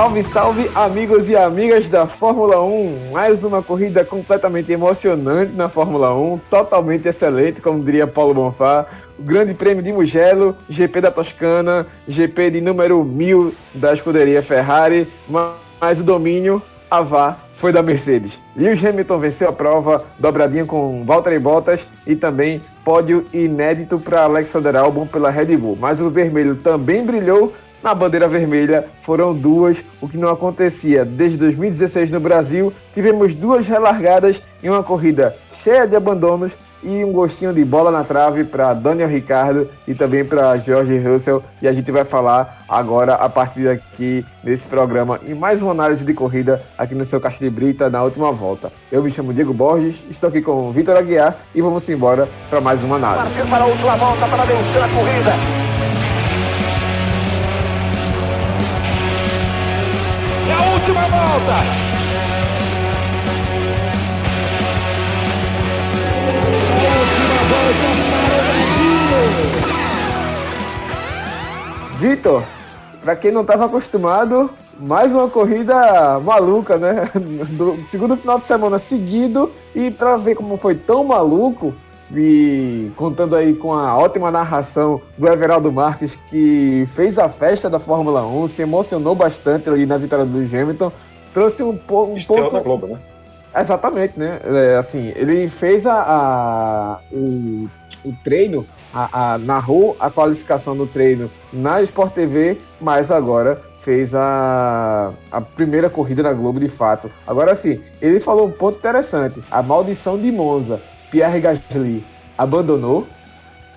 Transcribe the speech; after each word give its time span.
Salve, 0.00 0.22
salve, 0.22 0.70
amigos 0.74 1.28
e 1.28 1.36
amigas 1.36 1.90
da 1.90 2.06
Fórmula 2.06 2.58
1. 2.58 3.10
Mais 3.12 3.44
uma 3.44 3.62
corrida 3.62 4.02
completamente 4.02 4.72
emocionante 4.72 5.52
na 5.52 5.68
Fórmula 5.68 6.14
1, 6.14 6.40
totalmente 6.48 7.06
excelente, 7.06 7.60
como 7.60 7.84
diria 7.84 8.06
Paulo 8.06 8.32
Bonfá. 8.32 8.86
O 9.18 9.22
Grande 9.22 9.52
Prêmio 9.52 9.82
de 9.82 9.92
Mugello, 9.92 10.56
GP 10.70 11.02
da 11.02 11.10
Toscana, 11.10 11.86
GP 12.08 12.52
de 12.52 12.60
número 12.62 13.04
1000 13.04 13.52
da 13.74 13.92
escuderia 13.92 14.42
Ferrari, 14.42 15.06
mas 15.28 16.00
o 16.00 16.02
domínio, 16.02 16.62
a 16.90 17.02
vá, 17.02 17.36
foi 17.56 17.70
da 17.70 17.82
Mercedes. 17.82 18.32
Lewis 18.56 18.82
Hamilton 18.82 19.18
venceu 19.18 19.50
a 19.50 19.52
prova, 19.52 20.02
dobradinha 20.18 20.64
com 20.64 21.04
Valtteri 21.04 21.38
Bottas 21.38 21.86
e 22.06 22.16
também 22.16 22.62
pódio 22.82 23.26
inédito 23.34 23.98
para 23.98 24.22
Alexander 24.22 24.76
Albon 24.76 25.06
pela 25.06 25.28
Red 25.28 25.58
Bull. 25.58 25.76
Mas 25.78 26.00
o 26.00 26.08
vermelho 26.08 26.56
também 26.56 27.04
brilhou 27.04 27.52
na 27.82 27.94
bandeira 27.94 28.28
vermelha 28.28 28.86
foram 29.02 29.34
duas, 29.34 29.82
o 30.00 30.08
que 30.08 30.18
não 30.18 30.28
acontecia 30.28 31.04
desde 31.04 31.38
2016 31.38 32.10
no 32.10 32.20
Brasil. 32.20 32.72
Tivemos 32.94 33.34
duas 33.34 33.66
relargadas 33.66 34.40
em 34.62 34.68
uma 34.68 34.82
corrida 34.82 35.34
cheia 35.50 35.86
de 35.86 35.96
abandonos 35.96 36.52
e 36.82 37.04
um 37.04 37.12
gostinho 37.12 37.52
de 37.52 37.64
bola 37.64 37.90
na 37.90 38.04
trave 38.04 38.44
para 38.44 38.72
Daniel 38.72 39.08
Ricardo 39.08 39.68
e 39.86 39.94
também 39.94 40.24
para 40.24 40.56
George 40.56 40.98
Russell. 40.98 41.42
E 41.60 41.68
a 41.68 41.72
gente 41.72 41.90
vai 41.90 42.04
falar 42.04 42.64
agora, 42.68 43.14
a 43.14 43.28
partir 43.28 43.64
daqui, 43.64 44.24
nesse 44.42 44.66
programa, 44.66 45.20
em 45.26 45.34
mais 45.34 45.60
uma 45.60 45.72
análise 45.72 46.04
de 46.04 46.14
corrida 46.14 46.62
aqui 46.78 46.94
no 46.94 47.04
seu 47.04 47.20
Caixa 47.20 47.38
de 47.38 47.50
Brita 47.50 47.90
na 47.90 48.02
última 48.02 48.32
volta. 48.32 48.72
Eu 48.90 49.02
me 49.02 49.10
chamo 49.10 49.32
Diego 49.32 49.52
Borges, 49.52 50.02
estou 50.10 50.28
aqui 50.28 50.40
com 50.40 50.68
o 50.68 50.72
Vitor 50.72 50.96
Aguiar 50.96 51.36
e 51.54 51.60
vamos 51.60 51.88
embora 51.88 52.28
para 52.48 52.60
mais 52.60 52.82
uma 52.82 52.96
análise. 52.96 53.42
para 53.48 53.64
a 53.64 53.66
última 53.66 53.96
volta 53.96 54.26
para 54.26 54.44
vencer 54.44 54.82
a 54.82 54.88
corrida. 54.88 55.79
Última 60.90 61.02
volta. 61.02 61.54
Vitor, 71.94 72.42
para 73.02 73.14
quem 73.14 73.30
não 73.30 73.42
estava 73.42 73.66
acostumado, 73.66 74.50
mais 74.78 75.14
uma 75.14 75.28
corrida 75.28 76.18
maluca, 76.20 76.76
né? 76.76 77.08
Do 77.50 77.84
segundo 77.86 78.16
final 78.16 78.38
de 78.38 78.46
semana 78.46 78.78
seguido 78.78 79.52
e 79.74 79.90
para 79.90 80.16
ver 80.16 80.34
como 80.34 80.56
foi 80.56 80.74
tão 80.74 81.04
maluco, 81.04 81.74
e 82.14 82.90
contando 82.96 83.36
aí 83.36 83.54
com 83.54 83.72
a 83.72 83.96
ótima 83.96 84.30
narração 84.30 85.00
do 85.16 85.28
Everaldo 85.28 85.70
Marques, 85.70 86.16
que 86.28 86.88
fez 86.94 87.18
a 87.18 87.28
festa 87.28 87.70
da 87.70 87.78
Fórmula 87.78 88.26
1, 88.26 88.48
se 88.48 88.62
emocionou 88.62 89.14
bastante 89.14 89.68
ali 89.68 89.86
na 89.86 89.96
vitória 89.96 90.24
do 90.24 90.38
Hamilton, 90.38 90.92
trouxe 91.32 91.62
um, 91.62 91.76
pouco. 91.76 92.12
um 92.12 92.24
pouco... 92.24 92.50
da 92.50 92.60
Globo, 92.60 92.86
né? 92.88 92.98
Exatamente, 93.56 94.18
né? 94.18 94.40
É, 94.44 94.76
assim, 94.76 95.12
ele 95.16 95.48
fez 95.48 95.86
a, 95.86 95.94
a 95.94 97.00
o, 97.12 97.68
o 98.04 98.12
treino, 98.24 98.64
a, 98.94 99.34
a, 99.34 99.38
narrou 99.38 99.96
a 99.98 100.10
qualificação 100.10 100.76
do 100.76 100.86
treino 100.86 101.28
na 101.52 101.82
Sport 101.82 102.12
TV, 102.12 102.58
mas 102.80 103.10
agora 103.10 103.60
fez 103.80 104.14
a, 104.14 105.12
a 105.32 105.40
primeira 105.40 105.90
corrida 105.90 106.22
na 106.22 106.32
Globo 106.32 106.60
de 106.60 106.68
fato. 106.68 107.10
Agora 107.26 107.54
sim, 107.54 107.80
ele 108.00 108.20
falou 108.20 108.46
um 108.46 108.52
ponto 108.52 108.78
interessante: 108.78 109.42
a 109.50 109.62
maldição 109.62 110.18
de 110.18 110.30
Monza. 110.30 110.80
Pierre 111.10 111.40
Gasly 111.40 112.04
abandonou, 112.36 113.06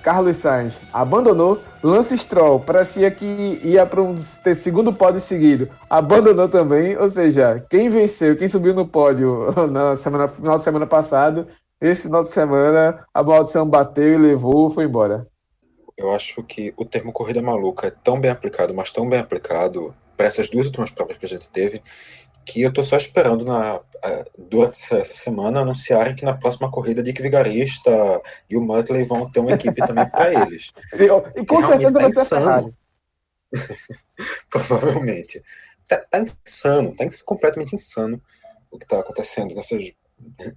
Carlos 0.04 0.38
Sainz 0.38 0.78
abandonou, 0.92 1.62
Lance 1.82 2.18
Stroll 2.18 2.60
parecia 2.60 3.10
que 3.10 3.60
ia 3.64 3.86
para 3.86 4.02
um 4.02 4.22
segundo 4.56 4.94
pódio 4.94 5.20
seguido, 5.20 5.70
abandonou 5.90 6.48
também, 6.48 6.98
ou 6.98 7.10
seja, 7.10 7.66
quem 7.70 7.90
venceu, 7.90 8.38
quem 8.38 8.48
subiu 8.48 8.74
no 8.74 8.88
pódio 8.88 9.54
na 9.72 9.96
semana, 9.96 10.28
final 10.28 10.58
de 10.58 10.64
semana 10.64 10.86
passado, 10.86 11.48
esse 11.82 12.04
final 12.04 12.24
de 12.24 12.30
semana 12.30 13.06
a 13.14 13.24
maldição 13.24 13.68
bateu 13.68 14.14
e 14.14 14.18
levou, 14.18 14.70
foi 14.70 14.86
embora. 14.86 15.28
Eu 15.98 16.12
acho 16.12 16.44
que 16.44 16.74
o 16.76 16.86
termo 16.86 17.12
corrida 17.12 17.42
maluca 17.42 17.88
é 17.88 17.92
tão 17.92 18.20
bem 18.20 18.32
aplicado, 18.32 18.74
mas 18.74 18.92
tão 18.92 19.08
bem 19.08 19.20
aplicado 19.20 19.94
para 20.18 20.26
essas 20.26 20.50
duas 20.50 20.68
últimas 20.68 20.92
provas 20.92 21.18
que 21.18 21.26
a 21.26 21.30
gente 21.30 21.50
teve, 21.50 21.82
que 22.46 22.62
eu 22.62 22.70
estou 22.70 22.84
só 22.84 22.98
esperando 22.98 23.46
na, 23.46 23.82
durante 24.38 24.74
essa 24.74 25.14
semana 25.14 25.62
anunciarem 25.62 26.16
que 26.16 26.26
na 26.26 26.34
próxima 26.34 26.70
corrida 26.70 27.04
Dick 27.04 27.22
Vigarista 27.22 27.92
e 28.50 28.58
o 28.58 28.62
Muttley 28.62 29.04
vão 29.04 29.30
ter 29.30 29.40
uma 29.40 29.54
equipe 29.54 29.86
também 29.86 30.10
para 30.10 30.34
eles. 30.44 30.72
E, 31.36 31.46
com 31.46 31.66
certeza 31.66 31.94
tá 31.94 32.00
vai 32.00 32.12
ser 32.12 32.26
Ferrari. 32.26 32.74
Provavelmente. 34.50 35.42
Tá, 35.88 35.98
tá, 36.10 36.20
insano, 36.46 36.96
tá 36.96 37.06
completamente 37.26 37.76
insano 37.76 38.22
o 38.72 38.78
que 38.78 38.86
está 38.86 39.00
acontecendo 39.00 39.54
nessas. 39.56 39.94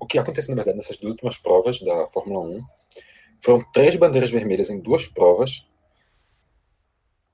O 0.00 0.06
que 0.06 0.18
aconteceu, 0.18 0.54
na 0.54 0.62
verdade, 0.62 0.78
nessas 0.78 0.96
duas 0.96 1.12
últimas 1.12 1.38
provas 1.38 1.80
da 1.80 2.06
Fórmula 2.06 2.40
1. 2.40 2.60
Foram 3.40 3.64
três 3.72 3.96
bandeiras 3.96 4.30
vermelhas 4.30 4.70
em 4.70 4.80
duas 4.80 5.06
provas. 5.06 5.66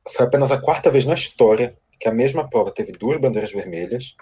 Foi 0.08 0.26
apenas 0.26 0.50
a 0.50 0.60
quarta 0.60 0.90
vez 0.90 1.06
na 1.06 1.14
história 1.14 1.76
que 2.00 2.08
a 2.08 2.12
mesma 2.12 2.48
prova 2.48 2.70
teve 2.72 2.92
duas 2.92 3.18
bandeiras 3.18 3.52
vermelhas. 3.52 4.16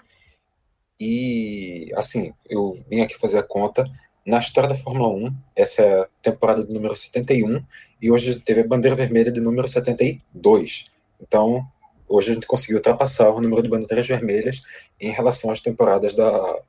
E, 1.03 1.91
assim, 1.95 2.31
eu 2.47 2.77
vim 2.87 3.01
aqui 3.01 3.17
fazer 3.17 3.39
a 3.39 3.43
conta. 3.43 3.83
Na 4.23 4.37
história 4.37 4.69
da 4.69 4.75
Fórmula 4.75 5.09
1, 5.09 5.35
essa 5.55 5.81
é 5.81 6.01
a 6.01 6.07
temporada 6.21 6.63
de 6.63 6.71
número 6.71 6.95
71, 6.95 7.59
e 7.99 8.11
hoje 8.11 8.39
teve 8.41 8.61
a 8.61 8.67
bandeira 8.67 8.95
vermelha 8.95 9.31
de 9.31 9.41
número 9.41 9.67
72. 9.67 10.91
Então, 11.19 11.67
hoje 12.07 12.29
a 12.29 12.33
gente 12.35 12.45
conseguiu 12.45 12.75
ultrapassar 12.75 13.31
o 13.31 13.41
número 13.41 13.63
de 13.63 13.69
bandeiras 13.69 14.07
vermelhas 14.07 14.61
em 14.99 15.09
relação 15.09 15.49
às 15.49 15.59
temporadas 15.59 16.13
da, 16.13 16.59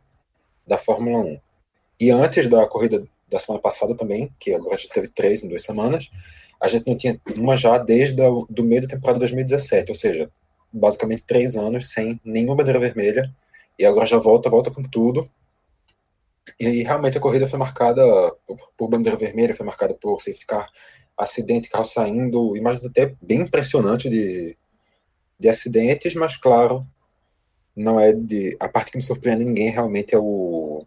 da 0.66 0.78
Fórmula 0.78 1.18
1. 1.18 1.38
E 2.00 2.10
antes 2.10 2.48
da 2.48 2.66
corrida 2.66 3.06
da 3.28 3.38
semana 3.38 3.60
passada 3.60 3.94
também, 3.94 4.32
que 4.40 4.54
agora 4.54 4.76
a 4.76 4.78
gente 4.78 4.94
teve 4.94 5.08
três 5.08 5.44
em 5.44 5.48
duas 5.48 5.62
semanas, 5.62 6.10
a 6.58 6.68
gente 6.68 6.86
não 6.86 6.96
tinha 6.96 7.20
uma 7.36 7.54
já 7.54 7.76
desde 7.76 8.22
o 8.22 8.46
meio 8.62 8.80
da 8.80 8.88
temporada 8.88 9.18
2017, 9.18 9.90
ou 9.90 9.94
seja, 9.94 10.30
basicamente 10.72 11.26
três 11.26 11.54
anos 11.54 11.90
sem 11.90 12.18
nenhuma 12.24 12.56
bandeira 12.56 12.80
vermelha 12.80 13.30
e 13.78 13.84
agora 13.84 14.06
já 14.06 14.18
volta, 14.18 14.50
volta 14.50 14.70
com 14.70 14.82
tudo. 14.82 15.28
E 16.58 16.82
realmente 16.82 17.18
a 17.18 17.20
corrida 17.20 17.46
foi 17.46 17.58
marcada 17.58 18.02
por, 18.76 18.88
bandeira 18.88 19.16
vermelha, 19.16 19.54
foi 19.54 19.66
marcada 19.66 19.94
por 19.94 20.20
safety 20.20 20.46
car, 20.46 20.70
acidente, 21.16 21.68
carro 21.68 21.84
saindo, 21.84 22.56
imagens 22.56 22.84
até 22.84 23.14
bem 23.22 23.40
impressionantes 23.40 24.10
de, 24.10 24.56
de 25.38 25.48
acidentes, 25.48 26.14
mas 26.14 26.36
claro, 26.36 26.84
não 27.76 27.98
é 27.98 28.12
de. 28.12 28.56
A 28.60 28.68
parte 28.68 28.92
que 28.92 28.96
me 28.98 29.02
surpreende 29.02 29.44
ninguém 29.44 29.70
realmente 29.70 30.14
é 30.14 30.18
o 30.18 30.84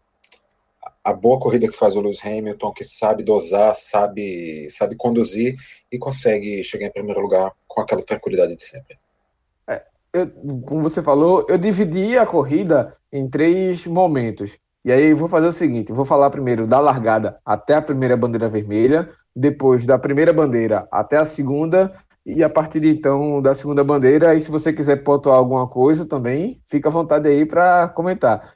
a 1.04 1.14
boa 1.14 1.40
corrida 1.40 1.68
que 1.68 1.78
faz 1.78 1.96
o 1.96 2.02
Lewis 2.02 2.26
Hamilton, 2.26 2.74
que 2.74 2.84
sabe 2.84 3.24
dosar, 3.24 3.76
sabe, 3.76 4.68
sabe 4.72 4.96
conduzir 4.96 5.56
e 5.92 6.00
consegue 6.00 6.64
chegar 6.64 6.88
em 6.88 6.92
primeiro 6.92 7.22
lugar 7.22 7.52
com 7.68 7.80
aquela 7.80 8.02
tranquilidade 8.02 8.56
de 8.56 8.64
sempre 8.64 8.98
eu, 10.16 10.32
como 10.62 10.82
você 10.82 11.02
falou, 11.02 11.46
eu 11.50 11.58
dividi 11.58 12.18
a 12.18 12.26
corrida 12.26 12.94
em 13.12 13.30
três 13.30 13.86
momentos. 13.86 14.58
E 14.86 14.92
aí 14.92 15.14
vou 15.14 15.28
fazer 15.28 15.48
o 15.48 15.52
seguinte: 15.52 15.92
vou 15.92 16.06
falar 16.06 16.30
primeiro 16.30 16.66
da 16.66 16.80
largada 16.80 17.38
até 17.46 17.76
a 17.76 17.82
primeira 17.82 18.16
bandeira 18.16 18.48
vermelha, 18.48 19.10
depois 19.36 19.86
da 19.86 20.00
primeira 20.00 20.32
bandeira 20.32 20.88
até 20.92 21.18
a 21.18 21.26
segunda, 21.26 21.92
e 22.26 22.44
a 22.44 22.50
partir 22.50 22.80
de 22.80 22.90
então 22.90 23.42
da 23.42 23.54
segunda 23.54 23.84
bandeira. 23.84 24.34
E 24.34 24.40
se 24.40 24.50
você 24.50 24.72
quiser 24.72 25.04
pontuar 25.04 25.38
alguma 25.38 25.68
coisa 25.68 26.06
também, 26.06 26.62
fica 26.68 26.88
à 26.88 26.92
vontade 26.92 27.28
aí 27.28 27.46
para 27.46 27.90
comentar. 27.90 28.54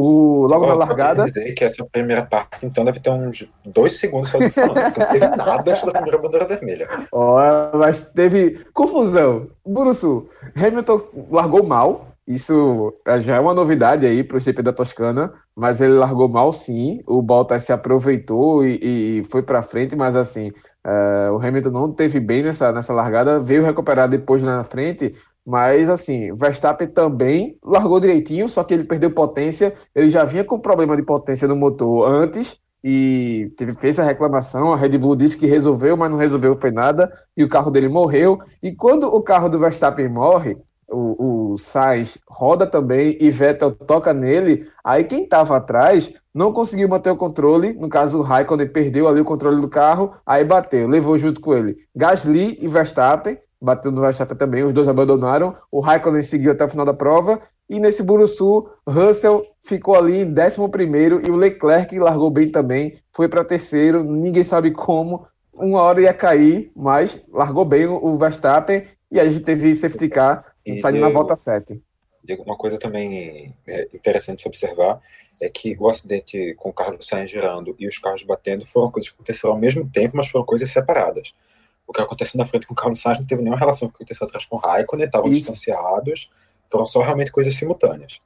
O, 0.00 0.46
logo 0.48 0.64
na 0.64 0.74
largada. 0.74 1.24
dizer 1.24 1.52
que 1.54 1.64
essa 1.64 1.84
primeira 1.90 2.24
parte, 2.24 2.64
então, 2.64 2.84
deve 2.84 3.00
ter 3.00 3.10
uns 3.10 3.52
dois 3.66 3.98
segundos 3.98 4.28
só 4.28 4.38
de 4.38 4.48
falando, 4.48 4.76
não 4.76 4.92
teve 4.92 5.26
nada 5.26 5.70
antes 5.72 5.82
da 5.82 5.90
primeira 5.90 6.18
bandeira 6.18 6.46
vermelha. 6.46 6.88
Oh, 7.10 7.34
mas 7.74 8.02
teve 8.14 8.64
confusão. 8.72 9.48
Burusu, 9.66 10.28
Hamilton 10.54 11.02
largou 11.28 11.64
mal. 11.64 12.06
Isso 12.28 12.94
já 13.18 13.36
é 13.36 13.40
uma 13.40 13.54
novidade 13.54 14.06
aí 14.06 14.22
para 14.22 14.36
o 14.36 14.40
GP 14.40 14.62
da 14.62 14.72
Toscana, 14.72 15.32
mas 15.56 15.80
ele 15.80 15.94
largou 15.94 16.28
mal 16.28 16.52
sim. 16.52 17.02
O 17.04 17.20
Bottas 17.20 17.64
se 17.64 17.72
aproveitou 17.72 18.64
e, 18.64 19.18
e 19.18 19.24
foi 19.24 19.42
para 19.42 19.62
frente, 19.62 19.96
mas 19.96 20.14
assim, 20.14 20.50
uh, 20.86 21.32
o 21.32 21.44
Hamilton 21.44 21.70
não 21.70 21.92
teve 21.92 22.20
bem 22.20 22.44
nessa, 22.44 22.70
nessa 22.70 22.92
largada, 22.92 23.40
veio 23.40 23.64
recuperar 23.64 24.08
depois 24.08 24.42
na 24.44 24.62
frente, 24.62 25.16
mas, 25.48 25.88
assim, 25.88 26.30
Verstappen 26.34 26.86
também 26.88 27.56
largou 27.64 27.98
direitinho, 27.98 28.50
só 28.50 28.62
que 28.62 28.74
ele 28.74 28.84
perdeu 28.84 29.10
potência. 29.10 29.72
Ele 29.94 30.10
já 30.10 30.22
vinha 30.22 30.44
com 30.44 30.58
problema 30.58 30.94
de 30.94 31.02
potência 31.02 31.48
no 31.48 31.56
motor 31.56 32.06
antes 32.06 32.58
e 32.84 33.50
teve, 33.56 33.72
fez 33.72 33.98
a 33.98 34.04
reclamação. 34.04 34.74
A 34.74 34.76
Red 34.76 34.98
Bull 34.98 35.16
disse 35.16 35.38
que 35.38 35.46
resolveu, 35.46 35.96
mas 35.96 36.10
não 36.10 36.18
resolveu 36.18 36.54
foi 36.60 36.70
nada. 36.70 37.10
E 37.34 37.42
o 37.42 37.48
carro 37.48 37.70
dele 37.70 37.88
morreu. 37.88 38.38
E 38.62 38.72
quando 38.74 39.04
o 39.04 39.22
carro 39.22 39.48
do 39.48 39.58
Verstappen 39.58 40.06
morre, 40.06 40.58
o, 40.86 41.52
o 41.52 41.56
Sainz 41.56 42.18
roda 42.28 42.66
também 42.66 43.16
e 43.18 43.30
Vettel 43.30 43.70
toca 43.70 44.12
nele. 44.12 44.68
Aí 44.84 45.04
quem 45.04 45.24
estava 45.24 45.56
atrás 45.56 46.12
não 46.34 46.52
conseguiu 46.52 46.90
manter 46.90 47.10
o 47.10 47.16
controle. 47.16 47.72
No 47.72 47.88
caso, 47.88 48.18
o 48.18 48.22
Raikkonen 48.22 48.68
perdeu 48.68 49.08
ali 49.08 49.22
o 49.22 49.24
controle 49.24 49.62
do 49.62 49.68
carro, 49.68 50.12
aí 50.26 50.44
bateu, 50.44 50.86
levou 50.86 51.16
junto 51.16 51.40
com 51.40 51.54
ele 51.54 51.78
Gasly 51.96 52.58
e 52.60 52.68
Verstappen 52.68 53.38
bateu 53.60 53.90
no 53.90 54.00
Verstappen 54.00 54.36
também, 54.36 54.62
os 54.62 54.72
dois 54.72 54.88
abandonaram. 54.88 55.56
O 55.70 55.80
Raikkonen 55.80 56.22
seguiu 56.22 56.52
até 56.52 56.64
o 56.64 56.68
final 56.68 56.86
da 56.86 56.94
prova. 56.94 57.40
E 57.68 57.78
nesse 57.78 58.02
Buruçu, 58.02 58.68
Russell 58.86 59.44
ficou 59.62 59.94
ali 59.94 60.22
em 60.22 60.26
11 60.26 61.26
e 61.26 61.30
o 61.30 61.36
Leclerc 61.36 61.98
largou 61.98 62.30
bem 62.30 62.50
também, 62.50 62.98
foi 63.12 63.28
para 63.28 63.44
terceiro, 63.44 64.02
ninguém 64.02 64.42
sabe 64.42 64.70
como. 64.70 65.26
Uma 65.52 65.82
hora 65.82 66.00
ia 66.00 66.14
cair, 66.14 66.70
mas 66.74 67.20
largou 67.30 67.64
bem 67.64 67.86
o 67.86 68.16
Verstappen 68.16 68.86
e 69.10 69.18
aí 69.18 69.28
a 69.28 69.30
gente 69.30 69.44
teve 69.44 69.74
safety 69.74 70.08
car 70.08 70.44
saindo 70.80 71.00
na 71.00 71.10
volta 71.10 71.34
7. 71.34 71.82
Uma 72.44 72.56
coisa 72.56 72.78
também 72.78 73.54
é, 73.66 73.88
interessante 73.92 74.42
de 74.42 74.48
observar 74.48 75.00
é 75.40 75.48
que 75.48 75.76
o 75.78 75.88
acidente 75.88 76.54
com 76.56 76.70
o 76.70 76.72
Carlos 76.72 77.06
Sainz 77.06 77.30
girando 77.30 77.74
e 77.78 77.86
os 77.88 77.98
carros 77.98 78.24
batendo 78.24 78.66
foram 78.66 78.90
coisas 78.90 79.10
que 79.10 79.14
aconteceram 79.14 79.54
ao 79.54 79.60
mesmo 79.60 79.88
tempo, 79.88 80.16
mas 80.16 80.28
foram 80.28 80.44
coisas 80.44 80.70
separadas. 80.70 81.32
O 81.88 81.92
que 81.92 82.02
aconteceu 82.02 82.36
na 82.36 82.44
frente 82.44 82.66
com 82.66 82.74
o 82.74 82.76
Carlos 82.76 83.00
Sainz 83.00 83.18
não 83.18 83.26
teve 83.26 83.40
nenhuma 83.40 83.58
relação 83.58 83.88
com 83.88 83.94
o 83.94 83.96
que 83.96 84.04
aconteceu 84.04 84.26
atrás 84.26 84.44
com 84.44 84.56
o 84.56 84.58
Raikkonen, 84.58 85.06
estavam 85.06 85.30
distanciados, 85.30 86.30
foram 86.70 86.84
só 86.84 87.00
realmente 87.00 87.32
coisas 87.32 87.54
simultâneas. 87.54 88.20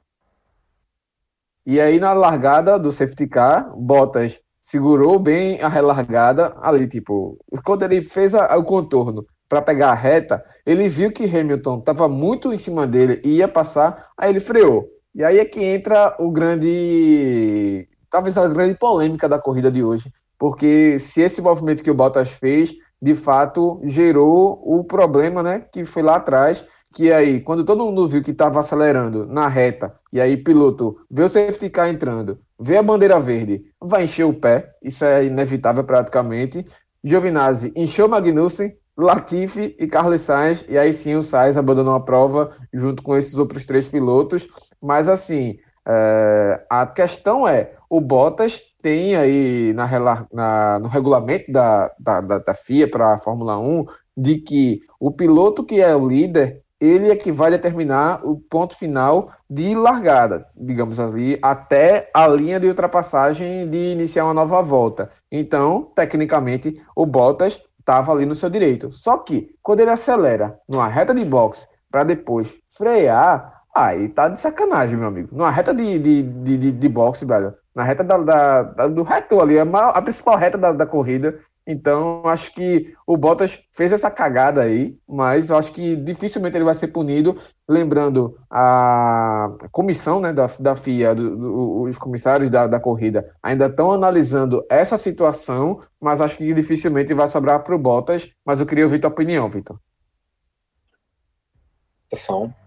E 1.65 1.79
aí 1.79 1.97
na 1.97 2.11
largada 2.11 2.77
do 2.77 2.91
safety 2.91 3.25
car, 3.25 3.73
Bottas 3.75 4.39
segurou 4.59 5.17
bem 5.17 5.61
a 5.61 5.69
relargada 5.69 6.55
ali, 6.61 6.87
tipo, 6.87 7.37
quando 7.63 7.83
ele 7.83 8.01
fez 8.01 8.35
a, 8.35 8.55
o 8.57 8.63
contorno 8.63 9.25
para 9.47 9.61
pegar 9.61 9.91
a 9.91 9.95
reta, 9.95 10.43
ele 10.65 10.89
viu 10.89 11.11
que 11.11 11.23
Hamilton 11.23 11.79
estava 11.79 12.09
muito 12.09 12.51
em 12.51 12.57
cima 12.57 12.85
dele 12.85 13.21
e 13.23 13.37
ia 13.37 13.47
passar, 13.47 14.09
aí 14.17 14.29
ele 14.29 14.39
freou. 14.39 14.89
E 15.15 15.23
aí 15.23 15.37
é 15.37 15.45
que 15.45 15.63
entra 15.63 16.15
o 16.19 16.31
grande. 16.31 17.87
Talvez 18.09 18.37
a 18.37 18.47
grande 18.47 18.77
polêmica 18.77 19.29
da 19.29 19.39
corrida 19.39 19.71
de 19.71 19.83
hoje. 19.83 20.11
Porque 20.39 20.97
se 20.97 21.21
esse 21.21 21.41
movimento 21.41 21.83
que 21.83 21.91
o 21.91 21.93
Bottas 21.93 22.31
fez, 22.31 22.73
de 23.03 23.15
fato, 23.15 23.81
gerou 23.83 24.61
o 24.63 24.81
problema, 24.81 25.43
né? 25.43 25.65
Que 25.73 25.83
foi 25.83 26.01
lá 26.01 26.15
atrás. 26.15 26.63
Que 26.93 27.11
aí, 27.11 27.41
quando 27.41 27.65
todo 27.65 27.83
mundo 27.83 28.07
viu 28.07 28.23
que 28.23 28.31
estava 28.31 28.61
acelerando 28.61 29.25
na 29.25 29.45
reta, 29.49 29.93
e 30.13 30.21
aí 30.21 30.37
piloto 30.37 30.95
vê 31.11 31.23
o 31.23 31.27
safety 31.27 31.69
car 31.69 31.89
entrando, 31.89 32.39
vê 32.57 32.77
a 32.77 32.83
bandeira 32.83 33.19
verde, 33.19 33.65
vai 33.81 34.05
encher 34.05 34.23
o 34.23 34.33
pé, 34.33 34.71
isso 34.81 35.03
é 35.03 35.25
inevitável 35.25 35.83
praticamente. 35.83 36.65
Giovinazzi 37.03 37.73
encheu 37.75 38.07
Magnussen, 38.07 38.77
Latifi 38.95 39.75
e 39.77 39.85
Carlos 39.85 40.21
Sainz, 40.21 40.63
e 40.69 40.77
aí 40.77 40.93
sim 40.93 41.15
o 41.15 41.23
Sainz 41.23 41.57
abandonou 41.57 41.95
a 41.95 41.99
prova 41.99 42.55
junto 42.71 43.03
com 43.03 43.17
esses 43.17 43.37
outros 43.37 43.65
três 43.65 43.85
pilotos. 43.85 44.47
Mas 44.81 45.09
assim, 45.09 45.57
é, 45.87 46.65
a 46.69 46.85
questão 46.85 47.47
é, 47.47 47.73
o 47.89 47.99
Bottas 47.99 48.61
tem 48.81 49.15
aí 49.15 49.73
na, 49.73 49.87
na 50.31 50.79
no 50.79 50.87
regulamento 50.87 51.51
da, 51.51 51.91
da, 51.99 52.21
da, 52.21 52.37
da 52.39 52.53
FIA 52.53 52.89
para 52.89 53.13
a 53.13 53.19
Fórmula 53.19 53.57
1 53.57 53.85
de 54.15 54.37
que 54.37 54.81
o 54.99 55.11
piloto 55.11 55.63
que 55.63 55.81
é 55.81 55.95
o 55.95 56.07
líder, 56.07 56.61
ele 56.79 57.09
é 57.09 57.15
que 57.15 57.31
vai 57.31 57.49
determinar 57.49 58.21
o 58.25 58.37
ponto 58.37 58.77
final 58.77 59.31
de 59.49 59.73
largada, 59.73 60.45
digamos 60.55 60.99
ali, 60.99 61.39
até 61.41 62.09
a 62.13 62.27
linha 62.27 62.59
de 62.59 62.67
ultrapassagem 62.67 63.69
de 63.69 63.91
iniciar 63.91 64.25
uma 64.25 64.33
nova 64.33 64.61
volta. 64.61 65.09
Então, 65.31 65.91
tecnicamente, 65.95 66.81
o 66.95 67.05
Bottas 67.05 67.59
estava 67.79 68.11
ali 68.11 68.25
no 68.25 68.35
seu 68.35 68.49
direito. 68.49 68.91
Só 68.91 69.17
que, 69.17 69.55
quando 69.61 69.79
ele 69.81 69.91
acelera 69.91 70.59
numa 70.67 70.87
reta 70.87 71.13
de 71.13 71.23
boxe 71.23 71.67
para 71.89 72.03
depois 72.03 72.55
frear, 72.71 73.52
aí 73.73 74.09
tá 74.09 74.29
de 74.29 74.39
sacanagem, 74.39 74.97
meu 74.97 75.07
amigo. 75.07 75.29
Numa 75.31 75.49
reta 75.49 75.73
de, 75.73 75.97
de, 75.99 76.23
de, 76.23 76.57
de, 76.57 76.71
de 76.71 76.89
boxe, 76.89 77.25
velho. 77.25 77.53
Na 77.73 77.83
reta 77.83 78.03
da, 78.03 78.17
da, 78.17 78.61
da, 78.61 78.87
do 78.87 79.03
reto 79.03 79.41
ali, 79.41 79.57
a, 79.57 79.65
maior, 79.65 79.91
a 79.95 80.01
principal 80.01 80.37
reta 80.37 80.57
da, 80.57 80.71
da 80.71 80.85
corrida. 80.85 81.39
Então, 81.65 82.27
acho 82.27 82.53
que 82.53 82.93
o 83.07 83.15
Bottas 83.15 83.63
fez 83.71 83.93
essa 83.93 84.11
cagada 84.11 84.61
aí, 84.61 84.97
mas 85.07 85.49
eu 85.49 85.57
acho 85.57 85.71
que 85.71 85.95
dificilmente 85.95 86.57
ele 86.57 86.65
vai 86.65 86.73
ser 86.73 86.87
punido. 86.89 87.37
Lembrando, 87.67 88.37
a 88.49 89.49
comissão 89.71 90.19
né, 90.19 90.33
da, 90.33 90.49
da 90.59 90.75
FIA, 90.75 91.15
do, 91.15 91.35
do, 91.35 91.81
os 91.83 91.97
comissários 91.97 92.49
da, 92.49 92.67
da 92.67 92.79
corrida, 92.81 93.33
ainda 93.41 93.67
estão 93.67 93.91
analisando 93.91 94.63
essa 94.69 94.97
situação, 94.97 95.81
mas 96.01 96.19
acho 96.19 96.37
que 96.37 96.53
dificilmente 96.53 97.13
vai 97.13 97.29
sobrar 97.29 97.63
para 97.63 97.75
o 97.75 97.79
Bottas. 97.79 98.29
Mas 98.45 98.59
eu 98.59 98.65
queria 98.65 98.83
ouvir 98.83 98.99
tua 98.99 99.09
opinião, 99.09 99.49
Vitor. 99.49 99.79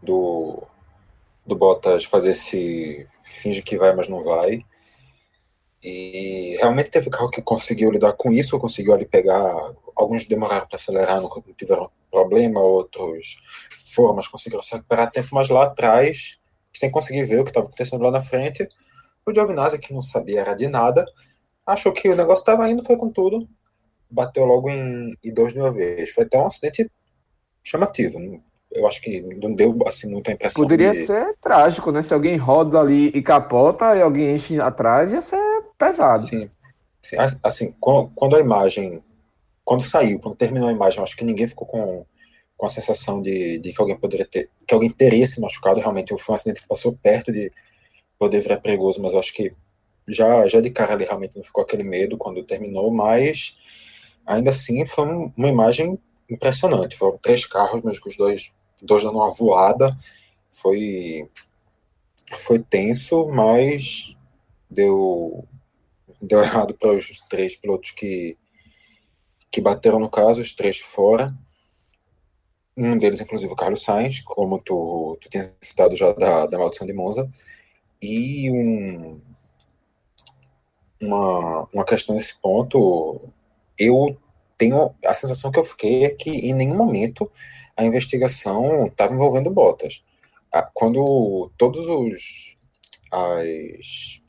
Do, 0.02 0.66
do 1.46 1.56
Bottas 1.56 2.04
fazer 2.04 2.30
esse 2.30 3.06
finge 3.24 3.62
que 3.62 3.78
vai, 3.78 3.94
mas 3.94 4.08
não 4.08 4.22
vai. 4.22 4.64
E 5.82 6.56
realmente 6.58 6.90
teve 6.90 7.10
carro 7.10 7.30
que 7.30 7.42
conseguiu 7.42 7.90
lidar 7.90 8.12
com 8.14 8.32
isso, 8.32 8.58
conseguiu 8.58 8.94
ali 8.94 9.06
pegar. 9.06 9.54
Alguns 9.94 10.26
demoraram 10.26 10.66
para 10.66 10.76
acelerar, 10.76 11.20
não 11.20 11.30
tiveram 11.56 11.90
problema, 12.10 12.60
outros 12.60 13.36
foram, 13.94 14.14
mas 14.14 14.28
conseguiram 14.28 14.62
se 14.62 14.74
recuperar 14.74 15.10
tempo. 15.10 15.28
Mas 15.32 15.48
lá 15.48 15.64
atrás, 15.64 16.38
sem 16.74 16.90
conseguir 16.90 17.24
ver 17.24 17.40
o 17.40 17.44
que 17.44 17.50
estava 17.50 17.66
acontecendo 17.66 18.02
lá 18.02 18.10
na 18.10 18.20
frente, 18.20 18.68
o 19.24 19.32
Giovinazzi, 19.32 19.78
que 19.80 19.94
não 19.94 20.02
sabia 20.02 20.40
era 20.40 20.54
de 20.54 20.68
nada, 20.68 21.04
achou 21.64 21.92
que 21.92 22.08
o 22.08 22.16
negócio 22.16 22.42
estava 22.42 22.68
indo, 22.70 22.84
foi 22.84 22.96
com 22.96 23.10
tudo, 23.10 23.48
bateu 24.10 24.44
logo 24.44 24.70
em, 24.70 25.16
em 25.22 25.32
dois 25.32 25.52
de 25.52 25.60
uma 25.60 25.72
vez. 25.72 26.10
Foi 26.10 26.24
até 26.24 26.38
um 26.38 26.46
acidente 26.46 26.90
chamativo 27.62 28.18
eu 28.76 28.86
acho 28.86 29.00
que 29.00 29.20
não 29.20 29.54
deu 29.54 29.76
assim 29.86 30.10
muita 30.10 30.32
impressão. 30.32 30.62
Poderia 30.62 30.92
de... 30.92 31.06
ser 31.06 31.34
trágico, 31.40 31.90
né? 31.90 32.02
Se 32.02 32.14
alguém 32.14 32.36
roda 32.36 32.78
ali 32.78 33.08
e 33.08 33.22
capota 33.22 33.96
e 33.96 34.02
alguém 34.02 34.34
enche 34.34 34.60
atrás, 34.60 35.12
ia 35.12 35.20
ser 35.20 35.40
pesado. 35.78 36.22
Sim. 36.26 36.48
Sim. 37.02 37.16
Assim, 37.42 37.74
quando 37.80 38.36
a 38.36 38.40
imagem. 38.40 39.02
Quando 39.64 39.82
saiu, 39.82 40.20
quando 40.20 40.36
terminou 40.36 40.68
a 40.68 40.72
imagem, 40.72 40.98
eu 40.98 41.04
acho 41.04 41.16
que 41.16 41.24
ninguém 41.24 41.48
ficou 41.48 41.66
com, 41.66 42.04
com 42.56 42.66
a 42.66 42.68
sensação 42.68 43.20
de, 43.20 43.58
de 43.58 43.72
que 43.72 43.80
alguém 43.80 43.96
poderia 43.96 44.26
ter. 44.26 44.48
que 44.66 44.74
alguém 44.74 44.90
teria 44.90 45.26
se 45.26 45.40
machucado. 45.40 45.80
Realmente 45.80 46.16
foi 46.18 46.32
um 46.32 46.36
acidente 46.36 46.62
que 46.62 46.68
passou 46.68 46.96
perto 47.00 47.32
de 47.32 47.50
poder 48.18 48.40
virar 48.40 48.58
perigoso, 48.58 49.02
mas 49.02 49.12
eu 49.12 49.18
acho 49.18 49.34
que 49.34 49.52
já, 50.08 50.46
já 50.46 50.60
de 50.60 50.70
cara 50.70 50.94
ali 50.94 51.04
realmente 51.04 51.36
não 51.36 51.42
ficou 51.42 51.62
aquele 51.62 51.82
medo 51.82 52.16
quando 52.16 52.44
terminou, 52.44 52.94
mas 52.94 53.58
ainda 54.24 54.50
assim 54.50 54.86
foi 54.86 55.06
uma 55.36 55.48
imagem 55.48 55.98
impressionante. 56.30 56.96
Foram 56.96 57.18
três 57.18 57.46
carros, 57.46 57.82
mas 57.82 57.98
com 57.98 58.08
os 58.08 58.16
dois 58.16 58.54
dois 58.82 59.02
dando 59.02 59.18
uma 59.18 59.30
voada. 59.30 59.96
Foi, 60.50 61.28
foi 62.32 62.58
tenso, 62.58 63.26
mas 63.28 64.16
deu, 64.70 65.44
deu 66.20 66.40
errado 66.40 66.74
para 66.74 66.92
os 66.92 67.20
três 67.28 67.56
pilotos 67.56 67.90
que, 67.92 68.36
que 69.50 69.60
bateram 69.60 70.00
no 70.00 70.10
caso, 70.10 70.40
os 70.40 70.54
três 70.54 70.80
fora. 70.80 71.34
Um 72.76 72.98
deles, 72.98 73.20
inclusive, 73.20 73.52
o 73.52 73.56
Carlos 73.56 73.82
Sainz, 73.82 74.20
como 74.20 74.60
tu, 74.60 75.16
tu 75.20 75.30
tinha 75.30 75.50
citado 75.60 75.96
já 75.96 76.12
da, 76.12 76.46
da 76.46 76.58
maldição 76.58 76.86
de 76.86 76.92
Monza. 76.92 77.28
E 78.02 78.50
um, 78.50 79.20
uma, 81.00 81.68
uma 81.72 81.84
questão 81.84 82.14
nesse 82.14 82.38
ponto, 82.38 83.20
eu 83.78 84.16
tenho 84.56 84.94
a 85.04 85.14
sensação 85.14 85.50
que 85.50 85.58
eu 85.58 85.64
fiquei 85.64 86.04
é 86.04 86.10
que 86.10 86.30
em 86.30 86.54
nenhum 86.54 86.76
momento 86.76 87.30
a 87.76 87.84
investigação 87.84 88.86
estava 88.86 89.12
envolvendo 89.12 89.50
botas. 89.50 90.02
Quando 90.72 91.50
todos 91.58 91.86
os 91.86 92.56
as 93.12 94.22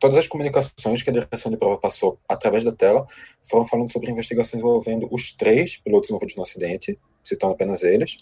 todas 0.00 0.16
as 0.16 0.26
comunicações 0.26 1.02
que 1.02 1.10
a 1.10 1.12
direção 1.12 1.50
de 1.50 1.58
prova 1.58 1.78
passou 1.78 2.18
através 2.28 2.62
da 2.62 2.72
tela 2.72 3.06
foram 3.42 3.64
falando 3.64 3.92
sobre 3.92 4.10
investigações 4.10 4.60
envolvendo 4.60 5.08
os 5.10 5.32
três 5.32 5.76
pilotos 5.76 6.10
envolvidos 6.10 6.36
no 6.36 6.42
acidente, 6.42 6.96
citando 7.24 7.54
apenas 7.54 7.82
eles, 7.82 8.18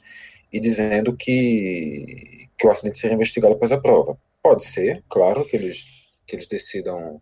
e 0.52 0.58
dizendo 0.58 1.14
que, 1.14 2.48
que 2.58 2.66
o 2.66 2.70
acidente 2.70 2.98
seria 2.98 3.14
investigado 3.14 3.54
após 3.54 3.72
a 3.72 3.80
prova. 3.80 4.18
Pode 4.42 4.64
ser, 4.64 5.04
claro, 5.08 5.44
que 5.44 5.56
eles, 5.56 5.86
que 6.26 6.36
eles 6.36 6.46
decidam 6.46 7.20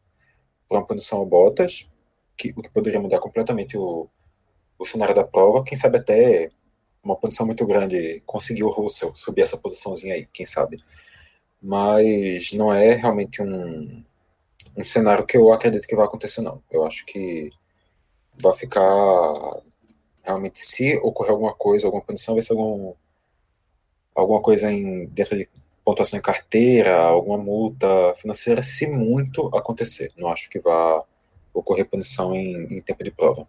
por 0.69 0.79
uma 0.79 0.87
punição 0.87 1.19
ao 1.19 1.27
Bottas, 1.27 1.93
que, 2.37 2.53
o 2.57 2.63
que 2.63 2.71
poderia 2.71 3.01
mudar 3.01 3.19
completamente 3.19 3.77
o, 3.77 4.09
o 4.85 4.87
cenário 4.87 5.15
da 5.15 5.25
prova, 5.25 5.65
quem 5.65 5.77
sabe 5.77 5.99
até 5.99 6.51
uma 7.03 7.17
posição 7.17 7.47
muito 7.47 7.67
grande 7.67 8.23
conseguiu 8.27 8.67
o 8.67 8.71
Russell 8.71 9.13
subir 9.15 9.43
essa 9.43 9.59
posiçãozinha 9.59 10.15
aí, 10.15 10.29
quem 10.33 10.47
sabe. 10.47 10.79
Mas 11.61 12.53
não 12.53 12.73
é 12.73 12.95
realmente 12.95 13.43
um, 13.43 14.05
um 14.77 14.85
cenário 14.85 15.27
que 15.27 15.37
eu 15.37 15.53
acredito 15.53 15.87
que 15.87 15.97
vai 15.97 16.05
acontecer, 16.05 16.43
não. 16.43 16.63
Eu 16.71 16.85
acho 16.87 17.05
que 17.07 17.51
vai 18.43 18.53
ficar 18.53 18.83
realmente, 20.23 20.59
se 20.59 20.97
ocorrer 20.99 21.33
alguma 21.33 21.55
coisa, 21.55 21.87
alguma 21.87 22.03
punição, 22.03 22.35
vai 22.35 22.43
ser 22.43 22.53
algum, 22.53 22.95
alguma 24.15 24.43
coisa 24.43 24.71
em, 24.71 25.07
dentro 25.07 25.37
de 25.37 25.49
pontuação 25.85 26.19
em 26.19 26.23
carteira, 26.23 26.97
alguma 26.97 27.39
multa 27.39 27.87
financeira, 28.17 28.63
se 28.63 28.87
muito 28.87 29.49
acontecer. 29.55 30.13
Não 30.17 30.29
acho 30.29 30.49
que 30.51 30.59
vá 30.59 31.05
ocorrer 31.53 31.89
punição 31.89 32.35
em, 32.35 32.79
em 32.79 32.81
tempo 32.81 33.05
de 33.05 33.11
prova. 33.11 33.47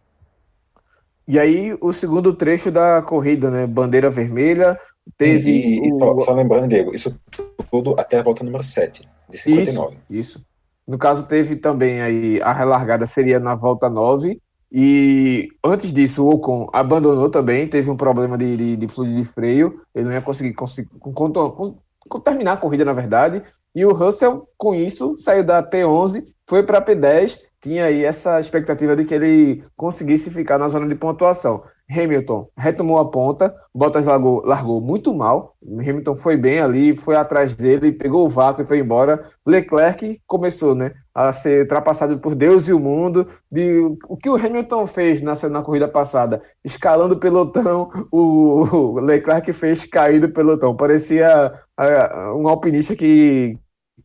E 1.28 1.40
aí, 1.40 1.76
o 1.82 1.92
segundo 1.92 2.34
trecho 2.34 2.70
da 2.72 3.02
corrida, 3.02 3.50
né? 3.50 3.66
Bandeira 3.66 4.10
vermelha, 4.10 4.80
teve. 5.18 5.50
E, 5.50 5.88
e, 5.88 5.94
o... 5.94 6.22
Só 6.22 6.34
lembrando, 6.34 6.68
Diego, 6.68 6.94
isso 6.94 7.20
tudo 7.72 8.00
até 8.00 8.20
a 8.20 8.24
volta 8.24 8.44
número 8.44 8.64
7, 8.64 9.10
de 9.30 9.38
59. 9.38 9.94
Isso, 9.94 10.04
isso. 10.10 10.46
No 10.88 10.98
caso, 10.98 11.24
teve 11.24 11.56
também 11.56 12.02
aí 12.02 12.42
a 12.42 12.54
relargada 12.54 13.08
seria 13.08 13.40
na 13.40 13.56
volta 13.56 13.90
9, 13.90 14.40
E 14.72 15.48
antes 15.64 15.92
disso, 15.92 16.24
o 16.24 16.30
Ocon 16.30 16.70
abandonou 16.72 17.30
também, 17.30 17.68
teve 17.68 17.90
um 17.90 17.98
problema 17.98 18.38
de, 18.38 18.56
de, 18.56 18.76
de 18.76 18.88
fluido 18.88 19.16
de 19.16 19.26
freio, 19.26 19.82
ele 19.96 20.06
não 20.06 20.12
ia 20.14 20.22
conseguir, 20.22 20.54
conseguir 20.54 20.90
com, 21.00 21.12
com, 21.12 21.76
com, 22.08 22.20
terminar 22.20 22.54
a 22.54 22.58
corrida, 22.58 22.86
na 22.86 22.94
verdade. 22.94 23.42
E 23.74 23.84
o 23.84 23.94
Russell, 23.94 24.48
com 24.58 24.76
isso, 24.76 25.18
saiu 25.18 25.44
da 25.44 25.64
P11, 25.64 26.24
foi 26.48 26.62
para 26.62 26.78
a 26.78 26.86
P10, 26.86 27.40
tinha 27.66 27.86
aí 27.86 28.06
essa 28.06 28.40
expectativa 28.40 28.96
de 28.96 29.06
que 29.06 29.14
ele 29.16 29.64
conseguisse 29.76 30.30
ficar 30.30 30.60
na 30.60 30.68
zona 30.68 30.88
de 30.88 30.94
pontuação. 30.94 31.64
Hamilton 31.90 32.48
retomou 32.56 33.00
a 33.00 33.10
ponta, 33.10 33.56
Bottas 33.74 34.06
largou, 34.06 34.46
largou 34.46 34.80
muito 34.80 35.12
mal. 35.16 35.56
Hamilton 35.64 36.16
foi 36.16 36.38
bem 36.38 36.60
ali, 36.60 36.96
foi 36.96 37.16
atrás 37.16 37.56
dele, 37.56 37.92
pegou 37.92 38.24
o 38.24 38.30
vácuo 38.30 38.62
e 38.62 38.68
foi 38.68 38.80
embora. 38.80 39.26
Leclerc 39.44 40.22
começou 40.28 40.76
né, 40.76 40.94
a 41.14 41.34
ser 41.34 41.64
ultrapassado 41.64 42.20
por 42.20 42.36
Deus 42.36 42.68
e 42.68 42.74
o 42.74 42.80
mundo. 42.80 43.28
De, 43.52 43.80
o 44.08 44.16
que 44.16 44.30
o 44.30 44.36
Hamilton 44.36 44.86
fez 44.86 45.22
na, 45.24 45.34
na 45.50 45.64
corrida 45.64 45.88
passada, 45.88 46.44
escalando 46.64 47.16
o 47.16 47.20
pelotão, 47.20 47.90
o, 48.12 48.62
o 48.62 49.00
Leclerc 49.00 49.52
fez 49.54 49.86
cair 49.86 50.20
do 50.20 50.30
pelotão. 50.30 50.76
Parecia 50.76 51.52
uh, 51.80 52.40
um 52.40 52.48
alpinista 52.48 52.96
que 52.96 53.58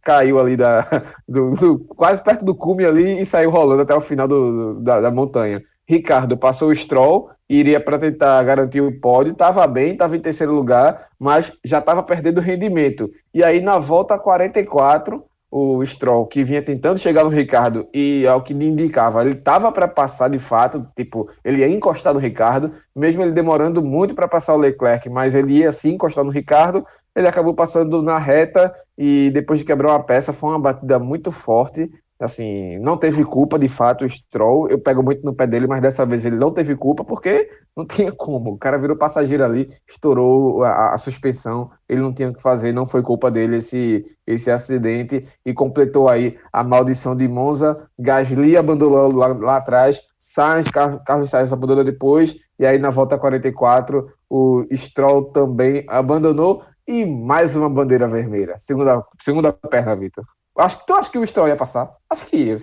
caiu 0.02 0.38
ali 0.38 0.56
da, 0.56 0.86
do, 1.28 1.50
do, 1.52 1.78
quase 1.96 2.22
perto 2.22 2.44
do 2.44 2.54
cume 2.54 2.84
ali 2.84 3.20
e 3.20 3.26
saiu 3.26 3.50
rolando 3.50 3.82
até 3.82 3.94
o 3.94 4.00
final 4.00 4.26
do, 4.26 4.80
da, 4.80 5.00
da 5.00 5.10
montanha. 5.10 5.62
Ricardo 5.88 6.36
passou 6.36 6.68
o 6.68 6.74
Stroll, 6.74 7.30
iria 7.48 7.80
para 7.80 7.98
tentar 7.98 8.40
garantir 8.44 8.80
o 8.80 9.00
pódio, 9.00 9.32
estava 9.32 9.66
bem, 9.66 9.92
estava 9.92 10.16
em 10.16 10.20
terceiro 10.20 10.54
lugar, 10.54 11.08
mas 11.18 11.52
já 11.64 11.80
estava 11.80 12.02
perdendo 12.02 12.40
rendimento. 12.40 13.10
E 13.34 13.42
aí 13.42 13.60
na 13.60 13.78
volta 13.78 14.16
44, 14.16 15.24
o 15.50 15.84
Stroll, 15.84 16.26
que 16.26 16.44
vinha 16.44 16.62
tentando 16.62 16.98
chegar 16.98 17.24
no 17.24 17.30
Ricardo 17.30 17.88
e 17.92 18.24
ao 18.24 18.40
que 18.40 18.54
me 18.54 18.66
indicava, 18.66 19.22
ele 19.22 19.32
estava 19.32 19.72
para 19.72 19.88
passar 19.88 20.30
de 20.30 20.38
fato, 20.38 20.86
tipo, 20.94 21.28
ele 21.44 21.58
ia 21.58 21.68
encostar 21.68 22.14
no 22.14 22.20
Ricardo, 22.20 22.72
mesmo 22.94 23.22
ele 23.22 23.32
demorando 23.32 23.82
muito 23.82 24.14
para 24.14 24.28
passar 24.28 24.54
o 24.54 24.58
Leclerc, 24.58 25.08
mas 25.08 25.34
ele 25.34 25.54
ia 25.54 25.72
sim 25.72 25.94
encostar 25.94 26.24
no 26.24 26.30
Ricardo, 26.30 26.86
ele 27.14 27.28
acabou 27.28 27.54
passando 27.54 28.02
na 28.02 28.18
reta 28.18 28.74
e 28.96 29.30
depois 29.32 29.58
de 29.58 29.64
quebrar 29.64 29.92
uma 29.92 30.02
peça, 30.02 30.32
foi 30.32 30.50
uma 30.50 30.58
batida 30.58 30.98
muito 30.98 31.32
forte 31.32 31.90
assim, 32.24 32.78
não 32.78 32.96
teve 32.98 33.24
culpa 33.24 33.58
de 33.58 33.68
fato 33.68 34.04
o 34.04 34.08
Stroll. 34.08 34.68
Eu 34.68 34.78
pego 34.78 35.02
muito 35.02 35.24
no 35.24 35.34
pé 35.34 35.46
dele, 35.46 35.66
mas 35.66 35.80
dessa 35.80 36.04
vez 36.04 36.24
ele 36.24 36.36
não 36.36 36.52
teve 36.52 36.76
culpa 36.76 37.02
porque 37.02 37.48
não 37.76 37.84
tinha 37.86 38.12
como. 38.12 38.52
O 38.52 38.58
cara 38.58 38.78
virou 38.78 38.96
passageiro 38.96 39.44
ali, 39.44 39.68
estourou 39.88 40.62
a, 40.62 40.92
a 40.92 40.98
suspensão, 40.98 41.70
ele 41.88 42.00
não 42.00 42.12
tinha 42.12 42.28
o 42.28 42.34
que 42.34 42.42
fazer, 42.42 42.72
não 42.72 42.86
foi 42.86 43.02
culpa 43.02 43.30
dele 43.30 43.56
esse, 43.56 44.04
esse 44.26 44.50
acidente 44.50 45.26
e 45.44 45.54
completou 45.54 46.08
aí 46.08 46.36
a 46.52 46.62
maldição 46.62 47.16
de 47.16 47.26
Monza. 47.26 47.88
Gasly 47.98 48.56
abandonou 48.56 49.12
lá, 49.12 49.28
lá 49.28 49.56
atrás, 49.56 50.00
Sainz, 50.18 50.68
Carlos, 50.68 51.30
Sainz 51.30 51.52
abandonou 51.52 51.82
depois, 51.82 52.36
e 52.58 52.66
aí 52.66 52.78
na 52.78 52.90
volta 52.90 53.18
44 53.18 54.06
o 54.28 54.64
Stroll 54.72 55.24
também 55.32 55.84
abandonou. 55.88 56.62
E 56.90 57.06
mais 57.06 57.54
uma 57.54 57.70
bandeira 57.70 58.08
vermelha. 58.08 58.58
Segunda, 58.58 59.06
segunda 59.22 59.52
perna, 59.52 59.94
Vitor. 59.94 60.26
Acho, 60.58 60.84
tu 60.84 60.92
acha 60.92 61.08
que 61.08 61.18
o 61.18 61.24
Stroll 61.24 61.46
ia 61.46 61.56
passar? 61.56 61.96
Acho 62.10 62.26
que 62.26 62.36
ia. 62.36 62.56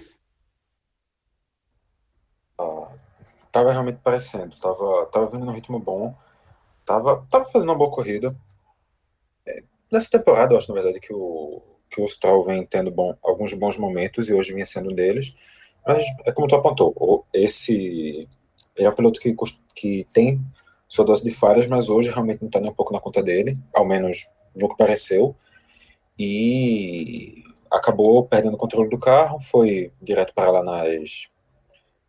Ah, 2.60 2.89
tava 3.53 3.72
realmente 3.72 4.00
parecendo. 4.03 4.53
Tava, 4.60 5.05
tava 5.05 5.27
vindo 5.27 5.46
num 5.46 5.53
ritmo 5.53 5.79
bom. 5.79 6.13
Tava, 6.86 7.25
tava 7.29 7.46
fazendo 7.46 7.69
uma 7.69 7.77
boa 7.77 7.89
corrida. 7.89 8.36
É, 9.46 9.63
nessa 9.89 10.17
temporada, 10.17 10.53
eu 10.53 10.57
acho, 10.57 10.74
na 10.74 10.81
verdade, 10.81 11.00
que 11.00 11.13
o, 11.13 11.62
que 11.89 12.01
o 12.01 12.07
Stroll 12.10 12.43
vem 12.43 12.65
tendo 12.65 12.91
bom, 12.91 13.15
alguns 13.24 13.53
bons 13.53 13.77
momentos 13.77 14.27
e 14.27 14.34
hoje 14.34 14.51
vinha 14.51 14.65
sendo 14.65 14.91
um 14.91 14.96
deles. 14.96 15.38
Mas 15.88 16.03
é 16.25 16.34
como 16.34 16.50
tu 16.50 16.55
apontou, 16.55 17.25
esse 17.34 18.27
é 18.77 18.89
um 18.89 18.93
piloto 18.93 19.22
que, 19.22 19.34
que 19.74 20.05
tem 20.13 20.46
sua 20.88 21.06
dose 21.06 21.24
de 21.24 21.32
falhas, 21.32 21.67
mas 21.67 21.89
hoje 21.89 22.10
realmente 22.10 22.41
não 22.41 22.48
está 22.48 22.60
nem 22.60 22.70
um 22.70 22.74
pouco 22.74 22.94
na 22.94 23.00
conta 23.00 23.22
dele, 23.22 23.58
ao 23.74 23.86
menos 23.86 24.34
no 24.56 24.70
que 24.70 24.77
pareceu. 24.77 25.34
E 26.17 27.44
acabou 27.70 28.25
perdendo 28.25 28.56
o 28.56 28.58
controle 28.58 28.89
do 28.89 28.98
carro, 28.98 29.39
foi 29.39 29.91
direto 30.01 30.34
para 30.34 30.50
lá 30.51 30.63
nas, 30.63 31.27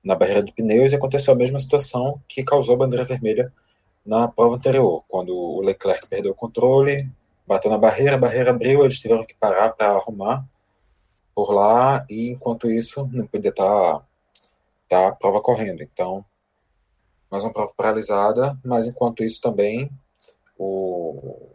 na 0.04 0.14
barreira 0.14 0.42
de 0.42 0.52
pneus 0.52 0.92
e 0.92 0.96
aconteceu 0.96 1.34
a 1.34 1.36
mesma 1.36 1.60
situação 1.60 2.20
que 2.28 2.44
causou 2.44 2.74
a 2.74 2.78
bandeira 2.78 3.04
vermelha 3.04 3.52
na 4.06 4.26
prova 4.26 4.56
anterior, 4.56 5.02
quando 5.08 5.36
o 5.36 5.60
Leclerc 5.60 6.08
perdeu 6.08 6.32
o 6.32 6.34
controle, 6.34 7.06
bateu 7.46 7.70
na 7.70 7.76
barreira, 7.76 8.14
a 8.14 8.18
barreira 8.18 8.50
abriu, 8.50 8.82
eles 8.82 8.98
tiveram 8.98 9.26
que 9.26 9.34
parar 9.34 9.70
para 9.72 9.92
arrumar 9.92 10.46
por 11.34 11.52
lá 11.52 12.04
e 12.08 12.30
enquanto 12.30 12.70
isso 12.70 13.08
não 13.12 13.26
podia 13.26 13.50
estar 13.50 13.64
tá, 13.64 14.02
tá 14.88 15.08
a 15.08 15.12
prova 15.12 15.40
correndo. 15.40 15.82
Então, 15.82 16.24
mais 17.30 17.44
uma 17.44 17.52
prova 17.52 17.72
paralisada, 17.76 18.58
mas 18.64 18.86
enquanto 18.86 19.22
isso 19.22 19.40
também 19.40 19.90
o, 20.58 21.50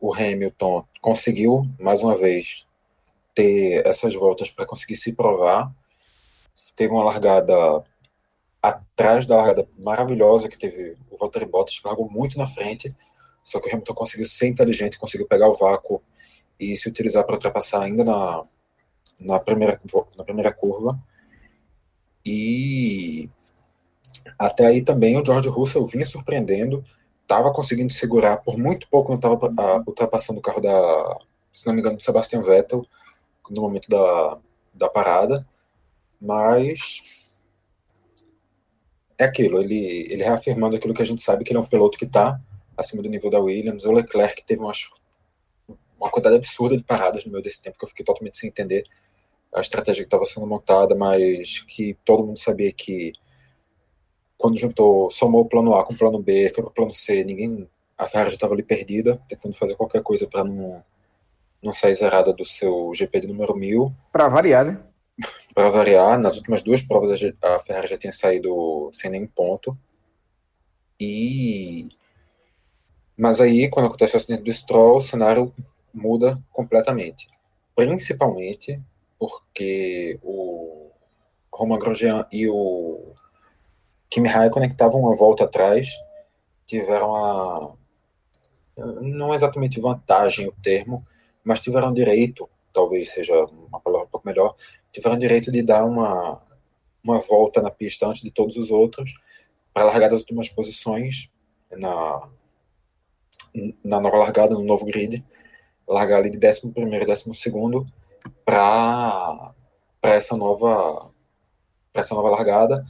o 0.00 0.14
Hamilton 0.14 0.84
conseguiu 1.00 1.66
mais 1.78 2.02
uma 2.02 2.16
vez 2.16 2.66
ter 3.34 3.86
essas 3.86 4.14
voltas 4.14 4.50
para 4.50 4.66
conseguir 4.66 4.96
se 4.96 5.14
provar. 5.14 5.70
Teve 6.74 6.92
uma 6.92 7.04
largada 7.04 7.84
atrás 8.62 9.26
da 9.26 9.36
largada 9.36 9.68
maravilhosa 9.78 10.48
que 10.48 10.58
teve 10.58 10.96
o 11.10 11.16
Valtteri 11.16 11.46
Bottas, 11.46 11.80
largou 11.84 12.10
muito 12.10 12.38
na 12.38 12.46
frente, 12.46 12.92
só 13.44 13.60
que 13.60 13.68
o 13.68 13.72
Hamilton 13.72 13.94
conseguiu 13.94 14.26
ser 14.26 14.48
inteligente, 14.48 14.98
conseguiu 14.98 15.26
pegar 15.26 15.48
o 15.48 15.54
vácuo 15.54 16.02
e 16.58 16.76
se 16.76 16.88
utilizar 16.88 17.24
para 17.24 17.34
ultrapassar 17.34 17.82
ainda 17.82 18.04
na, 18.04 18.42
na, 19.22 19.38
primeira, 19.38 19.80
na 20.16 20.24
primeira 20.24 20.52
curva. 20.52 20.98
E 22.24 23.30
até 24.38 24.66
aí 24.66 24.82
também 24.82 25.16
o 25.18 25.24
George 25.24 25.48
Russell 25.48 25.86
vinha 25.86 26.06
surpreendendo, 26.06 26.84
estava 27.22 27.52
conseguindo 27.52 27.92
segurar, 27.92 28.38
por 28.38 28.58
muito 28.58 28.88
pouco 28.88 29.10
não 29.10 29.16
estava 29.16 29.38
ah, 29.58 29.82
ultrapassando 29.86 30.40
o 30.40 30.42
carro 30.42 30.60
da, 30.60 31.18
se 31.52 31.66
não 31.66 31.74
me 31.74 31.80
engano, 31.80 31.96
do 31.96 32.02
Sebastian 32.02 32.42
Vettel, 32.42 32.86
no 33.50 33.62
momento 33.62 33.88
da, 33.88 34.38
da 34.74 34.88
parada, 34.88 35.46
mas 36.20 37.38
é 39.18 39.24
aquilo, 39.24 39.60
ele, 39.60 40.06
ele 40.10 40.22
reafirmando 40.22 40.76
aquilo 40.76 40.94
que 40.94 41.02
a 41.02 41.06
gente 41.06 41.20
sabe 41.20 41.44
que 41.44 41.52
ele 41.52 41.58
é 41.58 41.62
um 41.62 41.66
piloto 41.66 41.98
que 41.98 42.04
está 42.04 42.40
acima 42.76 43.02
do 43.02 43.08
nível 43.08 43.30
da 43.30 43.38
Williams. 43.38 43.84
O 43.84 43.92
Leclerc 43.92 44.42
teve 44.44 44.62
uma, 44.62 44.72
uma 45.98 46.10
quantidade 46.10 46.36
absurda 46.36 46.76
de 46.76 46.82
paradas 46.82 47.26
no 47.26 47.32
meio 47.32 47.44
desse 47.44 47.62
tempo 47.62 47.78
que 47.78 47.84
eu 47.84 47.88
fiquei 47.88 48.04
totalmente 48.04 48.38
sem 48.38 48.48
entender 48.48 48.84
a 49.52 49.60
estratégia 49.60 50.04
que 50.04 50.06
estava 50.06 50.24
sendo 50.24 50.46
montada, 50.46 50.94
mas 50.94 51.60
que 51.64 51.96
todo 52.04 52.24
mundo 52.24 52.38
sabia 52.38 52.72
que 52.72 53.12
quando 54.40 54.58
juntou, 54.58 55.10
somou 55.10 55.42
o 55.42 55.48
plano 55.48 55.74
A 55.74 55.84
com 55.84 55.92
o 55.92 55.98
plano 55.98 56.18
B, 56.18 56.48
foi 56.48 56.64
para 56.64 56.70
o 56.70 56.74
plano 56.74 56.92
C, 56.94 57.22
ninguém, 57.24 57.68
a 57.96 58.06
Ferrari 58.06 58.30
já 58.30 58.36
estava 58.36 58.54
ali 58.54 58.62
perdida, 58.62 59.20
tentando 59.28 59.54
fazer 59.54 59.76
qualquer 59.76 60.02
coisa 60.02 60.26
para 60.26 60.42
não 60.42 60.82
não 61.62 61.74
sair 61.74 61.94
zerada 61.94 62.32
do 62.32 62.42
seu 62.42 62.90
GP 62.94 63.20
de 63.20 63.26
número 63.26 63.54
1000. 63.54 63.92
Para 64.10 64.28
variar, 64.28 64.64
né? 64.64 64.80
Para 65.54 65.68
variar, 65.68 66.18
nas 66.18 66.36
últimas 66.38 66.62
duas 66.62 66.82
provas 66.82 67.20
a 67.42 67.58
Ferrari 67.58 67.86
já 67.86 67.98
tinha 67.98 68.12
saído 68.14 68.88
sem 68.94 69.10
nenhum 69.10 69.26
ponto. 69.26 69.76
E 70.98 71.90
mas 73.18 73.42
aí, 73.42 73.68
quando 73.68 73.88
acontece 73.88 74.14
o 74.14 74.16
acidente 74.16 74.44
do 74.44 74.50
Stroll, 74.50 74.96
o 74.96 75.00
cenário 75.02 75.52
muda 75.92 76.42
completamente. 76.50 77.28
Principalmente 77.76 78.80
porque 79.18 80.18
o 80.22 80.90
Roman 81.52 81.78
Grosjean 81.78 82.26
e 82.32 82.48
o 82.48 83.12
Kimi 84.10 84.28
Raikkonen, 84.28 84.68
que 84.68 84.74
estavam 84.74 85.00
uma 85.00 85.16
volta 85.16 85.44
atrás, 85.44 85.94
tiveram 86.66 87.14
a. 87.14 87.72
Não 89.00 89.32
exatamente 89.32 89.80
vantagem 89.80 90.48
o 90.48 90.54
termo, 90.62 91.04
mas 91.44 91.60
tiveram 91.60 91.92
direito, 91.92 92.48
talvez 92.72 93.10
seja 93.10 93.34
uma 93.44 93.80
palavra 93.80 94.06
um 94.06 94.10
pouco 94.10 94.26
melhor, 94.26 94.54
tiveram 94.90 95.18
direito 95.18 95.50
de 95.50 95.62
dar 95.62 95.84
uma, 95.84 96.40
uma 97.04 97.18
volta 97.18 97.60
na 97.60 97.70
pista 97.70 98.06
antes 98.06 98.22
de 98.22 98.30
todos 98.30 98.56
os 98.56 98.70
outros, 98.70 99.12
para 99.72 99.84
largar 99.84 100.08
das 100.08 100.22
últimas 100.22 100.48
posições 100.48 101.30
na, 101.72 102.28
na 103.84 104.00
nova 104.00 104.16
largada, 104.16 104.54
no 104.54 104.64
novo 104.64 104.84
grid, 104.86 105.24
largar 105.88 106.18
ali 106.18 106.30
de 106.30 106.38
11 106.38 106.68
e 106.68 106.70
12 106.70 107.86
para 108.44 109.54
essa 110.02 110.36
nova 110.36 111.10
para 111.92 112.00
essa 112.00 112.14
nova 112.14 112.28
largada, 112.30 112.84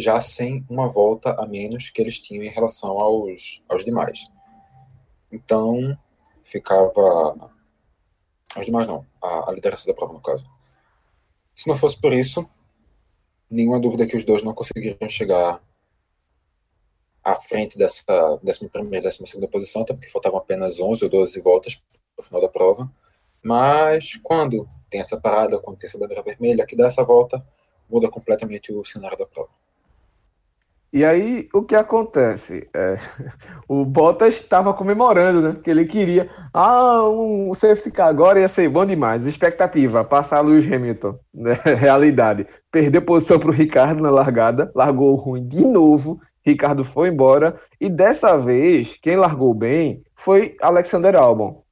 já 0.00 0.20
sem 0.20 0.66
uma 0.68 0.88
volta 0.88 1.30
a 1.38 1.46
menos 1.46 1.90
que 1.90 2.02
eles 2.02 2.20
tinham 2.20 2.42
em 2.42 2.50
relação 2.50 2.98
aos, 3.00 3.62
aos 3.68 3.84
demais. 3.84 4.26
Então, 5.30 5.96
ficava 6.44 7.52
os 8.58 8.66
demais 8.66 8.86
não, 8.86 9.06
a, 9.22 9.50
a 9.50 9.52
liderança 9.52 9.86
da 9.86 9.94
prova, 9.94 10.12
no 10.12 10.20
caso. 10.20 10.48
Se 11.54 11.68
não 11.68 11.76
fosse 11.76 12.00
por 12.00 12.12
isso, 12.12 12.48
nenhuma 13.50 13.80
dúvida 13.80 14.06
que 14.06 14.16
os 14.16 14.24
dois 14.24 14.42
não 14.42 14.54
conseguiriam 14.54 15.08
chegar 15.08 15.62
à 17.22 17.34
frente 17.34 17.76
dessa 17.78 18.04
11 18.44 18.68
primeira 18.70 19.08
e 19.08 19.18
12 19.18 19.46
posição, 19.48 19.82
até 19.82 19.92
porque 19.92 20.08
faltavam 20.08 20.38
apenas 20.38 20.80
11 20.80 21.04
ou 21.04 21.10
12 21.10 21.40
voltas 21.40 21.74
para 22.14 22.22
o 22.22 22.22
final 22.22 22.40
da 22.40 22.48
prova. 22.48 22.90
Mas 23.42 24.16
quando 24.22 24.68
tem 24.90 25.00
essa 25.00 25.20
parada, 25.20 25.58
quando 25.58 25.78
tem 25.78 25.86
essa 25.86 25.98
bandeira 25.98 26.22
vermelha, 26.22 26.66
que 26.66 26.76
dá 26.76 26.86
essa 26.86 27.04
volta, 27.04 27.44
muda 27.88 28.10
completamente 28.10 28.72
o 28.72 28.84
cenário 28.84 29.16
da 29.16 29.26
prova. 29.26 29.50
E 30.96 31.04
aí, 31.04 31.46
o 31.52 31.62
que 31.62 31.74
acontece? 31.74 32.66
É, 32.74 32.96
o 33.68 33.84
Bottas 33.84 34.36
estava 34.36 34.72
comemorando, 34.72 35.42
né? 35.42 35.56
Que 35.62 35.70
ele 35.70 35.84
queria. 35.84 36.30
Ah, 36.54 37.06
um 37.06 37.52
safety 37.52 37.90
car 37.90 38.08
agora 38.08 38.40
ia 38.40 38.48
ser 38.48 38.66
bom 38.70 38.86
demais. 38.86 39.26
Expectativa, 39.26 40.02
passar 40.02 40.40
Lewis 40.40 40.64
Hamilton. 40.64 41.18
Né? 41.36 41.52
Realidade. 41.52 42.46
Perdeu 42.72 43.02
posição 43.02 43.38
para 43.38 43.50
o 43.50 43.52
Ricardo 43.52 44.02
na 44.02 44.08
largada, 44.08 44.72
largou 44.74 45.14
ruim 45.16 45.46
de 45.46 45.66
novo. 45.66 46.18
Ricardo 46.42 46.82
foi 46.82 47.10
embora. 47.10 47.60
E 47.78 47.90
dessa 47.90 48.38
vez, 48.38 48.96
quem 49.02 49.16
largou 49.16 49.52
bem 49.52 50.02
foi 50.14 50.56
Alexander 50.62 51.14
Albon. 51.14 51.62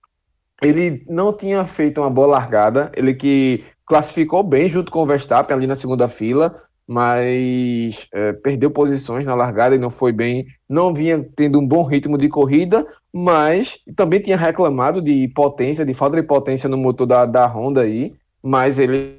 Ele 0.61 1.03
não 1.09 1.33
tinha 1.33 1.65
feito 1.65 1.99
uma 1.99 2.11
boa 2.11 2.27
largada, 2.27 2.93
ele 2.95 3.15
que 3.15 3.65
classificou 3.87 4.43
bem 4.43 4.69
junto 4.69 4.93
com 4.93 5.03
o 5.03 5.07
Verstappen 5.07 5.57
ali 5.57 5.67
na 5.67 5.77
segunda 5.77 6.09
fila, 6.09 6.63
mas 6.87 8.07
é, 8.13 8.33
perdeu 8.35 8.71
posições 8.71 9.25
na 9.25 9.35
largada 9.35 9.75
e 9.75 9.79
não 9.79 9.91
foi 9.91 10.13
bem. 10.13 10.47
Não 10.69 10.93
vinha 10.93 11.27
tendo 11.35 11.59
um 11.59 11.67
bom 11.67 11.83
ritmo 11.83 12.19
de 12.19 12.29
corrida, 12.29 12.87
mas 13.13 13.79
também 13.97 14.21
tinha 14.21 14.37
reclamado 14.37 15.01
de 15.01 15.29
potência, 15.29 15.85
de 15.85 15.95
falta 15.95 16.17
de 16.17 16.23
potência 16.23 16.69
no 16.69 16.77
motor 16.77 17.07
da, 17.07 17.25
da 17.25 17.47
Honda 17.47 17.83
aí. 17.83 18.15
Mas 18.43 18.79
ele, 18.79 19.19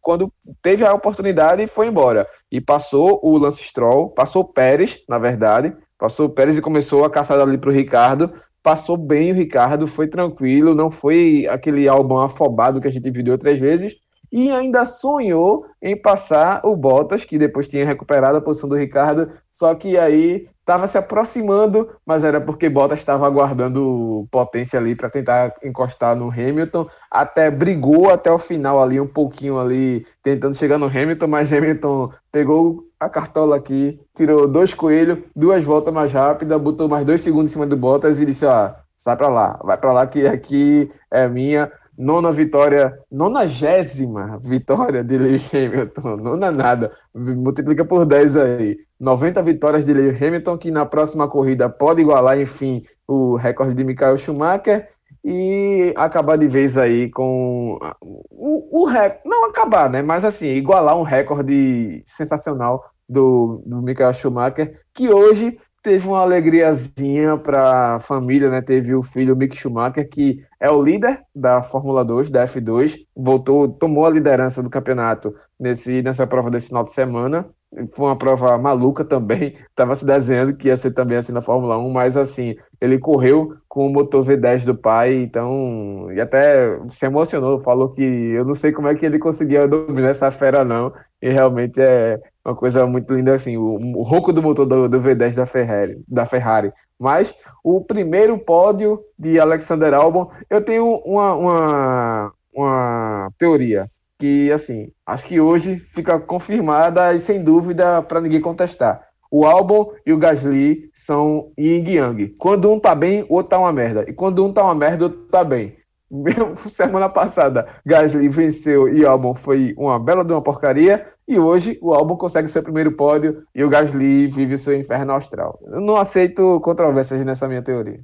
quando 0.00 0.32
teve 0.60 0.84
a 0.84 0.92
oportunidade, 0.92 1.66
foi 1.68 1.86
embora. 1.86 2.26
E 2.50 2.60
passou 2.60 3.20
o 3.22 3.38
Lance 3.38 3.62
Stroll, 3.62 4.10
passou 4.10 4.42
o 4.42 4.52
Pérez, 4.52 5.02
na 5.08 5.18
verdade, 5.18 5.72
passou 5.96 6.26
o 6.26 6.30
Pérez 6.30 6.58
e 6.58 6.62
começou 6.62 7.04
a 7.04 7.10
caçada 7.10 7.42
ali 7.42 7.56
para 7.58 7.70
o 7.70 7.72
Ricardo. 7.72 8.32
Passou 8.60 8.96
bem 8.96 9.30
o 9.30 9.34
Ricardo, 9.34 9.86
foi 9.86 10.08
tranquilo, 10.08 10.74
não 10.74 10.90
foi 10.90 11.46
aquele 11.48 11.86
álbum 11.88 12.18
afobado 12.18 12.80
que 12.80 12.88
a 12.88 12.90
gente 12.90 13.08
viu 13.10 13.32
outras 13.32 13.56
vezes 13.56 13.96
e 14.30 14.50
ainda 14.50 14.84
sonhou 14.84 15.66
em 15.80 15.96
passar 16.00 16.60
o 16.64 16.76
Bottas, 16.76 17.24
que 17.24 17.38
depois 17.38 17.68
tinha 17.68 17.86
recuperado 17.86 18.38
a 18.38 18.40
posição 18.40 18.68
do 18.68 18.76
Ricardo, 18.76 19.30
só 19.50 19.74
que 19.74 19.96
aí 19.96 20.48
estava 20.60 20.86
se 20.86 20.98
aproximando, 20.98 21.88
mas 22.04 22.22
era 22.22 22.40
porque 22.40 22.68
Bottas 22.68 22.98
estava 22.98 23.26
aguardando 23.26 24.28
potência 24.30 24.78
ali 24.78 24.94
para 24.94 25.08
tentar 25.08 25.54
encostar 25.64 26.14
no 26.14 26.30
Hamilton, 26.30 26.86
até 27.10 27.50
brigou 27.50 28.10
até 28.10 28.30
o 28.30 28.38
final 28.38 28.82
ali, 28.82 29.00
um 29.00 29.06
pouquinho 29.06 29.58
ali, 29.58 30.06
tentando 30.22 30.54
chegar 30.54 30.76
no 30.76 30.86
Hamilton, 30.86 31.26
mas 31.26 31.52
Hamilton 31.52 32.10
pegou 32.30 32.84
a 33.00 33.08
cartola 33.08 33.56
aqui, 33.56 33.98
tirou 34.14 34.46
dois 34.46 34.74
coelhos, 34.74 35.18
duas 35.34 35.64
voltas 35.64 35.94
mais 35.94 36.12
rápidas, 36.12 36.60
botou 36.60 36.86
mais 36.86 37.06
dois 37.06 37.22
segundos 37.22 37.50
em 37.50 37.54
cima 37.54 37.66
do 37.66 37.76
Bottas 37.76 38.20
e 38.20 38.26
disse, 38.26 38.44
ó, 38.44 38.74
sai 38.94 39.16
para 39.16 39.28
lá, 39.28 39.58
vai 39.62 39.78
para 39.78 39.92
lá 39.92 40.06
que 40.06 40.26
aqui 40.26 40.90
é 41.10 41.26
minha, 41.28 41.72
nona 41.98 42.30
vitória, 42.30 42.96
nonagésima 43.10 44.38
vitória 44.40 45.02
de 45.02 45.18
Lewis 45.18 45.52
Hamilton, 45.52 46.16
nona 46.16 46.52
nada, 46.52 46.92
multiplica 47.12 47.84
por 47.84 48.06
10 48.06 48.36
aí. 48.36 48.78
90 49.00 49.42
vitórias 49.42 49.84
de 49.84 49.92
Lewis 49.92 50.22
Hamilton, 50.22 50.56
que 50.56 50.70
na 50.70 50.86
próxima 50.86 51.28
corrida 51.28 51.68
pode 51.68 52.00
igualar, 52.00 52.40
enfim, 52.40 52.84
o 53.06 53.34
recorde 53.34 53.74
de 53.74 53.82
Michael 53.82 54.16
Schumacher. 54.16 54.88
E 55.24 55.92
acabar 55.96 56.38
de 56.38 56.46
vez 56.46 56.78
aí 56.78 57.10
com 57.10 57.76
o, 58.00 58.82
o 58.82 58.86
recorde, 58.86 59.20
não 59.24 59.46
acabar, 59.46 59.90
né, 59.90 60.00
mas 60.00 60.24
assim, 60.24 60.46
igualar 60.46 60.96
um 60.96 61.02
recorde 61.02 62.02
sensacional 62.06 62.84
do, 63.08 63.60
do 63.66 63.82
Michael 63.82 64.12
Schumacher, 64.12 64.80
que 64.94 65.10
hoje 65.10 65.58
teve 65.82 66.06
uma 66.06 66.20
alegriazinha 66.20 67.36
para 67.36 67.96
a 67.96 68.00
família, 68.00 68.50
né? 68.50 68.60
Teve 68.60 68.94
o 68.94 69.02
filho 69.02 69.36
Mick 69.36 69.56
Schumacher, 69.56 70.08
que 70.08 70.44
é 70.60 70.70
o 70.70 70.82
líder 70.82 71.20
da 71.34 71.62
Fórmula 71.62 72.04
2, 72.04 72.30
da 72.30 72.44
F2, 72.44 72.96
voltou, 73.16 73.68
tomou 73.68 74.06
a 74.06 74.10
liderança 74.10 74.62
do 74.62 74.70
campeonato 74.70 75.34
nesse, 75.58 76.02
nessa 76.02 76.26
prova 76.26 76.50
desse 76.50 76.68
final 76.68 76.84
de 76.84 76.92
semana. 76.92 77.48
Foi 77.92 78.06
uma 78.06 78.16
prova 78.16 78.56
maluca 78.56 79.04
também, 79.04 79.56
estava 79.68 79.94
se 79.94 80.04
desenhando 80.04 80.56
que 80.56 80.68
ia 80.68 80.76
ser 80.76 80.90
também 80.92 81.18
assim 81.18 81.32
na 81.32 81.42
Fórmula 81.42 81.78
1, 81.78 81.90
mas 81.90 82.16
assim, 82.16 82.56
ele 82.80 82.98
correu 82.98 83.56
com 83.68 83.86
o 83.86 83.92
motor 83.92 84.24
V10 84.24 84.64
do 84.64 84.74
pai, 84.74 85.14
então, 85.14 86.10
e 86.12 86.20
até 86.20 86.78
se 86.88 87.04
emocionou, 87.04 87.60
falou 87.60 87.90
que 87.92 88.02
eu 88.02 88.44
não 88.44 88.54
sei 88.54 88.72
como 88.72 88.88
é 88.88 88.94
que 88.94 89.04
ele 89.04 89.18
conseguia 89.18 89.68
dominar 89.68 90.08
essa 90.08 90.30
fera 90.30 90.64
não, 90.64 90.92
e 91.20 91.28
realmente 91.28 91.78
é, 91.78 92.18
uma 92.48 92.56
coisa 92.56 92.86
muito 92.86 93.12
linda, 93.12 93.34
assim, 93.34 93.56
o, 93.56 93.78
o 93.96 94.02
ronco 94.02 94.32
do 94.32 94.42
motor 94.42 94.64
do, 94.64 94.88
do, 94.88 95.00
V10 95.00 95.34
da 95.34 95.44
Ferrari, 95.44 96.02
da 96.08 96.24
Ferrari. 96.24 96.72
Mas 96.98 97.34
o 97.62 97.80
primeiro 97.80 98.38
pódio 98.38 99.00
de 99.18 99.38
Alexander 99.38 99.92
Albon, 99.92 100.30
eu 100.48 100.62
tenho 100.62 100.96
uma, 101.04 101.34
uma, 101.34 102.32
uma 102.52 103.30
teoria 103.38 103.86
que, 104.18 104.50
assim, 104.50 104.90
acho 105.06 105.26
que 105.26 105.40
hoje 105.40 105.76
fica 105.76 106.18
confirmada 106.18 107.12
e 107.14 107.20
sem 107.20 107.44
dúvida 107.44 108.02
para 108.02 108.20
ninguém 108.20 108.40
contestar. 108.40 109.06
O 109.30 109.44
Albon 109.44 109.92
e 110.06 110.12
o 110.12 110.18
Gasly 110.18 110.90
são 110.94 111.52
yin 111.56 111.84
yang. 111.86 112.28
Quando 112.38 112.72
um 112.72 112.80
tá 112.80 112.94
bem, 112.94 113.24
o 113.28 113.34
outro 113.34 113.50
tá 113.50 113.58
uma 113.58 113.72
merda. 113.72 114.06
E 114.08 114.12
quando 114.12 114.44
um 114.44 114.52
tá 114.52 114.64
uma 114.64 114.74
merda, 114.74 115.04
o 115.04 115.08
outro 115.08 115.26
tá 115.26 115.44
bem. 115.44 115.76
semana 116.70 117.08
passada 117.08 117.68
Gasly 117.84 118.28
venceu 118.28 118.88
e 118.88 119.04
Albon 119.04 119.34
foi 119.34 119.74
uma 119.76 119.98
bela 119.98 120.24
de 120.24 120.32
uma 120.32 120.42
porcaria. 120.42 121.12
E 121.26 121.38
hoje 121.38 121.78
o 121.82 121.92
Albon 121.92 122.16
consegue 122.16 122.48
seu 122.48 122.62
primeiro 122.62 122.92
pódio 122.92 123.46
e 123.54 123.62
o 123.62 123.68
Gasly 123.68 124.26
vive 124.26 124.56
seu 124.56 124.74
inferno 124.74 125.12
austral. 125.12 125.58
Eu 125.62 125.80
não 125.80 125.96
aceito 125.96 126.60
controvérsias 126.60 127.24
nessa 127.24 127.46
minha 127.46 127.62
teoria. 127.62 128.00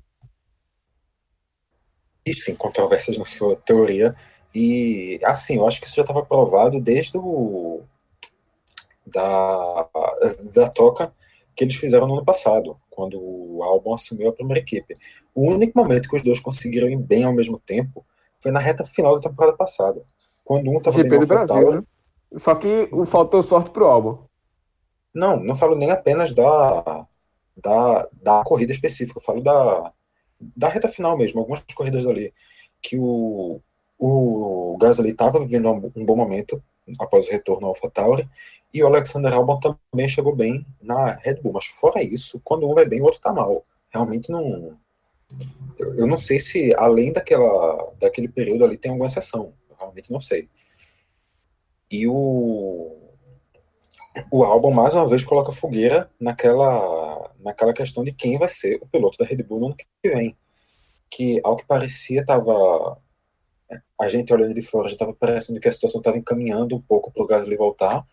Existem 2.26 2.54
controvérsias 2.54 3.18
na 3.18 3.24
sua 3.24 3.56
teoria. 3.56 4.14
E 4.54 5.18
assim, 5.24 5.56
eu 5.56 5.66
acho 5.66 5.80
que 5.80 5.86
isso 5.86 5.96
já 5.96 6.02
estava 6.02 6.24
provado 6.24 6.80
desde 6.80 7.18
o 7.18 7.82
da, 9.06 9.88
da 10.54 10.70
troca 10.70 11.12
que 11.56 11.64
eles 11.64 11.76
fizeram 11.76 12.06
no 12.06 12.14
ano 12.14 12.24
passado, 12.24 12.76
quando 12.94 13.18
o 13.20 13.62
Albon 13.62 13.94
assumiu 13.94 14.28
a 14.28 14.32
primeira 14.32 14.60
equipe. 14.60 14.94
O 15.34 15.52
único 15.52 15.78
momento 15.78 16.08
que 16.08 16.16
os 16.16 16.22
dois 16.22 16.40
conseguiram 16.40 16.88
ir 16.88 16.98
bem 16.98 17.24
ao 17.24 17.34
mesmo 17.34 17.58
tempo 17.58 18.04
foi 18.40 18.52
na 18.52 18.60
reta 18.60 18.84
final 18.84 19.14
da 19.16 19.28
temporada 19.28 19.56
passada. 19.56 20.02
Quando 20.44 20.70
um 20.70 20.78
estava 20.78 21.02
bem 21.02 21.18
no 21.18 21.26
Brasil, 21.26 21.70
né? 21.72 21.82
Só 22.36 22.54
que 22.54 22.88
faltou 23.06 23.42
sorte 23.42 23.70
pro 23.70 23.86
Albon. 23.86 24.26
Não, 25.14 25.38
não 25.42 25.54
falo 25.54 25.76
nem 25.76 25.90
apenas 25.90 26.34
da, 26.34 27.06
da, 27.56 28.08
da 28.20 28.42
corrida 28.44 28.72
específica, 28.72 29.18
eu 29.18 29.22
falo 29.22 29.40
da, 29.40 29.92
da 30.56 30.68
reta 30.68 30.88
final 30.88 31.16
mesmo, 31.16 31.40
algumas 31.40 31.62
corridas 31.74 32.04
ali, 32.06 32.32
que 32.82 32.98
o, 32.98 33.60
o 33.98 34.76
Gasly 34.80 35.10
estava 35.10 35.38
vivendo 35.38 35.70
um, 35.70 36.04
bom 36.04 36.16
momento 36.16 36.62
após 37.00 37.28
o 37.28 37.30
retorno 37.30 37.66
ao 37.66 37.72
AlphaTauri, 37.72 38.28
e 38.72 38.82
o 38.82 38.86
Alexander 38.86 39.32
Albon 39.32 39.60
também 39.60 40.08
chegou 40.08 40.34
bem 40.34 40.66
na 40.84 41.12
Red 41.22 41.36
Bull, 41.36 41.52
mas 41.52 41.66
fora 41.66 42.02
isso, 42.02 42.40
quando 42.44 42.68
um 42.68 42.74
vai 42.74 42.86
bem, 42.86 43.00
o 43.00 43.04
outro 43.04 43.20
tá 43.20 43.32
mal. 43.32 43.64
Realmente 43.92 44.30
não. 44.30 44.78
Eu, 45.78 45.94
eu 45.98 46.06
não 46.06 46.18
sei 46.18 46.38
se, 46.38 46.74
além 46.76 47.12
daquela, 47.12 47.92
daquele 47.98 48.28
período 48.28 48.64
ali, 48.64 48.76
tem 48.76 48.90
alguma 48.90 49.06
exceção. 49.06 49.52
Eu 49.68 49.76
realmente 49.76 50.12
não 50.12 50.20
sei. 50.20 50.48
E 51.90 52.06
o, 52.08 52.96
o 54.30 54.44
álbum, 54.44 54.72
mais 54.72 54.94
uma 54.94 55.08
vez, 55.08 55.24
coloca 55.24 55.52
fogueira 55.52 56.10
naquela, 56.20 57.30
naquela 57.40 57.72
questão 57.72 58.04
de 58.04 58.12
quem 58.12 58.38
vai 58.38 58.48
ser 58.48 58.78
o 58.82 58.86
piloto 58.86 59.18
da 59.18 59.24
Red 59.24 59.42
Bull 59.42 59.60
no 59.60 59.66
ano 59.66 59.76
que 59.76 59.86
vem. 60.10 60.36
Que, 61.10 61.40
ao 61.44 61.56
que 61.56 61.66
parecia, 61.66 62.20
estava 62.20 62.98
a 63.98 64.08
gente 64.08 64.32
olhando 64.32 64.54
de 64.54 64.62
fora 64.62 64.88
já 64.88 64.94
estava 64.94 65.14
parecendo 65.14 65.60
que 65.60 65.68
a 65.68 65.72
situação 65.72 66.00
estava 66.00 66.18
encaminhando 66.18 66.76
um 66.76 66.80
pouco 66.80 67.12
para 67.12 67.22
o 67.22 67.26
Gasly 67.26 67.56
voltar, 67.56 68.04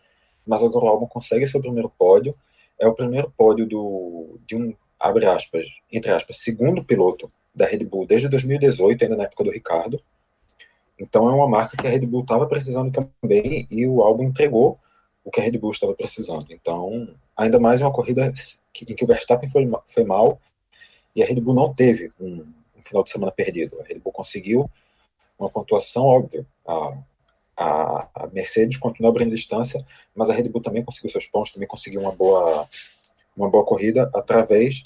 mas 0.46 0.62
agora 0.62 0.84
o 0.84 0.88
álbum 0.88 1.06
consegue 1.06 1.46
seu 1.46 1.60
primeiro 1.60 1.90
pódio. 1.90 2.34
É 2.82 2.86
o 2.88 2.94
primeiro 2.94 3.32
pódio 3.36 3.64
do, 3.64 4.40
de 4.44 4.56
um, 4.56 4.74
abre 4.98 5.24
aspas, 5.24 5.64
entre 5.92 6.10
aspas, 6.10 6.38
segundo 6.38 6.82
piloto 6.82 7.28
da 7.54 7.64
Red 7.64 7.84
Bull 7.84 8.04
desde 8.04 8.28
2018, 8.28 9.04
ainda 9.04 9.16
na 9.16 9.22
época 9.22 9.44
do 9.44 9.52
Ricardo. 9.52 10.02
Então 10.98 11.28
é 11.28 11.32
uma 11.32 11.46
marca 11.46 11.76
que 11.76 11.86
a 11.86 11.90
Red 11.90 12.06
Bull 12.06 12.22
estava 12.22 12.44
precisando 12.48 12.90
também 12.90 13.68
e 13.70 13.86
o 13.86 14.02
álbum 14.02 14.24
entregou 14.24 14.76
o 15.24 15.30
que 15.30 15.40
a 15.40 15.44
Red 15.44 15.58
Bull 15.58 15.70
estava 15.70 15.94
precisando. 15.94 16.46
Então, 16.50 17.08
ainda 17.36 17.60
mais 17.60 17.80
uma 17.80 17.92
corrida 17.92 18.26
em 18.26 18.94
que 18.96 19.04
o 19.04 19.06
Verstappen 19.06 19.48
foi, 19.48 19.70
foi 19.86 20.02
mal 20.02 20.40
e 21.14 21.22
a 21.22 21.26
Red 21.26 21.40
Bull 21.40 21.54
não 21.54 21.72
teve 21.72 22.10
um, 22.20 22.44
um 22.76 22.82
final 22.82 23.04
de 23.04 23.10
semana 23.10 23.30
perdido. 23.30 23.80
A 23.80 23.84
Red 23.84 24.00
Bull 24.00 24.12
conseguiu 24.12 24.68
uma 25.38 25.48
pontuação 25.48 26.04
óbvia. 26.04 26.44
A, 26.66 26.98
a, 27.56 28.28
Mercedes 28.32 28.78
continua 28.78 29.10
abrindo 29.10 29.30
distância, 29.30 29.84
mas 30.14 30.30
a 30.30 30.34
Red 30.34 30.48
Bull 30.48 30.62
também 30.62 30.84
conseguiu 30.84 31.10
seus 31.10 31.26
pontos, 31.26 31.52
também 31.52 31.68
conseguiu 31.68 32.00
uma 32.00 32.12
boa, 32.12 32.68
uma 33.36 33.50
boa 33.50 33.64
corrida 33.64 34.10
através 34.14 34.84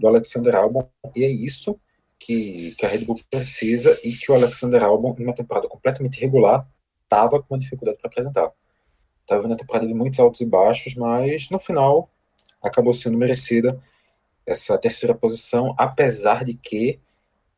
do 0.00 0.08
Alexander 0.08 0.54
Albon, 0.54 0.88
e 1.14 1.24
é 1.24 1.28
isso 1.28 1.78
que, 2.18 2.74
que 2.76 2.86
a 2.86 2.88
Red 2.88 3.04
Bull 3.04 3.18
precisa 3.30 3.96
e 4.04 4.12
que 4.12 4.30
o 4.30 4.34
Alexander 4.34 4.82
Albon, 4.82 5.14
em 5.18 5.24
uma 5.24 5.34
temporada 5.34 5.68
completamente 5.68 6.18
irregular, 6.18 6.66
estava 7.04 7.40
com 7.40 7.54
uma 7.54 7.58
dificuldade 7.58 7.98
para 7.98 8.08
apresentar. 8.10 8.52
Estava 9.22 9.46
na 9.46 9.56
temporada 9.56 9.86
de 9.86 9.94
muitos 9.94 10.18
altos 10.20 10.40
e 10.40 10.46
baixos, 10.46 10.94
mas 10.94 11.50
no 11.50 11.58
final 11.58 12.10
acabou 12.62 12.92
sendo 12.92 13.16
merecida 13.16 13.80
essa 14.46 14.78
terceira 14.78 15.14
posição, 15.14 15.74
apesar 15.78 16.44
de 16.44 16.54
que 16.54 16.98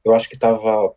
eu 0.04 0.14
acho 0.14 0.28
que 0.28 0.34
estava. 0.34 0.94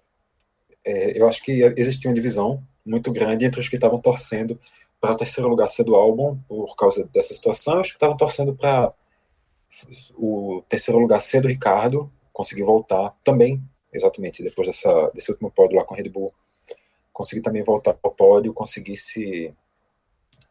É, 0.85 1.19
eu 1.19 1.27
acho 1.27 1.43
que 1.43 1.61
existia 1.77 2.09
uma 2.09 2.15
divisão 2.15 2.63
muito 2.85 3.11
grande 3.11 3.45
entre 3.45 3.59
os 3.59 3.69
que 3.69 3.75
estavam 3.75 4.01
torcendo 4.01 4.59
para 4.99 5.13
o 5.13 5.17
terceiro 5.17 5.49
lugar 5.49 5.67
ser 5.67 5.83
do 5.83 5.95
álbum 5.95 6.37
por 6.47 6.75
causa 6.75 7.05
dessa 7.13 7.33
situação. 7.33 7.79
Acho 7.79 7.91
que 7.91 7.95
estavam 7.95 8.17
torcendo 8.17 8.55
para 8.55 8.93
o 10.15 10.63
terceiro 10.69 10.99
lugar 10.99 11.19
ser 11.19 11.41
do 11.41 11.47
Ricardo, 11.47 12.11
conseguir 12.31 12.63
voltar 12.63 13.13
também, 13.23 13.61
exatamente 13.91 14.43
depois 14.43 14.67
dessa, 14.67 15.11
desse 15.13 15.31
último 15.31 15.51
pódio 15.51 15.77
lá 15.77 15.83
com 15.83 15.93
a 15.93 15.97
Red 15.97 16.09
Bull, 16.09 16.33
conseguir 17.11 17.41
também 17.41 17.63
voltar 17.63 17.97
ao 18.01 18.11
pódio, 18.11 18.53
conseguir 18.53 18.97
se, 18.97 19.51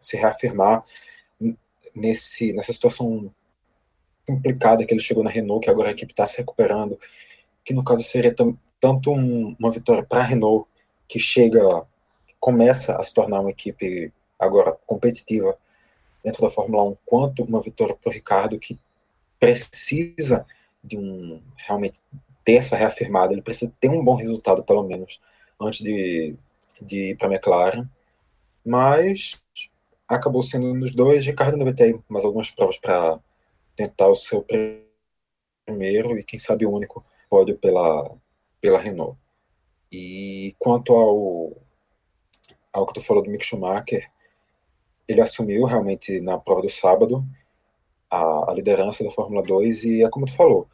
se 0.01 0.17
reafirmar 0.17 0.85
nesse, 1.95 2.53
nessa 2.53 2.73
situação 2.73 3.31
complicada 4.27 4.85
que 4.85 4.93
ele 4.93 5.01
chegou 5.01 5.25
na 5.25 5.31
Renault, 5.31 5.65
que 5.65 5.71
agora 5.71 5.89
a 5.89 5.93
equipe 5.93 6.13
está 6.13 6.27
se 6.27 6.39
recuperando, 6.39 6.99
que 7.65 7.75
no 7.75 7.85
caso 7.85 8.03
seria 8.03 8.35
tanto 8.81 9.13
um, 9.13 9.57
uma 9.59 9.71
vitória 9.71 10.05
para 10.05 10.21
a 10.21 10.25
Renault, 10.25 10.69
que 11.09 11.19
chega, 11.19 11.87
começa 12.43 12.97
a 12.97 13.03
se 13.05 13.15
tornar 13.15 13.39
uma 13.39 13.51
equipe 13.51 14.13
agora 14.37 14.77
competitiva 14.85 15.57
dentro 16.25 16.43
da 16.43 16.51
Fórmula 16.51 16.83
1, 16.83 16.97
quanto 17.07 17.45
uma 17.45 17.63
vitória 17.63 17.95
para 17.95 18.11
o 18.11 18.13
Ricardo, 18.13 18.59
que 18.59 18.77
precisa 19.39 20.45
de 20.83 20.99
um 20.99 21.41
realmente 21.57 22.01
ter 22.45 22.55
essa 22.55 22.77
reafirmada, 22.77 23.33
ele 23.33 23.43
precisa 23.43 23.73
ter 23.79 23.89
um 23.89 24.05
bom 24.05 24.17
resultado, 24.17 24.65
pelo 24.65 24.83
menos, 24.83 25.21
antes 25.61 25.85
de, 25.85 26.35
de 26.81 27.11
ir 27.11 27.17
para 27.17 27.29
a 27.29 27.31
McLaren. 27.31 27.89
Mas 28.67 29.45
acabou 30.09 30.43
sendo 30.43 30.75
nos 30.75 30.93
dois. 30.93 31.25
Ricardo 31.25 31.53
ainda 31.53 31.65
vai 31.65 31.75
ter 31.75 31.97
mais 32.09 32.25
algumas 32.25 32.51
provas 32.51 32.81
para 32.81 33.21
tentar 33.77 34.09
o 34.09 34.17
seu 34.17 34.45
primeiro 35.65 36.19
e, 36.19 36.25
quem 36.25 36.41
sabe, 36.41 36.67
o 36.67 36.73
único 36.73 37.05
pódio 37.31 37.57
pela, 37.57 38.13
pela 38.61 38.81
Renault. 38.81 39.17
E 39.93 40.57
quanto 40.59 40.93
ao, 40.93 41.53
ao 42.73 42.87
que 42.87 42.95
tu 42.95 43.01
falou 43.01 43.23
do 43.23 43.31
Mick 43.31 43.45
Schumacher, 43.45 44.11
ele 45.07 45.21
assumiu 45.21 45.65
realmente 45.65 46.21
na 46.21 46.39
prova 46.39 46.63
do 46.63 46.71
sábado 46.71 47.25
a, 48.11 48.51
a 48.51 48.55
liderança 48.55 49.05
da 49.05 49.11
Fórmula 49.11 49.43
2 49.43 49.85
e 49.85 50.05
é 50.05 50.09
como 50.09 50.27
tu 50.27 50.35
falou, 50.35 50.67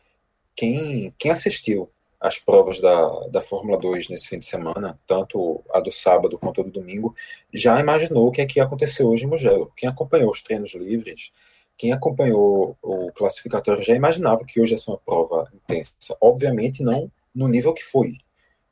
quem, 0.55 1.13
quem 1.19 1.31
assistiu 1.31 1.89
às 2.21 2.39
provas 2.39 2.81
da, 2.81 3.29
da 3.29 3.41
Fórmula 3.41 3.79
2 3.79 4.11
nesse 4.11 4.29
fim 4.29 4.39
de 4.39 4.45
semana, 4.45 4.99
tanto 5.07 5.63
a 5.73 5.81
do 5.81 5.93
sábado 5.93 6.37
quanto 6.37 6.61
a 6.61 6.65
do 6.65 6.71
domingo, 6.71 7.15
já 7.53 7.79
imaginou 7.81 8.27
o 8.27 8.33
que 8.33 8.41
é 8.41 8.47
que 8.47 8.59
ia 8.59 8.65
acontecer 8.65 9.05
hoje 9.05 9.25
em 9.25 9.29
Mugello. 9.29 9.73
Quem 9.77 9.89
acompanhou 9.89 10.31
os 10.31 10.43
treinos 10.43 10.75
livres, 10.75 11.33
quem 11.77 11.93
acompanhou 11.93 12.77
o 12.83 13.13
classificatório 13.13 13.85
já 13.85 13.95
imaginava 13.95 14.45
que 14.45 14.61
hoje 14.61 14.73
ia 14.73 14.79
ser 14.79 14.91
uma 14.91 14.99
prova 14.99 15.49
intensa. 15.55 16.17
Obviamente 16.21 16.83
não 16.83 17.11
no 17.33 17.47
nível 17.47 17.73
que 17.73 17.85
foi, 17.85 18.19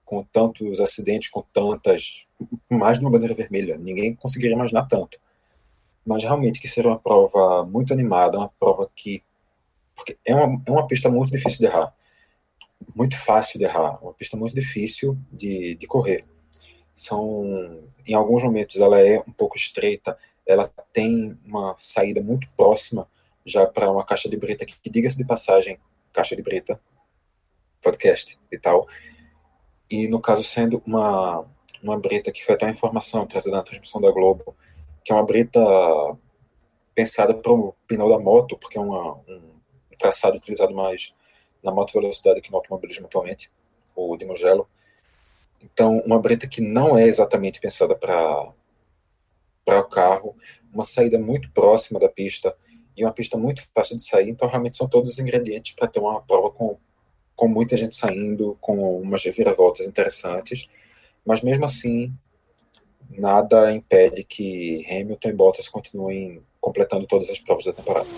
com 0.07 0.23
tantos 0.23 0.81
acidentes, 0.81 1.29
com 1.29 1.43
tantas. 1.53 2.27
mais 2.71 2.99
de 2.99 3.05
uma 3.05 3.11
bandeira 3.11 3.35
vermelha. 3.35 3.77
Ninguém 3.77 4.15
conseguiria 4.15 4.55
imaginar 4.55 4.87
tanto. 4.87 5.19
Mas 6.07 6.23
realmente 6.23 6.61
que 6.61 6.69
seria 6.69 6.91
uma 6.91 6.99
prova 6.99 7.67
muito 7.67 7.93
animada, 7.93 8.39
uma 8.39 8.49
prova 8.49 8.89
que. 8.95 9.23
Porque 9.95 10.17
é 10.25 10.35
uma, 10.35 10.63
é 10.65 10.71
uma 10.71 10.87
pista 10.87 11.11
muito 11.11 11.33
difícil 11.33 11.59
de 11.59 11.67
errar. 11.67 11.93
Muito 12.95 13.19
fácil 13.19 13.59
de 13.59 13.65
errar. 13.65 14.03
Uma 14.03 14.15
pista 14.15 14.37
muito 14.37 14.55
difícil 14.55 15.19
de, 15.31 15.75
de 15.75 15.87
correr. 15.87 16.25
São. 16.95 17.83
Em 18.07 18.15
alguns 18.15 18.45
momentos 18.45 18.77
ela 18.77 19.01
é 19.01 19.19
um 19.27 19.33
pouco 19.33 19.57
estreita, 19.57 20.17
ela 20.47 20.71
tem 20.93 21.37
uma 21.45 21.75
saída 21.77 22.23
muito 22.23 22.47
próxima 22.57 23.09
já 23.45 23.67
para 23.67 23.91
uma 23.91 24.05
caixa 24.05 24.29
de 24.29 24.37
brita, 24.37 24.65
que, 24.65 24.89
diga-se 24.89 25.19
de 25.19 25.27
passagem, 25.27 25.79
caixa 26.13 26.37
de 26.37 26.43
brita, 26.43 26.79
podcast 27.83 28.39
e 28.53 28.59
tal. 28.59 28.87
E 29.91 30.09
no 30.09 30.21
caso, 30.21 30.43
sendo 30.43 30.83
uma, 30.87 31.45
uma 31.83 31.99
brita 31.99 32.33
que 32.33 32.45
foi 32.45 32.55
até 32.55 32.67
uma 32.67 32.73
informação 32.73 33.27
trazida 33.27 33.57
na 33.57 33.63
transmissão 33.63 34.01
da 34.01 34.11
Globo, 34.11 34.57
que 35.05 35.13
é 35.13 35.15
uma 35.15 35.25
brita 35.25 35.61
pensada 36.95 37.35
para 37.35 37.53
o 37.53 37.75
pneu 37.87 38.09
da 38.09 38.19
moto, 38.19 38.57
porque 38.57 38.79
é 38.79 38.81
uma, 38.81 39.15
um 39.29 39.53
traçado 39.99 40.37
utilizado 40.37 40.75
mais 40.75 41.15
na 41.63 41.71
moto 41.71 41.93
velocidade 41.93 42.41
que 42.41 42.51
no 42.51 42.57
automobilismo 42.57 43.07
atualmente, 43.07 43.51
o 43.95 44.17
de 44.17 44.25
Mugello. 44.25 44.69
Então, 45.63 45.99
uma 46.07 46.21
brita 46.21 46.47
que 46.47 46.61
não 46.61 46.99
é 46.99 47.07
exatamente 47.07 47.61
pensada 47.61 47.95
para 47.95 48.53
para 49.65 49.81
o 49.81 49.85
carro, 49.89 50.37
uma 50.73 50.85
saída 50.85 51.19
muito 51.19 51.51
próxima 51.51 51.99
da 51.99 52.09
pista 52.09 52.57
e 52.97 53.05
uma 53.05 53.13
pista 53.13 53.37
muito 53.37 53.67
fácil 53.75 53.97
de 53.97 54.05
sair. 54.05 54.31
Então, 54.31 54.49
realmente 54.49 54.77
são 54.77 54.89
todos 54.89 55.11
os 55.11 55.19
ingredientes 55.19 55.75
para 55.75 55.89
ter 55.89 55.99
uma 55.99 56.23
prova 56.23 56.53
com, 56.53 56.79
com 57.37 57.47
muita 57.47 57.77
gente 57.77 57.95
saindo, 57.95 58.57
com 58.61 58.99
umas 59.01 59.25
reviravoltas 59.25 59.87
interessantes. 59.87 60.69
Mas 61.25 61.43
mesmo 61.45 61.67
assim, 61.67 62.13
nada 63.19 63.73
impede 63.73 64.25
que 64.25 64.85
Hamilton 64.91 65.29
e 65.29 65.33
Bottas 65.33 65.69
continuem 65.69 66.43
completando 66.61 67.07
todas 67.07 67.29
as 67.31 67.39
provas 67.39 67.67
da 67.67 67.73
temporada. 67.73 68.09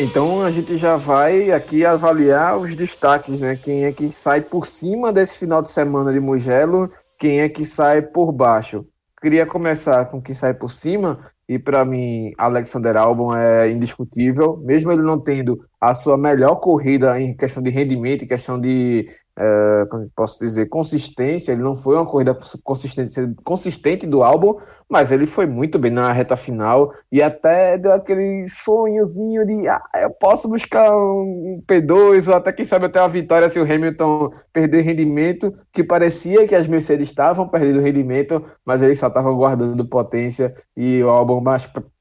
Então 0.00 0.42
a 0.42 0.50
gente 0.50 0.76
já 0.76 0.96
vai 0.96 1.52
aqui 1.52 1.84
avaliar 1.84 2.58
os 2.58 2.74
destaques, 2.74 3.38
né? 3.38 3.56
Quem 3.56 3.84
é 3.84 3.92
que 3.92 4.10
sai 4.10 4.40
por 4.40 4.66
cima 4.66 5.12
desse 5.12 5.38
final 5.38 5.62
de 5.62 5.70
semana 5.70 6.12
de 6.12 6.18
Mugello, 6.18 6.90
quem 7.16 7.40
é 7.40 7.48
que 7.48 7.64
sai 7.64 8.02
por 8.02 8.32
baixo. 8.32 8.84
Queria 9.22 9.46
começar 9.46 10.06
com 10.06 10.20
quem 10.20 10.34
sai 10.34 10.52
por 10.52 10.68
cima, 10.68 11.30
e 11.48 11.58
para 11.58 11.84
mim 11.84 12.32
Alexander 12.38 12.96
Albon 12.96 13.34
é 13.34 13.70
indiscutível, 13.70 14.56
mesmo 14.58 14.92
ele 14.92 15.02
não 15.02 15.20
tendo 15.20 15.64
a 15.80 15.94
sua 15.94 16.16
melhor 16.16 16.56
corrida 16.56 17.20
em 17.20 17.36
questão 17.36 17.62
de 17.62 17.70
rendimento, 17.70 18.24
em 18.24 18.28
questão 18.28 18.60
de 18.60 19.08
é, 19.36 19.84
posso 20.14 20.38
dizer, 20.38 20.66
consistência. 20.66 21.52
Ele 21.52 21.62
não 21.62 21.76
foi 21.76 21.96
uma 21.96 22.06
corrida 22.06 22.36
consistente, 22.62 23.20
consistente 23.42 24.06
do 24.06 24.22
álbum, 24.22 24.56
mas 24.88 25.10
ele 25.10 25.26
foi 25.26 25.46
muito 25.46 25.78
bem 25.78 25.90
na 25.90 26.12
reta 26.12 26.36
final 26.36 26.92
e 27.10 27.22
até 27.22 27.76
deu 27.78 27.92
aquele 27.92 28.46
sonhozinho 28.48 29.44
de 29.46 29.66
ah, 29.68 29.82
eu 29.96 30.10
posso 30.10 30.48
buscar 30.48 30.96
um 30.96 31.62
P2 31.66 32.28
ou 32.28 32.34
até 32.34 32.52
quem 32.52 32.64
sabe 32.64 32.86
até 32.86 33.00
uma 33.00 33.08
vitória 33.08 33.48
se 33.50 33.58
o 33.58 33.62
Hamilton 33.62 34.30
perder 34.52 34.82
rendimento, 34.82 35.52
que 35.72 35.82
parecia 35.82 36.46
que 36.46 36.54
as 36.54 36.68
Mercedes 36.68 37.08
estavam 37.08 37.48
perdendo 37.48 37.80
rendimento, 37.80 38.44
mas 38.64 38.82
eles 38.82 38.98
só 38.98 39.08
estavam 39.08 39.36
guardando 39.36 39.84
potência 39.86 40.54
e 40.76 41.02
o 41.02 41.08
álbum, 41.08 41.42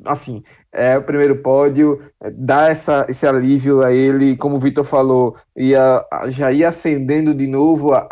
assim, 0.06 0.44
é, 0.74 0.98
o 0.98 1.04
primeiro 1.04 1.36
pódio, 1.38 2.02
é, 2.20 2.32
dá 2.32 2.68
essa, 2.68 3.06
esse 3.08 3.28
alívio 3.28 3.84
a 3.84 3.92
ele, 3.94 4.36
como 4.36 4.56
o 4.56 4.60
Vitor 4.60 4.84
falou, 4.84 5.36
ia, 5.56 6.04
já 6.30 6.52
ia 6.52 6.70
acendendo 6.70 7.34
de 7.34 7.46
novo 7.46 7.94
a, 7.94 8.08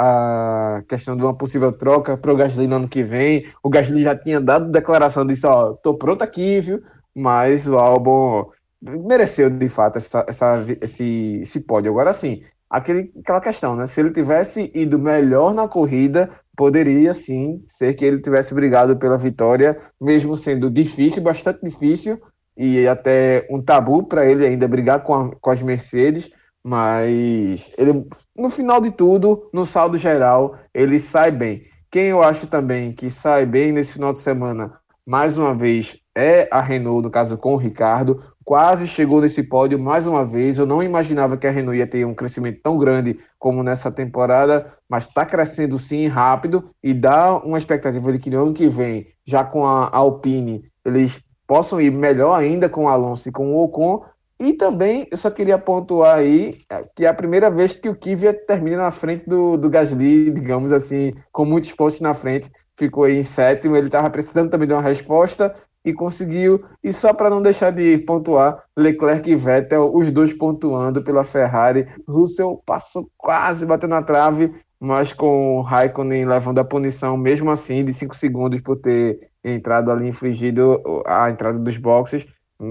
a 0.77 0.83
questão 0.87 1.17
de 1.17 1.23
uma 1.23 1.35
possível 1.35 1.71
troca 1.71 2.15
para 2.15 2.31
o 2.31 2.35
Gasly 2.35 2.67
no 2.67 2.75
ano 2.75 2.87
que 2.87 3.03
vem. 3.03 3.45
O 3.63 3.69
Gasly 3.69 4.03
já 4.03 4.15
tinha 4.15 4.39
dado 4.39 4.71
declaração 4.71 5.25
disso, 5.25 5.47
ó, 5.47 5.73
tô 5.73 5.95
pronto 5.95 6.21
aqui, 6.23 6.61
viu? 6.61 6.83
Mas 7.15 7.67
o 7.67 7.77
álbum 7.79 8.45
mereceu 8.81 9.49
de 9.49 9.67
fato 9.67 9.97
essa, 9.97 10.23
essa, 10.27 10.63
esse, 10.81 11.39
esse 11.41 11.59
pódio. 11.61 11.91
Agora 11.91 12.13
sim, 12.13 12.43
aquele, 12.69 13.11
aquela 13.19 13.41
questão, 13.41 13.75
né? 13.75 13.87
Se 13.87 13.99
ele 13.99 14.11
tivesse 14.11 14.71
ido 14.75 14.99
melhor 14.99 15.53
na 15.53 15.67
corrida, 15.67 16.29
poderia 16.55 17.13
sim 17.15 17.63
ser 17.65 17.95
que 17.95 18.05
ele 18.05 18.21
tivesse 18.21 18.53
brigado 18.53 18.97
pela 18.97 19.17
vitória, 19.17 19.79
mesmo 19.99 20.35
sendo 20.37 20.69
difícil, 20.69 21.23
bastante 21.23 21.61
difícil 21.63 22.21
e 22.55 22.87
até 22.87 23.47
um 23.49 23.61
tabu 23.61 24.03
para 24.03 24.25
ele 24.25 24.45
ainda 24.45 24.67
brigar 24.67 25.01
com, 25.03 25.13
a, 25.13 25.35
com 25.35 25.49
as 25.49 25.61
Mercedes, 25.61 26.29
mas 26.63 27.71
ele, 27.77 28.07
no 28.35 28.49
final 28.49 28.79
de 28.79 28.91
tudo, 28.91 29.49
no 29.53 29.65
saldo 29.65 29.97
geral, 29.97 30.57
ele 30.73 30.99
sai 30.99 31.31
bem. 31.31 31.63
Quem 31.89 32.05
eu 32.05 32.23
acho 32.23 32.47
também 32.47 32.93
que 32.93 33.09
sai 33.09 33.45
bem 33.45 33.71
nesse 33.71 33.93
final 33.93 34.13
de 34.13 34.19
semana, 34.19 34.79
mais 35.05 35.37
uma 35.37 35.53
vez, 35.53 35.97
é 36.15 36.47
a 36.51 36.61
Renault, 36.61 37.03
no 37.03 37.11
caso 37.11 37.37
com 37.37 37.53
o 37.53 37.57
Ricardo. 37.57 38.21
Quase 38.43 38.87
chegou 38.87 39.21
nesse 39.21 39.43
pódio 39.43 39.79
mais 39.79 40.05
uma 40.05 40.25
vez. 40.25 40.57
Eu 40.57 40.65
não 40.65 40.83
imaginava 40.83 41.37
que 41.37 41.47
a 41.47 41.51
Renault 41.51 41.77
ia 41.77 41.87
ter 41.87 42.05
um 42.05 42.13
crescimento 42.13 42.61
tão 42.61 42.77
grande 42.77 43.19
como 43.39 43.63
nessa 43.63 43.91
temporada, 43.91 44.73
mas 44.89 45.07
está 45.07 45.25
crescendo 45.25 45.79
sim 45.79 46.07
rápido 46.07 46.69
e 46.83 46.93
dá 46.93 47.37
uma 47.37 47.57
expectativa 47.57 48.11
de 48.11 48.19
que 48.19 48.29
no 48.29 48.43
ano 48.43 48.53
que 48.53 48.69
vem, 48.69 49.07
já 49.25 49.43
com 49.43 49.65
a 49.65 49.89
Alpine, 49.95 50.63
eles 50.85 51.21
possam 51.51 51.81
ir 51.81 51.91
melhor 51.91 52.33
ainda 52.33 52.69
com 52.69 52.85
o 52.85 52.87
Alonso 52.87 53.27
e 53.27 53.31
com 53.33 53.53
o 53.53 53.61
Ocon. 53.61 54.05
E 54.39 54.53
também 54.53 55.05
eu 55.11 55.17
só 55.17 55.29
queria 55.29 55.57
pontuar 55.57 56.15
aí 56.15 56.57
é, 56.69 56.85
que 56.95 57.05
é 57.05 57.09
a 57.09 57.13
primeira 57.13 57.51
vez 57.51 57.73
que 57.73 57.89
o 57.89 57.93
Kvyat 57.93 58.45
termina 58.47 58.77
na 58.77 58.89
frente 58.89 59.27
do, 59.27 59.57
do 59.57 59.69
Gasly, 59.69 60.31
digamos 60.31 60.71
assim, 60.71 61.13
com 61.29 61.43
muitos 61.43 61.73
pontos 61.73 61.99
na 61.99 62.13
frente, 62.13 62.49
ficou 62.77 63.05
em 63.05 63.21
sétimo. 63.21 63.75
Ele 63.75 63.87
estava 63.87 64.09
precisando 64.09 64.49
também 64.49 64.65
de 64.65 64.73
uma 64.73 64.81
resposta 64.81 65.53
e 65.83 65.91
conseguiu. 65.91 66.63
E 66.81 66.93
só 66.93 67.13
para 67.13 67.29
não 67.29 67.41
deixar 67.41 67.69
de 67.73 67.97
pontuar, 67.97 68.63
Leclerc 68.77 69.29
e 69.29 69.35
Vettel, 69.35 69.93
os 69.93 70.09
dois 70.09 70.31
pontuando 70.31 71.03
pela 71.03 71.25
Ferrari. 71.25 71.85
Russell 72.07 72.63
passou 72.65 73.09
quase 73.17 73.65
batendo 73.65 73.89
na 73.89 74.01
trave, 74.01 74.53
mas 74.79 75.11
com 75.11 75.57
o 75.57 75.61
Raikkonen 75.61 76.23
levando 76.23 76.59
a 76.59 76.63
punição, 76.63 77.17
mesmo 77.17 77.51
assim, 77.51 77.83
de 77.83 77.91
5 77.91 78.15
segundos 78.15 78.61
por 78.61 78.77
ter 78.77 79.30
entrado 79.43 79.91
ali, 79.91 80.07
infligido 80.07 80.81
a 81.05 81.29
entrada 81.29 81.57
dos 81.57 81.77
boxes, 81.77 82.25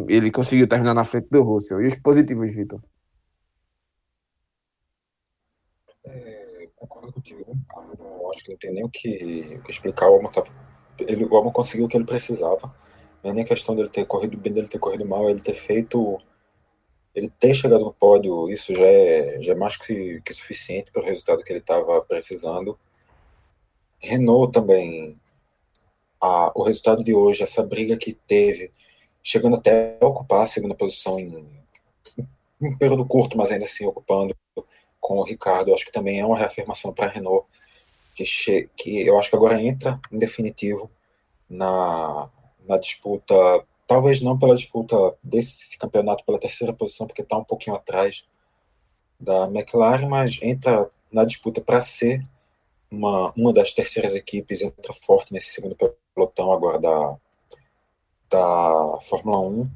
ele 0.08 0.30
conseguiu 0.30 0.68
terminar 0.68 0.94
na 0.94 1.04
frente 1.04 1.28
do 1.30 1.42
Russell. 1.42 1.80
E 1.80 1.86
os 1.86 1.96
positivos, 1.96 2.54
Vitor? 2.54 2.80
É, 6.06 6.68
concordo 6.76 7.12
contigo. 7.12 7.56
Eu 7.98 8.30
acho 8.30 8.44
que 8.44 8.50
não 8.52 8.58
tem 8.58 8.72
nem 8.72 8.84
o 8.84 8.88
que, 8.88 9.60
que 9.64 9.70
explicar. 9.70 10.08
O 10.08 10.14
Albon, 10.14 10.30
tava, 10.30 10.48
ele, 11.00 11.24
o 11.24 11.36
Albon 11.36 11.50
conseguiu 11.50 11.86
o 11.86 11.88
que 11.88 11.96
ele 11.96 12.06
precisava. 12.06 12.72
Não 13.22 13.32
é 13.32 13.34
nem 13.34 13.44
questão 13.44 13.76
dele 13.76 13.90
ter 13.90 14.06
corrido 14.06 14.36
bem, 14.38 14.52
dele 14.52 14.68
ter 14.68 14.78
corrido 14.78 15.06
mal, 15.06 15.28
ele 15.28 15.40
ter 15.40 15.54
feito. 15.54 16.18
Ele 17.12 17.28
ter 17.28 17.52
chegado 17.52 17.84
no 17.84 17.92
pódio, 17.92 18.48
isso 18.48 18.72
já 18.72 18.86
é, 18.86 19.42
já 19.42 19.52
é 19.52 19.56
mais 19.56 19.76
que, 19.76 20.20
que 20.24 20.32
suficiente 20.32 20.92
para 20.92 21.02
o 21.02 21.04
resultado 21.04 21.42
que 21.42 21.52
ele 21.52 21.58
estava 21.58 22.00
precisando. 22.02 22.78
Renault 24.00 24.52
também, 24.52 25.19
a, 26.20 26.52
o 26.54 26.62
resultado 26.62 27.02
de 27.02 27.14
hoje, 27.14 27.42
essa 27.42 27.64
briga 27.64 27.96
que 27.96 28.12
teve, 28.12 28.70
chegando 29.22 29.56
até 29.56 29.98
a 30.00 30.06
ocupar 30.06 30.42
a 30.42 30.46
segunda 30.46 30.74
posição 30.74 31.18
em, 31.18 31.46
em 32.18 32.68
um 32.68 32.76
período 32.76 33.06
curto, 33.06 33.36
mas 33.36 33.50
ainda 33.50 33.64
assim 33.64 33.86
ocupando 33.86 34.36
com 35.00 35.18
o 35.18 35.24
Ricardo, 35.24 35.74
acho 35.74 35.86
que 35.86 35.92
também 35.92 36.20
é 36.20 36.26
uma 36.26 36.38
reafirmação 36.38 36.92
para 36.92 37.06
a 37.06 37.08
Renault, 37.08 37.46
que, 38.14 38.68
que 38.76 39.06
eu 39.06 39.18
acho 39.18 39.30
que 39.30 39.36
agora 39.36 39.60
entra 39.60 39.98
em 40.12 40.18
definitivo 40.18 40.90
na, 41.48 42.30
na 42.68 42.78
disputa, 42.78 43.34
talvez 43.86 44.20
não 44.20 44.38
pela 44.38 44.54
disputa 44.54 44.96
desse 45.22 45.78
campeonato 45.78 46.24
pela 46.24 46.38
terceira 46.38 46.72
posição, 46.72 47.06
porque 47.06 47.22
está 47.22 47.36
um 47.38 47.44
pouquinho 47.44 47.76
atrás 47.76 48.26
da 49.18 49.44
McLaren, 49.44 50.08
mas 50.08 50.38
entra 50.42 50.90
na 51.10 51.24
disputa 51.24 51.60
para 51.60 51.80
ser 51.80 52.22
uma, 52.90 53.32
uma 53.36 53.52
das 53.52 53.72
terceiras 53.72 54.14
equipes, 54.14 54.62
entra 54.62 54.92
forte 54.92 55.32
nesse 55.32 55.52
segundo 55.54 55.76
pelotão 56.20 56.52
agora 56.52 56.78
da, 56.78 57.16
da 58.30 58.98
Fórmula 59.00 59.40
1. 59.40 59.70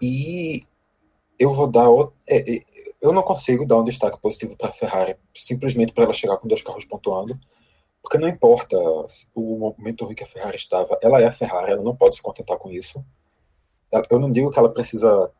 E 0.00 0.60
eu 1.38 1.52
vou 1.52 1.66
dar. 1.66 1.86
É, 2.28 2.56
é, 2.56 2.64
eu 3.02 3.12
não 3.12 3.22
consigo 3.22 3.66
dar 3.66 3.78
um 3.78 3.84
destaque 3.84 4.20
positivo 4.20 4.56
para 4.56 4.68
a 4.68 4.72
Ferrari 4.72 5.16
simplesmente 5.34 5.92
para 5.92 6.04
ela 6.04 6.12
chegar 6.12 6.38
com 6.38 6.48
dois 6.48 6.62
carros 6.62 6.86
pontuando, 6.86 7.38
porque 8.02 8.18
não 8.18 8.28
importa 8.28 8.76
o 9.34 9.74
momento 9.78 10.04
ruim 10.04 10.14
que 10.14 10.24
a 10.24 10.26
Ferrari 10.26 10.56
estava, 10.56 10.98
ela 11.02 11.20
é 11.20 11.26
a 11.26 11.32
Ferrari, 11.32 11.72
ela 11.72 11.82
não 11.82 11.94
pode 11.94 12.16
se 12.16 12.22
contentar 12.22 12.58
com 12.58 12.70
isso. 12.70 13.04
Eu 14.10 14.18
não 14.18 14.32
digo 14.32 14.50
que 14.50 14.58
ela 14.58 14.72
precisa 14.72 15.32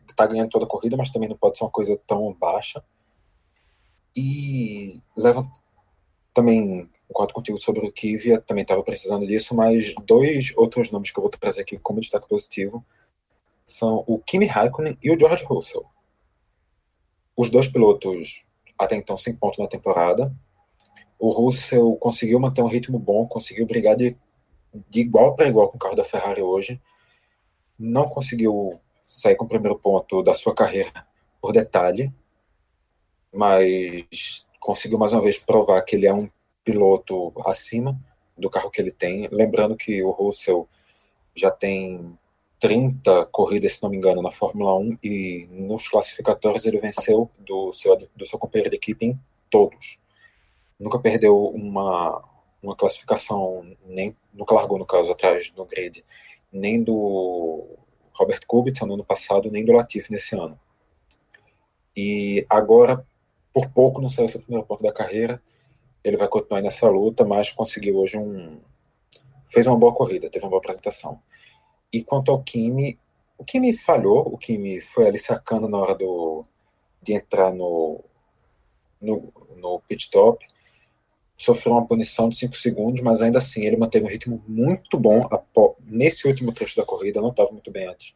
estar 0.00 0.14
tá 0.14 0.26
ganhando 0.26 0.50
toda 0.50 0.64
a 0.64 0.68
corrida, 0.68 0.96
mas 0.96 1.10
também 1.10 1.28
não 1.28 1.36
pode 1.36 1.58
ser 1.58 1.64
uma 1.64 1.70
coisa 1.70 1.98
tão 2.06 2.34
baixa. 2.34 2.82
E 4.16 5.00
leva 5.16 5.48
também 6.34 6.88
concordo 7.08 7.32
contigo 7.32 7.58
sobre 7.58 7.86
o 7.86 7.90
Kivia, 7.90 8.40
também 8.40 8.62
estava 8.62 8.82
precisando 8.82 9.26
disso, 9.26 9.56
mas 9.56 9.94
dois 10.04 10.54
outros 10.56 10.92
nomes 10.92 11.10
que 11.10 11.18
eu 11.18 11.22
vou 11.22 11.30
trazer 11.30 11.62
aqui 11.62 11.78
como 11.78 12.00
destaque 12.00 12.28
positivo 12.28 12.84
são 13.64 14.04
o 14.06 14.18
Kimi 14.18 14.46
Raikkonen 14.46 14.96
e 15.02 15.10
o 15.10 15.18
George 15.18 15.44
Russell. 15.44 15.84
Os 17.36 17.50
dois 17.50 17.68
pilotos 17.68 18.46
até 18.78 18.94
então 18.94 19.16
sem 19.16 19.34
pontos 19.34 19.58
na 19.58 19.66
temporada. 19.66 20.32
O 21.18 21.30
Russell 21.30 21.96
conseguiu 21.96 22.38
manter 22.38 22.62
um 22.62 22.68
ritmo 22.68 22.98
bom, 22.98 23.26
conseguiu 23.26 23.66
brigar 23.66 23.96
de, 23.96 24.16
de 24.88 25.00
igual 25.00 25.34
para 25.34 25.48
igual 25.48 25.68
com 25.68 25.76
o 25.76 25.80
carro 25.80 25.96
da 25.96 26.04
Ferrari 26.04 26.40
hoje. 26.40 26.80
Não 27.78 28.08
conseguiu 28.08 28.70
sair 29.04 29.34
com 29.36 29.44
o 29.44 29.48
primeiro 29.48 29.78
ponto 29.78 30.22
da 30.22 30.34
sua 30.34 30.54
carreira 30.54 30.90
por 31.40 31.52
detalhe, 31.52 32.12
mas 33.32 34.46
conseguiu 34.60 34.98
mais 34.98 35.12
uma 35.12 35.22
vez 35.22 35.38
provar 35.38 35.82
que 35.82 35.96
ele 35.96 36.06
é 36.06 36.14
um 36.14 36.28
piloto 36.68 37.32
acima 37.46 37.98
do 38.36 38.50
carro 38.50 38.70
que 38.70 38.78
ele 38.78 38.92
tem. 38.92 39.26
Lembrando 39.32 39.74
que 39.74 40.02
o 40.02 40.10
Russell 40.10 40.68
já 41.34 41.50
tem 41.50 42.14
30 42.60 43.26
corridas, 43.26 43.74
se 43.74 43.82
não 43.82 43.88
me 43.88 43.96
engano, 43.96 44.20
na 44.20 44.30
Fórmula 44.30 44.76
1 44.76 44.98
e 45.02 45.48
nos 45.50 45.88
classificatórios 45.88 46.66
ele 46.66 46.78
venceu 46.78 47.30
do 47.38 47.72
seu, 47.72 47.96
do 48.14 48.26
seu 48.26 48.38
companheiro 48.38 48.68
de 48.68 48.76
equipe 48.76 49.06
em 49.06 49.18
todos. 49.48 49.98
Nunca 50.78 50.98
perdeu 50.98 51.46
uma, 51.46 52.22
uma 52.62 52.76
classificação, 52.76 53.64
nem 53.86 54.14
nunca 54.34 54.54
largou, 54.54 54.78
no 54.78 54.84
caso, 54.84 55.10
atrás 55.10 55.54
no 55.56 55.64
grid, 55.64 56.04
nem 56.52 56.82
do 56.82 57.64
Robert 58.14 58.40
Kubica 58.46 58.84
no 58.84 58.94
ano 58.94 59.04
passado, 59.04 59.50
nem 59.50 59.64
do 59.64 59.72
Latifi 59.72 60.12
nesse 60.12 60.36
ano. 60.36 60.58
E 61.96 62.46
agora, 62.48 63.04
por 63.54 63.70
pouco, 63.72 64.02
não 64.02 64.10
saiu 64.10 64.28
seu 64.28 64.42
primeiro 64.42 64.66
ponto 64.66 64.82
da 64.82 64.92
carreira. 64.92 65.40
Ele 66.08 66.16
vai 66.16 66.28
continuar 66.28 66.62
nessa 66.62 66.88
luta, 66.88 67.24
mas 67.24 67.52
conseguiu 67.52 67.98
hoje 67.98 68.16
um. 68.16 68.58
Fez 69.46 69.66
uma 69.66 69.78
boa 69.78 69.94
corrida, 69.94 70.28
teve 70.30 70.44
uma 70.44 70.50
boa 70.50 70.60
apresentação. 70.60 71.20
E 71.92 72.02
quanto 72.02 72.30
ao 72.30 72.42
Kimi, 72.42 72.98
o 73.38 73.44
Kimi 73.44 73.76
falhou, 73.76 74.26
o 74.26 74.36
Kimi 74.36 74.80
foi 74.80 75.08
ali 75.08 75.18
sacando 75.18 75.68
na 75.68 75.78
hora 75.78 75.94
do, 75.94 76.44
de 77.02 77.14
entrar 77.14 77.52
no, 77.52 78.00
no, 79.00 79.32
no 79.56 79.80
pit 79.88 80.02
stop, 80.04 80.44
sofreu 81.36 81.74
uma 81.74 81.86
punição 81.86 82.28
de 82.28 82.36
5 82.36 82.56
segundos, 82.56 83.02
mas 83.02 83.22
ainda 83.22 83.38
assim 83.38 83.64
ele 83.64 83.76
manteve 83.76 84.04
um 84.04 84.08
ritmo 84.08 84.42
muito 84.46 84.98
bom 84.98 85.22
nesse 85.86 86.26
último 86.26 86.52
trecho 86.52 86.76
da 86.76 86.84
corrida, 86.84 87.20
não 87.20 87.30
estava 87.30 87.52
muito 87.52 87.70
bem 87.70 87.86
antes, 87.86 88.14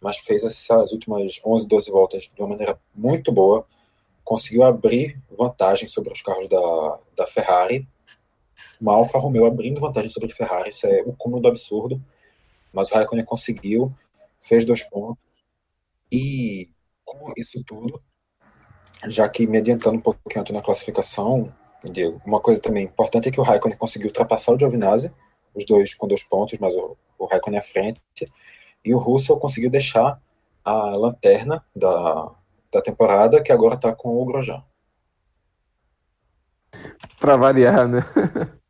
mas 0.00 0.18
fez 0.18 0.44
essas 0.44 0.92
últimas 0.92 1.40
11, 1.44 1.66
12 1.66 1.90
voltas 1.90 2.22
de 2.24 2.40
uma 2.40 2.48
maneira 2.48 2.78
muito 2.94 3.32
boa, 3.32 3.66
conseguiu 4.30 4.62
abrir 4.62 5.20
vantagem 5.36 5.88
sobre 5.88 6.12
os 6.12 6.22
carros 6.22 6.48
da, 6.48 7.00
da 7.16 7.26
Ferrari, 7.26 7.84
uma 8.80 8.94
Alfa 8.94 9.18
Romeo 9.18 9.44
abrindo 9.44 9.80
vantagem 9.80 10.08
sobre 10.08 10.30
a 10.30 10.32
Ferrari, 10.36 10.70
isso 10.70 10.86
é 10.86 11.02
o 11.04 11.12
cúmulo 11.12 11.42
do 11.42 11.48
absurdo, 11.48 12.00
mas 12.72 12.92
o 12.92 12.94
Raikkonen 12.94 13.24
conseguiu, 13.24 13.92
fez 14.40 14.64
dois 14.64 14.88
pontos, 14.88 15.20
e 16.12 16.68
com 17.04 17.32
isso 17.36 17.60
tudo, 17.64 18.00
já 19.08 19.28
que 19.28 19.48
me 19.48 19.58
adiantando 19.58 19.98
um 19.98 20.00
pouquinho 20.00 20.44
na 20.52 20.62
classificação, 20.62 21.52
Diego, 21.82 22.22
uma 22.24 22.38
coisa 22.38 22.62
também 22.62 22.84
importante 22.84 23.28
é 23.28 23.32
que 23.32 23.40
o 23.40 23.42
Raikkonen 23.42 23.76
conseguiu 23.76 24.10
ultrapassar 24.10 24.52
o 24.52 24.58
Giovinazzi, 24.60 25.12
os 25.56 25.66
dois 25.66 25.92
com 25.92 26.06
dois 26.06 26.22
pontos, 26.22 26.56
mas 26.60 26.76
o, 26.76 26.96
o 27.18 27.26
Raikkonen 27.26 27.58
à 27.58 27.62
frente, 27.62 28.00
e 28.84 28.94
o 28.94 28.98
Russell 28.98 29.40
conseguiu 29.40 29.70
deixar 29.70 30.22
a 30.64 30.72
lanterna 30.96 31.64
da, 31.74 32.30
da 32.72 32.80
temporada, 32.80 33.42
que 33.42 33.52
agora 33.52 33.74
está 33.74 33.94
com 33.94 34.20
o 34.20 34.24
Grosjean. 34.24 34.62
Para 37.18 37.36
variar, 37.36 37.88
né? 37.88 38.00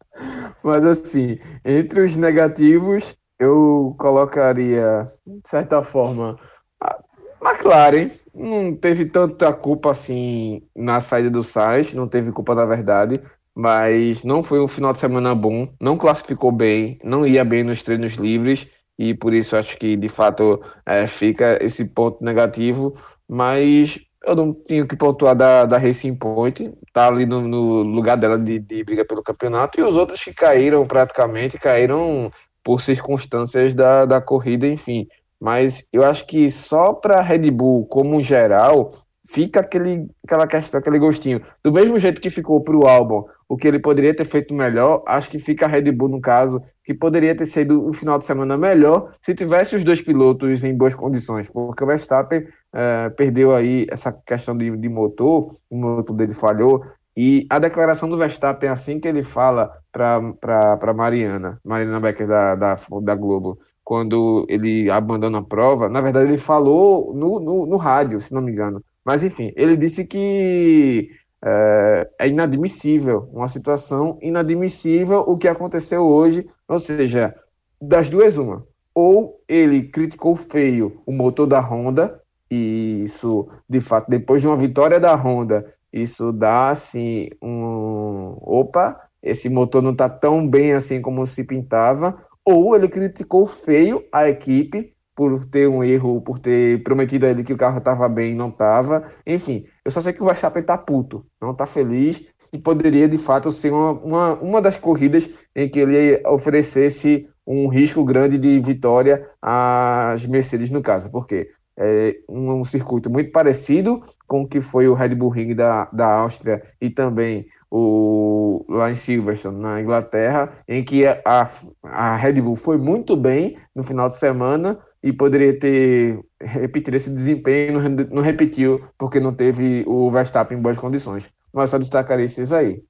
Mas 0.62 0.84
assim, 0.84 1.38
entre 1.64 2.00
os 2.00 2.16
negativos, 2.16 3.16
eu 3.38 3.94
colocaria, 3.98 5.06
de 5.26 5.48
certa 5.48 5.82
forma, 5.82 6.38
a 6.80 6.98
McLaren 7.42 8.10
não 8.34 8.74
teve 8.76 9.06
tanta 9.06 9.52
culpa 9.52 9.90
assim 9.90 10.62
na 10.76 11.00
saída 11.00 11.30
do 11.30 11.42
Sainz, 11.42 11.94
não 11.94 12.06
teve 12.06 12.32
culpa 12.32 12.54
da 12.54 12.66
verdade, 12.66 13.20
mas 13.54 14.24
não 14.24 14.42
foi 14.42 14.60
um 14.60 14.68
final 14.68 14.92
de 14.92 14.98
semana 14.98 15.34
bom, 15.34 15.68
não 15.80 15.96
classificou 15.96 16.52
bem, 16.52 16.98
não 17.02 17.26
ia 17.26 17.44
bem 17.44 17.64
nos 17.64 17.82
treinos 17.82 18.14
livres 18.14 18.68
e 18.98 19.14
por 19.14 19.32
isso 19.32 19.56
acho 19.56 19.78
que 19.78 19.96
de 19.96 20.08
fato 20.08 20.62
é, 20.84 21.06
fica 21.06 21.58
esse 21.64 21.84
ponto 21.86 22.22
negativo, 22.22 22.94
mas 23.30 23.96
eu 24.26 24.34
não 24.34 24.52
tinha 24.52 24.84
que 24.84 24.96
pontuar 24.96 25.36
da, 25.36 25.64
da 25.64 25.78
Racing 25.78 26.16
Point, 26.16 26.74
tá 26.92 27.06
ali 27.06 27.24
no, 27.24 27.40
no 27.40 27.82
lugar 27.82 28.16
dela 28.16 28.36
de, 28.36 28.58
de 28.58 28.82
briga 28.82 29.04
pelo 29.04 29.22
campeonato, 29.22 29.78
e 29.78 29.84
os 29.84 29.96
outros 29.96 30.22
que 30.24 30.34
caíram 30.34 30.84
praticamente, 30.84 31.56
caíram 31.56 32.32
por 32.64 32.80
circunstâncias 32.80 33.72
da, 33.72 34.04
da 34.04 34.20
corrida, 34.20 34.66
enfim. 34.66 35.06
Mas 35.38 35.88
eu 35.92 36.02
acho 36.02 36.26
que 36.26 36.50
só 36.50 36.92
para 36.92 37.22
Red 37.22 37.52
Bull, 37.52 37.86
como 37.86 38.20
geral, 38.20 38.94
fica 39.28 39.60
aquele, 39.60 40.08
aquela 40.24 40.48
questão, 40.48 40.80
aquele 40.80 40.98
gostinho. 40.98 41.40
Do 41.62 41.72
mesmo 41.72 42.00
jeito 42.00 42.20
que 42.20 42.30
ficou 42.30 42.60
para 42.60 42.76
o 42.76 42.88
álbum, 42.88 43.24
o 43.50 43.56
que 43.56 43.66
ele 43.66 43.80
poderia 43.80 44.14
ter 44.14 44.24
feito 44.24 44.54
melhor, 44.54 45.02
acho 45.04 45.28
que 45.28 45.40
fica 45.40 45.66
a 45.66 45.68
Red 45.68 45.90
Bull, 45.90 46.08
no 46.08 46.20
caso, 46.20 46.62
que 46.84 46.94
poderia 46.94 47.34
ter 47.34 47.46
sido 47.46 47.84
um 47.84 47.92
final 47.92 48.16
de 48.16 48.24
semana 48.24 48.56
melhor 48.56 49.12
se 49.20 49.34
tivesse 49.34 49.74
os 49.74 49.82
dois 49.82 50.00
pilotos 50.00 50.62
em 50.62 50.72
boas 50.72 50.94
condições, 50.94 51.50
porque 51.50 51.82
o 51.82 51.86
Verstappen 51.88 52.46
é, 52.72 53.08
perdeu 53.08 53.52
aí 53.52 53.88
essa 53.90 54.12
questão 54.12 54.56
de, 54.56 54.76
de 54.76 54.88
motor, 54.88 55.52
o 55.68 55.76
motor 55.76 56.14
dele 56.14 56.32
falhou, 56.32 56.84
e 57.16 57.44
a 57.50 57.58
declaração 57.58 58.08
do 58.08 58.16
Verstappen, 58.16 58.70
assim 58.70 59.00
que 59.00 59.08
ele 59.08 59.24
fala 59.24 59.68
para 59.90 60.94
Mariana, 60.94 61.58
Mariana 61.64 61.98
Becker 61.98 62.28
da, 62.28 62.54
da, 62.54 62.78
da, 63.02 63.14
Globo, 63.16 63.58
quando 63.82 64.46
ele 64.48 64.88
abandona 64.88 65.38
a 65.38 65.42
prova, 65.42 65.88
na 65.88 66.00
verdade 66.00 66.28
ele 66.28 66.38
falou 66.38 67.12
no, 67.12 67.40
no, 67.40 67.66
no 67.66 67.76
rádio, 67.76 68.20
se 68.20 68.32
não 68.32 68.40
me 68.40 68.52
engano. 68.52 68.80
Mas 69.04 69.24
enfim, 69.24 69.52
ele 69.56 69.76
disse 69.76 70.04
que 70.04 71.10
é, 71.44 72.10
é, 72.18 72.28
inadmissível, 72.28 73.28
uma 73.32 73.48
situação 73.48 74.18
inadmissível 74.20 75.20
o 75.20 75.38
que 75.38 75.48
aconteceu 75.48 76.02
hoje, 76.02 76.46
ou 76.68 76.78
seja, 76.78 77.34
das 77.80 78.10
duas 78.10 78.36
uma. 78.36 78.66
Ou 78.94 79.40
ele 79.48 79.84
criticou 79.84 80.36
feio 80.36 81.00
o 81.06 81.12
motor 81.12 81.46
da 81.46 81.60
Honda, 81.60 82.20
e 82.50 83.02
isso, 83.04 83.48
de 83.68 83.80
fato, 83.80 84.10
depois 84.10 84.42
de 84.42 84.48
uma 84.48 84.56
vitória 84.56 85.00
da 85.00 85.14
Honda, 85.14 85.72
isso 85.92 86.32
dá 86.32 86.70
assim 86.70 87.28
um 87.40 88.36
opa, 88.42 89.00
esse 89.22 89.48
motor 89.48 89.82
não 89.82 89.92
está 89.92 90.08
tão 90.08 90.46
bem 90.46 90.72
assim 90.72 91.00
como 91.00 91.26
se 91.26 91.44
pintava, 91.44 92.22
ou 92.44 92.74
ele 92.74 92.88
criticou 92.88 93.46
feio 93.46 94.04
a 94.12 94.28
equipe 94.28 94.94
por 95.20 95.44
ter 95.44 95.68
um 95.68 95.84
erro, 95.84 96.22
por 96.22 96.38
ter 96.38 96.82
prometido 96.82 97.26
a 97.26 97.28
ele 97.28 97.44
que 97.44 97.52
o 97.52 97.56
carro 97.58 97.76
estava 97.76 98.08
bem 98.08 98.32
e 98.32 98.34
não 98.34 98.48
estava. 98.48 99.04
Enfim, 99.26 99.66
eu 99.84 99.90
só 99.90 100.00
sei 100.00 100.14
que 100.14 100.22
o 100.22 100.24
Verstappen 100.24 100.62
está 100.62 100.78
puto, 100.78 101.26
não 101.38 101.50
está 101.50 101.66
feliz 101.66 102.24
e 102.50 102.56
poderia 102.56 103.06
de 103.06 103.18
fato 103.18 103.50
ser 103.50 103.70
uma, 103.70 103.90
uma, 103.90 104.34
uma 104.36 104.62
das 104.62 104.78
corridas 104.78 105.28
em 105.54 105.68
que 105.68 105.78
ele 105.78 106.26
oferecesse 106.26 107.28
um 107.46 107.68
risco 107.68 108.02
grande 108.02 108.38
de 108.38 108.58
vitória 108.60 109.28
às 109.42 110.24
Mercedes 110.24 110.70
no 110.70 110.80
caso, 110.80 111.10
porque 111.10 111.50
é 111.76 112.16
um, 112.26 112.52
um 112.52 112.64
circuito 112.64 113.10
muito 113.10 113.30
parecido 113.30 114.02
com 114.26 114.44
o 114.44 114.48
que 114.48 114.62
foi 114.62 114.88
o 114.88 114.94
Red 114.94 115.14
Bull 115.14 115.28
Ring 115.28 115.54
da, 115.54 115.84
da 115.92 116.06
Áustria 116.14 116.62
e 116.80 116.88
também 116.88 117.46
o, 117.70 118.64
lá 118.70 118.90
em 118.90 118.94
Silverstone, 118.94 119.60
na 119.60 119.82
Inglaterra, 119.82 120.50
em 120.66 120.82
que 120.82 121.06
a, 121.06 121.50
a 121.82 122.16
Red 122.16 122.40
Bull 122.40 122.56
foi 122.56 122.78
muito 122.78 123.14
bem 123.14 123.58
no 123.74 123.82
final 123.82 124.08
de 124.08 124.16
semana 124.16 124.78
e 125.02 125.12
poderia 125.12 125.58
ter 125.58 126.20
repetido 126.40 126.96
esse 126.96 127.10
desempenho, 127.10 127.80
não, 128.10 128.22
repetiu 128.22 128.86
porque 128.98 129.18
não 129.18 129.34
teve 129.34 129.84
o 129.86 130.10
Verstappen 130.10 130.58
em 130.58 130.60
boas 130.60 130.78
condições. 130.78 131.30
Mas 131.52 131.70
só 131.70 131.78
destacar 131.78 132.20
esses 132.20 132.52
aí. 132.52 132.84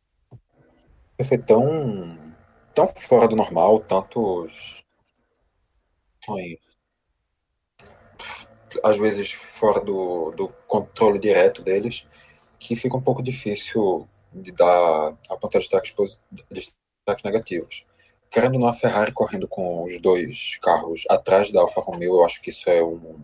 Foi 1.23 1.39
tão, 1.39 1.65
tão 2.75 2.89
fora 2.89 3.29
do 3.29 3.37
normal, 3.37 3.81
tantos. 3.81 4.85
Às 8.83 8.99
vezes 8.99 9.33
fora 9.33 9.85
do, 9.85 10.31
do 10.33 10.49
controle 10.67 11.19
direto 11.19 11.63
deles, 11.63 12.09
que 12.59 12.77
fica 12.77 12.97
um 12.97 13.03
pouco 13.03 13.23
difícil 13.23 14.07
de 14.33 14.53
dar 14.53 15.17
apontar 15.29 15.61
destaques, 15.61 15.95
destaques 16.51 17.25
negativos. 17.25 17.90
Querendo 18.31 18.55
ou 18.55 18.61
não, 18.61 18.69
a 18.69 18.75
Ferrari 18.75 19.13
correndo 19.13 19.49
com 19.49 19.85
os 19.85 20.01
dois 20.01 20.57
carros 20.63 21.05
atrás 21.11 21.51
da 21.51 21.61
Alfa 21.61 21.81
Romeo, 21.81 22.17
eu 22.17 22.25
acho 22.25 22.41
que 22.41 22.51
isso 22.51 22.71
é 22.71 22.83
um. 22.83 23.19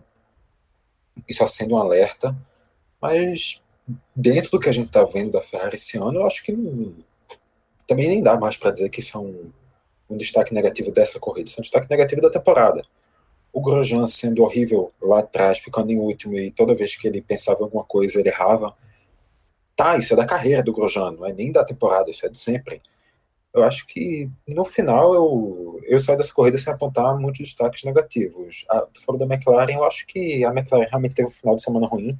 Isso 1.27 1.43
acende 1.43 1.73
um 1.73 1.77
alerta, 1.77 2.35
mas 3.01 3.63
dentro 4.15 4.51
do 4.51 4.59
que 4.59 4.69
a 4.69 4.71
gente 4.71 4.87
está 4.87 5.03
vendo 5.05 5.31
da 5.31 5.41
Ferrari 5.41 5.77
esse 5.77 5.97
ano, 5.97 6.19
eu 6.19 6.27
acho 6.27 6.43
que 6.43 6.51
não, 6.51 6.95
também 7.87 8.07
nem 8.07 8.21
dá 8.21 8.37
mais 8.37 8.57
para 8.57 8.71
dizer 8.71 8.89
que 8.89 8.99
isso 8.99 9.17
é 9.17 9.21
um, 9.21 9.51
um 10.09 10.17
destaque 10.17 10.53
negativo 10.53 10.91
dessa 10.91 11.19
corrida, 11.19 11.49
isso 11.49 11.59
é 11.59 11.61
um 11.61 11.63
destaque 11.63 11.89
negativo 11.89 12.21
da 12.21 12.29
temporada. 12.29 12.83
O 13.53 13.61
Grosjean 13.61 14.07
sendo 14.07 14.43
horrível 14.43 14.91
lá 15.01 15.19
atrás, 15.19 15.59
ficando 15.59 15.89
em 15.91 15.97
último, 15.97 16.37
e 16.37 16.51
toda 16.51 16.75
vez 16.75 16.95
que 16.97 17.07
ele 17.07 17.21
pensava 17.21 17.61
em 17.61 17.63
alguma 17.63 17.85
coisa, 17.85 18.19
ele 18.19 18.29
errava. 18.29 18.75
Tá, 19.75 19.97
isso 19.97 20.13
é 20.13 20.17
da 20.17 20.25
carreira 20.25 20.61
do 20.61 20.73
Grosjean, 20.73 21.11
não 21.11 21.25
é 21.25 21.33
nem 21.33 21.51
da 21.51 21.63
temporada, 21.63 22.11
isso 22.11 22.25
é 22.25 22.29
de 22.29 22.37
sempre. 22.37 22.81
Eu 23.53 23.63
acho 23.63 23.87
que 23.87 24.29
no 24.47 24.63
final 24.65 25.13
eu, 25.15 25.79
eu 25.85 25.99
saio 25.99 26.17
dessa 26.17 26.33
corrida 26.33 26.57
sem 26.57 26.71
apontar 26.71 27.17
muitos 27.19 27.41
destaques 27.41 27.83
negativos. 27.83 28.65
A, 28.69 28.87
fora 29.05 29.17
da 29.17 29.25
McLaren, 29.25 29.73
eu 29.73 29.83
acho 29.83 30.05
que 30.05 30.45
a 30.45 30.49
McLaren 30.49 30.87
realmente 30.89 31.15
teve 31.15 31.27
um 31.27 31.31
final 31.31 31.55
de 31.55 31.63
semana 31.63 31.87
ruim, 31.87 32.15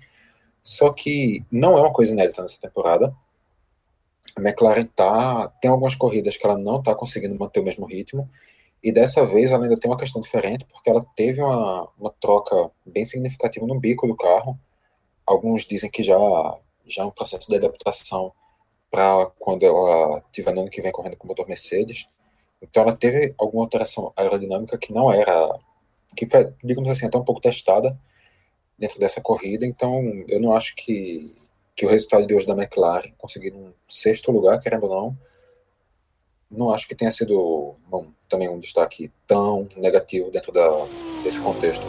só 0.63 0.91
que 0.91 1.45
não 1.51 1.77
é 1.77 1.81
uma 1.81 1.93
coisa 1.93 2.13
inédita 2.13 2.41
nessa 2.41 2.61
temporada. 2.61 3.15
A 4.37 4.41
McLaren 4.41 4.85
tá, 4.95 5.49
tem 5.61 5.69
algumas 5.69 5.95
corridas 5.95 6.37
que 6.37 6.45
ela 6.45 6.57
não 6.57 6.79
está 6.79 6.95
conseguindo 6.95 7.37
manter 7.37 7.59
o 7.59 7.63
mesmo 7.63 7.85
ritmo, 7.85 8.29
e 8.83 8.91
dessa 8.91 9.25
vez 9.25 9.51
ela 9.51 9.63
ainda 9.63 9.75
tem 9.75 9.89
uma 9.89 9.97
questão 9.97 10.21
diferente, 10.21 10.65
porque 10.65 10.89
ela 10.89 11.03
teve 11.15 11.41
uma, 11.41 11.89
uma 11.99 12.13
troca 12.19 12.71
bem 12.85 13.05
significativa 13.05 13.65
no 13.65 13.79
bico 13.79 14.07
do 14.07 14.15
carro. 14.15 14.57
Alguns 15.25 15.65
dizem 15.65 15.89
que 15.89 16.03
já 16.03 16.17
já 16.87 17.05
um 17.05 17.11
processo 17.11 17.49
de 17.49 17.55
adaptação 17.57 18.31
para 18.89 19.25
quando 19.39 19.63
ela 19.63 20.23
estiver 20.25 20.53
no 20.53 20.61
ano 20.61 20.69
que 20.69 20.81
vem 20.81 20.91
correndo 20.91 21.17
com 21.17 21.25
o 21.25 21.27
motor 21.27 21.47
Mercedes. 21.47 22.07
Então 22.61 22.83
ela 22.83 22.95
teve 22.95 23.33
alguma 23.37 23.63
alteração 23.63 24.11
aerodinâmica 24.15 24.77
que 24.77 24.93
não 24.93 25.11
era, 25.11 25.59
que 26.15 26.25
foi, 26.25 26.51
digamos 26.63 26.89
assim, 26.89 27.05
até 27.05 27.17
um 27.17 27.23
pouco 27.23 27.41
testada 27.41 27.97
dentro 28.77 28.99
dessa 28.99 29.21
corrida. 29.21 29.65
Então 29.65 30.01
eu 30.27 30.39
não 30.39 30.55
acho 30.55 30.75
que, 30.75 31.33
que 31.75 31.85
o 31.85 31.89
resultado 31.89 32.25
de 32.25 32.33
hoje 32.33 32.47
da 32.47 32.53
McLaren, 32.53 33.11
conseguir 33.17 33.53
um 33.53 33.71
sexto 33.87 34.31
lugar, 34.31 34.59
querendo 34.59 34.83
ou 34.83 34.89
não, 34.89 35.17
não 36.49 36.71
acho 36.71 36.87
que 36.87 36.95
tenha 36.95 37.11
sido 37.11 37.75
bom, 37.87 38.07
também 38.29 38.49
um 38.49 38.59
destaque 38.59 39.11
tão 39.27 39.67
negativo 39.75 40.31
dentro 40.31 40.51
da, 40.51 40.69
desse 41.23 41.41
contexto. 41.41 41.85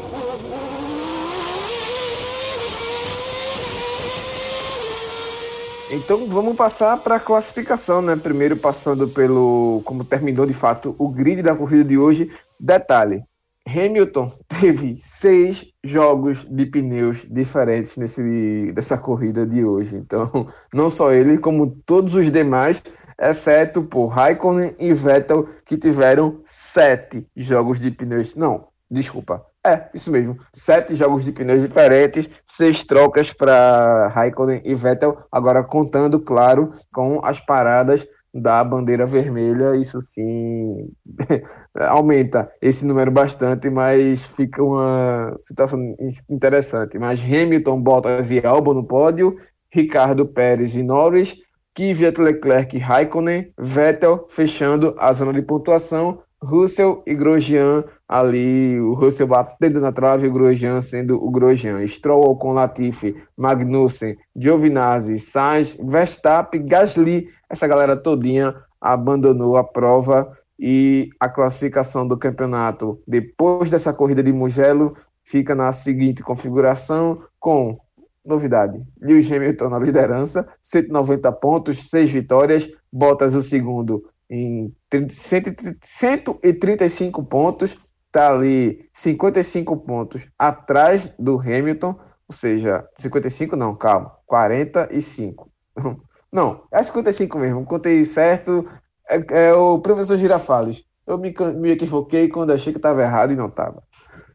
Então 5.91 6.27
vamos 6.27 6.55
passar 6.55 6.99
para 6.99 7.17
a 7.17 7.21
classificação, 7.21 8.03
né? 8.03 8.15
Primeiro 8.15 8.57
passando 8.57 9.09
pelo 9.09 9.81
como 9.85 10.05
terminou 10.05 10.45
de 10.45 10.53
fato 10.53 10.95
o 10.99 11.09
grid 11.09 11.43
da 11.43 11.57
corrida 11.57 11.83
de 11.83 11.97
hoje. 11.97 12.31
Detalhe: 12.61 13.25
Hamilton 13.67 14.31
teve 14.47 14.97
seis 14.99 15.67
jogos 15.83 16.45
de 16.45 16.67
pneus 16.67 17.27
diferentes 17.29 17.97
nesse, 17.97 18.71
dessa 18.75 18.99
corrida 18.99 19.47
de 19.47 19.65
hoje. 19.65 19.97
Então, 19.97 20.49
não 20.73 20.91
só 20.91 21.11
ele, 21.13 21.39
como 21.39 21.71
todos 21.87 22.15
os 22.15 22.31
demais, 22.31 22.83
exceto 23.19 23.83
por 23.83 24.09
Raikkonen 24.09 24.75
e 24.79 24.93
Vettel, 24.93 25.49
que 25.65 25.79
tiveram 25.79 26.43
sete 26.45 27.27
jogos 27.35 27.81
de 27.81 27.91
pneus. 27.91 28.35
Não, 28.35 28.69
desculpa, 28.91 29.45
é, 29.67 29.89
isso 29.93 30.11
mesmo. 30.11 30.37
Sete 30.55 30.95
jogos 30.95 31.25
de 31.25 31.33
pneus 31.33 31.61
diferentes, 31.61 32.29
seis 32.47 32.85
trocas 32.85 33.33
para 33.33 34.09
Raikkonen 34.09 34.63
e 34.65 34.75
Vettel, 34.75 35.19
agora 35.31 35.63
contando, 35.65 36.21
claro, 36.21 36.73
com 36.93 37.21
as 37.25 37.41
paradas 37.41 38.07
da 38.33 38.63
bandeira 38.63 39.05
vermelha. 39.05 39.77
Isso 39.77 40.01
sim 40.01 40.89
aumenta 41.89 42.51
esse 42.63 42.87
número 42.87 43.11
bastante, 43.11 43.69
mas 43.69 44.25
fica 44.25 44.63
uma 44.63 45.37
situação 45.41 45.95
interessante. 46.31 46.99
Mas 46.99 47.23
Hamilton, 47.23 47.81
Bottas 47.81 48.31
e 48.31 48.45
Albon 48.45 48.75
no 48.75 48.85
pódio, 48.85 49.37
Ricardo 49.73 50.27
Pérez 50.27 50.77
e 50.77 50.83
Norris, 50.83 51.37
Kvyat, 51.75 52.21
Leclerc 52.21 52.77
e 52.77 52.81
Raikkonen, 52.81 53.53
Vettel 53.59 54.27
fechando 54.29 54.95
a 54.99 55.13
zona 55.13 55.33
de 55.33 55.43
pontuação, 55.43 56.23
Russell 56.43 57.03
e 57.07 57.15
Grosjean 57.15 57.85
ali, 58.07 58.79
o 58.81 58.95
Russell 58.95 59.27
batendo 59.27 59.81
na 59.81 59.93
trave 59.93 60.27
e 60.27 60.31
o 60.31 60.33
Grosjean 60.33 60.81
sendo 60.81 61.23
o 61.23 61.31
Grosjean. 61.31 61.87
Stroll 61.87 62.37
com 62.37 62.53
Latifi, 62.53 63.17
Magnussen, 63.37 64.17
Giovinazzi, 64.37 65.19
Sainz, 65.19 65.77
Verstappen, 65.81 66.65
Gasly, 66.65 67.29
essa 67.51 67.67
galera 67.67 67.97
todinha 67.97 68.55
abandonou 68.81 69.57
a 69.57 69.65
prova 69.65 70.33
e 70.59 71.11
a 71.21 71.29
classificação 71.29 72.07
do 72.07 72.17
campeonato 72.17 73.01
depois 73.07 73.71
dessa 73.71 73.93
corrida 73.93 74.23
de 74.23 74.33
Mugello 74.33 74.95
fica 75.25 75.55
na 75.55 75.71
seguinte 75.73 76.23
configuração 76.23 77.23
com 77.39 77.79
novidade, 78.25 78.83
Lewis 79.01 79.31
Hamilton 79.31 79.71
na 79.71 79.79
liderança, 79.79 80.47
190 80.61 81.33
pontos, 81.33 81.89
6 81.89 82.11
vitórias, 82.11 82.69
Bottas 82.93 83.35
o 83.35 83.43
segundo 83.43 84.05
em 84.31 84.75
135 85.11 87.25
pontos, 87.25 87.79
está 88.07 88.31
ali 88.31 88.89
55 88.93 89.77
pontos 89.79 90.29
atrás 90.39 91.11
do 91.19 91.39
Hamilton, 91.39 91.99
ou 92.29 92.35
seja, 92.35 92.87
55 92.99 93.57
não, 93.57 93.75
calma, 93.75 94.13
45. 94.27 95.51
Não, 96.31 96.65
é 96.71 96.83
55 96.83 97.39
mesmo, 97.39 97.65
contei 97.65 98.05
certo, 98.05 98.69
é, 99.09 99.47
é 99.47 99.55
o 99.55 99.79
professor 99.79 100.19
Girafales. 100.19 100.85
Eu 101.07 101.17
me, 101.17 101.35
me 101.55 101.71
equivoquei 101.71 102.29
quando 102.29 102.53
achei 102.53 102.71
que 102.71 102.79
estava 102.79 103.03
errado 103.03 103.33
e 103.33 103.37
não 103.37 103.47
estava. 103.47 103.83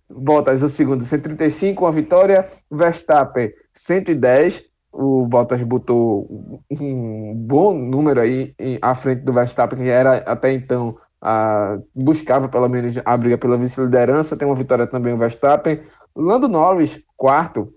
Bottas 0.10 0.64
o 0.64 0.70
segundo, 0.70 1.04
135, 1.04 1.86
uma 1.86 1.92
vitória. 1.92 2.48
Verstappen, 2.72 3.54
110 3.74 4.64
o 4.94 5.26
Bottas 5.26 5.62
botou 5.64 6.28
um 6.80 7.34
bom 7.36 7.74
número 7.74 8.22
aí 8.22 8.54
à 8.82 8.94
frente 8.94 9.24
do 9.24 9.34
Verstappen, 9.34 9.80
que 9.80 9.90
era 9.90 10.18
até 10.18 10.54
então 10.54 10.96
a, 11.20 11.80
buscava 11.96 12.48
pelo 12.48 12.70
menos 12.70 12.94
a 13.04 13.18
briga 13.18 13.38
pela 13.38 13.58
vice-liderança. 13.58 14.38
Tem 14.38 14.48
uma 14.48 14.56
vitória 14.56 14.86
também 14.86 15.14
o 15.14 15.18
Verstappen. 15.18 15.80
Lando 16.16 16.48
Norris, 16.48 17.02
quarto, 17.18 17.74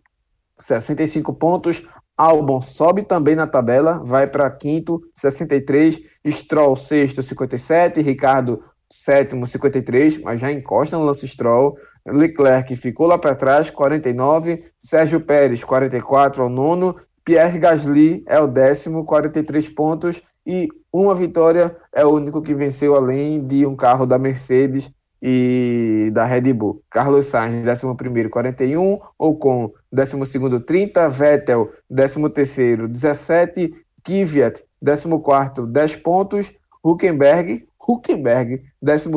65 0.59 1.33
pontos. 1.33 1.89
Albon 2.19 2.61
sobe 2.61 3.03
também 3.03 3.35
na 3.35 3.47
tabela, 3.47 4.01
vai 4.03 4.27
para 4.27 4.51
quinto, 4.51 5.01
63. 5.15 6.01
Stroll, 6.29 6.77
sexto, 6.77 7.23
57. 7.23 8.01
Ricardo, 8.03 8.63
sétimo, 8.91 9.47
53, 9.47 10.19
mas 10.23 10.41
já 10.41 10.51
encosta 10.51 10.97
no 10.97 11.05
Lance 11.05 11.27
Stroll. 11.27 11.77
Leclerc 12.07 12.75
ficou 12.77 13.07
lá 13.07 13.19
para 13.19 13.35
trás, 13.35 13.71
49. 13.71 14.65
Sérgio 14.79 15.21
Pérez, 15.21 15.65
44 15.65 16.43
ao 16.43 16.49
nono. 16.49 16.97
Pierre 17.25 17.59
Gasly 17.59 18.23
é 18.27 18.39
o 18.39 18.47
décimo, 18.47 19.05
43 19.05 19.69
pontos. 19.71 20.23
E 20.47 20.69
uma 20.93 21.15
vitória 21.15 21.77
é 21.93 22.07
o 22.07 22.11
único 22.11 22.41
que 22.41 22.55
venceu 22.55 22.95
além 22.95 23.45
de 23.45 23.67
um 23.67 23.75
carro 23.75 24.07
da 24.07 24.17
Mercedes 24.17 24.89
e 25.21 26.09
da 26.13 26.25
Red 26.25 26.53
Bull. 26.53 26.83
Carlos 26.89 27.27
Sainz, 27.27 27.67
11, 27.67 28.29
41. 28.31 29.01
Ocon, 29.19 29.73
12, 29.91 30.61
30. 30.65 31.09
Vettel, 31.09 31.73
13, 31.93 32.87
17. 32.87 33.75
Kvyat, 34.05 34.63
14, 34.85 35.67
10 35.67 35.97
pontos. 35.97 36.53
Huckenberg, 36.85 37.66
Huckenberg, 37.87 38.63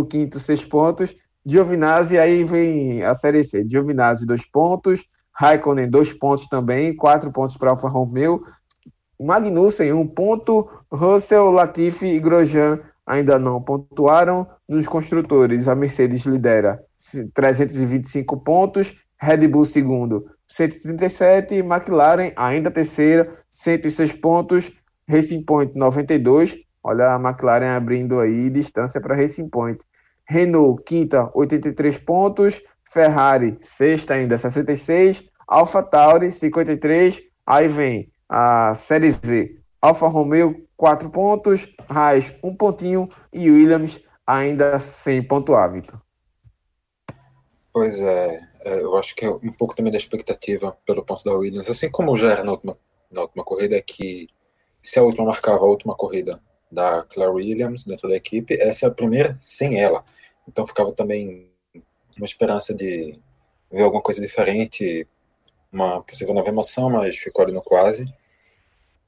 15, 0.10 0.40
6 0.40 0.66
pontos. 0.66 1.16
Giovinazzi, 1.46 2.18
aí 2.18 2.44
vem 2.44 3.04
a 3.04 3.14
Série 3.14 3.44
C. 3.44 3.66
Giovinazzi, 3.68 4.26
dois 4.26 4.46
pontos. 4.46 5.06
Raikkonen, 5.32 5.90
dois 5.90 6.14
pontos 6.14 6.48
também. 6.48 6.96
Quatro 6.96 7.32
pontos 7.32 7.58
para 7.58 7.72
Alfa 7.72 7.88
Romeo. 7.88 8.44
Magnussen, 9.20 9.94
um 9.94 10.06
ponto. 10.06 10.70
Russell, 10.92 11.50
Latifi 11.52 12.08
e 12.08 12.20
Grosjean 12.20 12.80
ainda 13.06 13.40
não 13.40 13.62
pontuaram. 13.62 14.48
Nos 14.68 14.88
construtores, 14.88 15.68
a 15.68 15.74
Mercedes 15.74 16.26
lidera 16.26 16.80
325 17.34 18.38
pontos. 18.38 18.96
Red 19.18 19.48
Bull, 19.48 19.66
segundo, 19.66 20.30
137. 20.48 21.56
McLaren, 21.56 22.32
ainda 22.36 22.70
terceira, 22.70 23.34
106 23.50 24.14
pontos. 24.14 24.72
Racing 25.08 25.44
Point, 25.44 25.76
92. 25.76 26.56
Olha 26.84 27.16
a 27.16 27.20
McLaren 27.20 27.76
abrindo 27.76 28.20
aí 28.20 28.50
distância 28.50 29.02
para 29.02 29.16
Racing 29.16 29.50
Point. 29.50 29.80
Renault, 30.26 30.84
quinta, 30.84 31.30
83 31.34 32.00
pontos. 32.00 32.62
Ferrari, 32.84 33.58
sexta 33.62 34.14
ainda, 34.14 34.38
66. 34.38 35.30
Alfa 35.48 35.84
Tauri, 35.84 36.32
53. 36.32 37.22
Aí 37.46 37.68
vem 37.68 38.12
a 38.28 38.74
Série 38.74 39.12
Z. 39.12 39.58
Alfa 39.82 40.08
Romeo, 40.08 40.68
4 40.78 41.10
pontos. 41.10 41.74
Haas, 41.88 42.34
1 42.44 42.48
um 42.48 42.56
pontinho. 42.56 43.10
E 43.34 43.50
Williams, 43.50 44.02
ainda 44.26 44.80
sem 44.80 45.22
pontuar, 45.22 45.72
Vitor. 45.72 46.00
Pois 47.74 48.00
é, 48.00 48.40
é, 48.66 48.82
eu 48.82 48.98
acho 48.98 49.16
que 49.16 49.26
é 49.26 49.30
um 49.30 49.54
pouco 49.58 49.76
também 49.76 49.92
da 49.92 49.98
expectativa 49.98 50.78
pelo 50.86 51.04
ponto 51.04 51.24
da 51.24 51.34
Williams, 51.34 51.70
assim 51.70 51.90
como 51.90 52.18
já 52.18 52.32
era 52.32 52.44
na 52.44 52.52
última, 52.52 52.78
na 53.12 53.22
última 53.22 53.44
corrida, 53.44 53.78
é 53.78 53.82
que 53.82 54.28
se 54.82 55.00
a 55.00 55.04
última 55.04 55.26
marcava 55.26 55.64
a 55.64 55.68
última 55.68 55.96
corrida 55.96 56.42
da 56.72 57.04
Claire 57.04 57.32
Williams 57.32 57.86
dentro 57.86 58.08
da 58.08 58.16
equipe, 58.16 58.60
essa 58.60 58.86
é 58.86 58.90
a 58.90 58.94
primeira 58.94 59.38
sem 59.42 59.80
ela. 59.80 60.04
Então 60.48 60.68
ficava 60.68 60.92
também 60.94 61.50
uma 62.18 62.26
esperança 62.26 62.74
de 62.74 63.18
ver 63.72 63.84
alguma 63.84 64.02
coisa 64.02 64.22
diferente, 64.22 65.08
uma 65.72 66.02
possível 66.04 66.34
nova 66.34 66.50
emoção, 66.50 66.90
mas 66.90 67.18
ficou 67.18 67.44
ali 67.44 67.54
no 67.54 67.62
quase. 67.62 68.10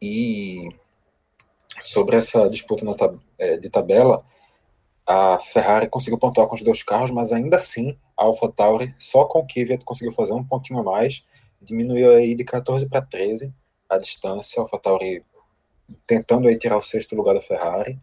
E 0.02 0.70
sobre 1.80 2.16
essa 2.16 2.50
disputa 2.50 2.86
tab 2.96 3.18
é, 3.38 3.58
de 3.58 3.70
tabela, 3.70 4.24
a 5.06 5.40
Ferrari 5.40 5.90
conseguiu 5.90 6.20
pontuar 6.20 6.48
com 6.48 6.56
os 6.56 6.64
dois 6.64 6.84
carros, 6.84 7.12
mas 7.12 7.32
ainda 7.32 7.58
assim 7.58 7.98
a 8.18 8.24
AlphaTauri, 8.24 8.94
só 8.98 9.26
com 9.26 9.40
o 9.40 9.48
Kvyat, 9.48 9.84
conseguiu 9.84 10.14
fazer 10.14 10.34
um 10.34 10.44
pontinho 10.44 10.80
a 10.80 10.84
mais, 10.84 11.26
diminuiu 11.62 12.12
aí 12.12 12.36
de 12.36 12.44
14 12.44 12.88
para 12.90 13.02
13 13.02 13.54
a 13.90 13.98
distância, 13.98 14.60
a 14.60 14.64
AlphaTauri 14.64 15.24
tentando 16.06 16.48
aí 16.48 16.58
tirar 16.58 16.78
o 16.78 16.84
sexto 16.84 17.16
lugar 17.16 17.34
da 17.34 17.42
Ferrari, 17.42 18.00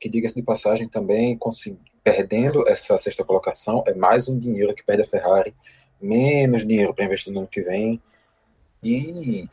que 0.00 0.08
diga-se 0.08 0.40
de 0.40 0.42
passagem 0.42 0.88
também, 0.88 1.38
perdendo 2.02 2.68
essa 2.68 2.98
sexta 2.98 3.24
colocação, 3.24 3.84
é 3.86 3.94
mais 3.94 4.28
um 4.28 4.38
dinheiro 4.38 4.74
que 4.74 4.84
perde 4.84 5.02
a 5.02 5.04
Ferrari, 5.06 5.54
menos 6.00 6.66
dinheiro 6.66 6.94
para 6.94 7.04
investir 7.04 7.32
no 7.32 7.40
ano 7.40 7.48
que 7.48 7.62
vem, 7.62 8.02
e 8.82 9.44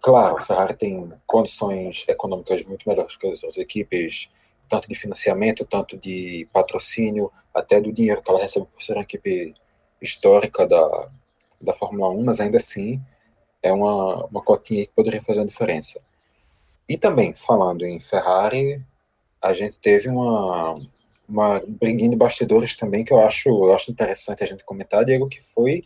claro, 0.00 0.36
a 0.36 0.40
Ferrari 0.40 0.76
tem 0.76 1.12
condições 1.26 2.04
econômicas 2.08 2.64
muito 2.64 2.88
melhores 2.88 3.16
que 3.16 3.26
as 3.26 3.42
outras 3.42 3.58
equipes, 3.58 4.30
tanto 4.68 4.88
de 4.88 4.94
financiamento, 4.94 5.64
tanto 5.64 5.96
de 5.96 6.46
patrocínio, 6.52 7.30
até 7.52 7.80
do 7.80 7.92
dinheiro 7.92 8.22
que 8.22 8.30
ela 8.30 8.40
recebe 8.40 8.66
por 8.66 8.80
ser 8.80 8.92
uma 8.92 9.02
equipe 9.02 9.54
histórica 10.00 10.66
da, 10.66 11.08
da 11.60 11.72
Fórmula 11.72 12.10
1, 12.10 12.24
mas 12.24 12.40
ainda 12.40 12.58
assim 12.58 13.00
é 13.62 13.72
uma, 13.72 14.24
uma 14.26 14.42
cotinha 14.42 14.86
que 14.86 14.92
poderia 14.92 15.20
fazer 15.20 15.40
a 15.40 15.46
diferença. 15.46 16.00
E 16.88 16.96
também, 16.96 17.34
falando 17.34 17.84
em 17.84 18.00
Ferrari, 18.00 18.82
a 19.42 19.52
gente 19.52 19.78
teve 19.78 20.08
uma, 20.08 20.74
uma 21.28 21.60
briguinha 21.66 22.08
de 22.08 22.16
bastidores 22.16 22.76
também 22.76 23.04
que 23.04 23.12
eu 23.12 23.20
acho, 23.20 23.48
eu 23.48 23.74
acho 23.74 23.90
interessante 23.90 24.42
a 24.42 24.46
gente 24.46 24.64
comentar, 24.64 25.04
Diego, 25.04 25.28
que 25.28 25.40
foi 25.40 25.84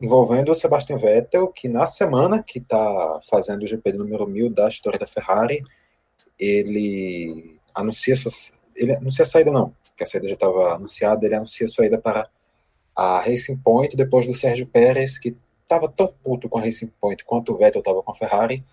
envolvendo 0.00 0.50
o 0.50 0.54
Sebastian 0.54 0.96
Vettel, 0.96 1.48
que 1.48 1.68
na 1.68 1.86
semana 1.86 2.42
que 2.42 2.58
está 2.58 3.18
fazendo 3.28 3.62
o 3.62 3.66
GP 3.66 3.92
número 3.94 4.26
1000 4.26 4.50
da 4.50 4.68
história 4.68 4.98
da 4.98 5.06
Ferrari, 5.06 5.64
ele 6.38 7.58
anuncia 7.74 8.14
sua, 8.14 8.30
ele 8.74 8.92
anuncia 8.92 9.22
a 9.22 9.26
saída 9.26 9.50
não, 9.50 9.74
porque 9.82 10.04
a 10.04 10.06
saída 10.06 10.28
já 10.28 10.34
estava 10.34 10.74
anunciada, 10.74 11.24
ele 11.26 11.34
anuncia 11.34 11.64
a 11.64 11.68
saída 11.68 11.98
para 11.98 12.28
a 12.94 13.20
Racing 13.20 13.58
Point 13.58 13.96
depois 13.96 14.26
do 14.26 14.34
Sérgio 14.34 14.66
Pérez, 14.66 15.18
que 15.18 15.36
estava 15.62 15.88
tão 15.88 16.12
puto 16.22 16.48
com 16.48 16.58
a 16.58 16.62
Racing 16.62 16.92
Point 17.00 17.24
quanto 17.24 17.52
o 17.52 17.56
Vettel 17.56 17.80
estava 17.80 18.02
com 18.02 18.10
a 18.10 18.14
Ferrari, 18.14 18.64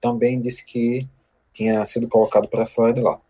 também 0.00 0.40
disse 0.40 0.64
que 0.66 1.08
tinha 1.52 1.84
sido 1.86 2.08
colocado 2.08 2.48
para 2.48 2.66
fora 2.66 2.92
de 2.92 3.00
lá. 3.00 3.20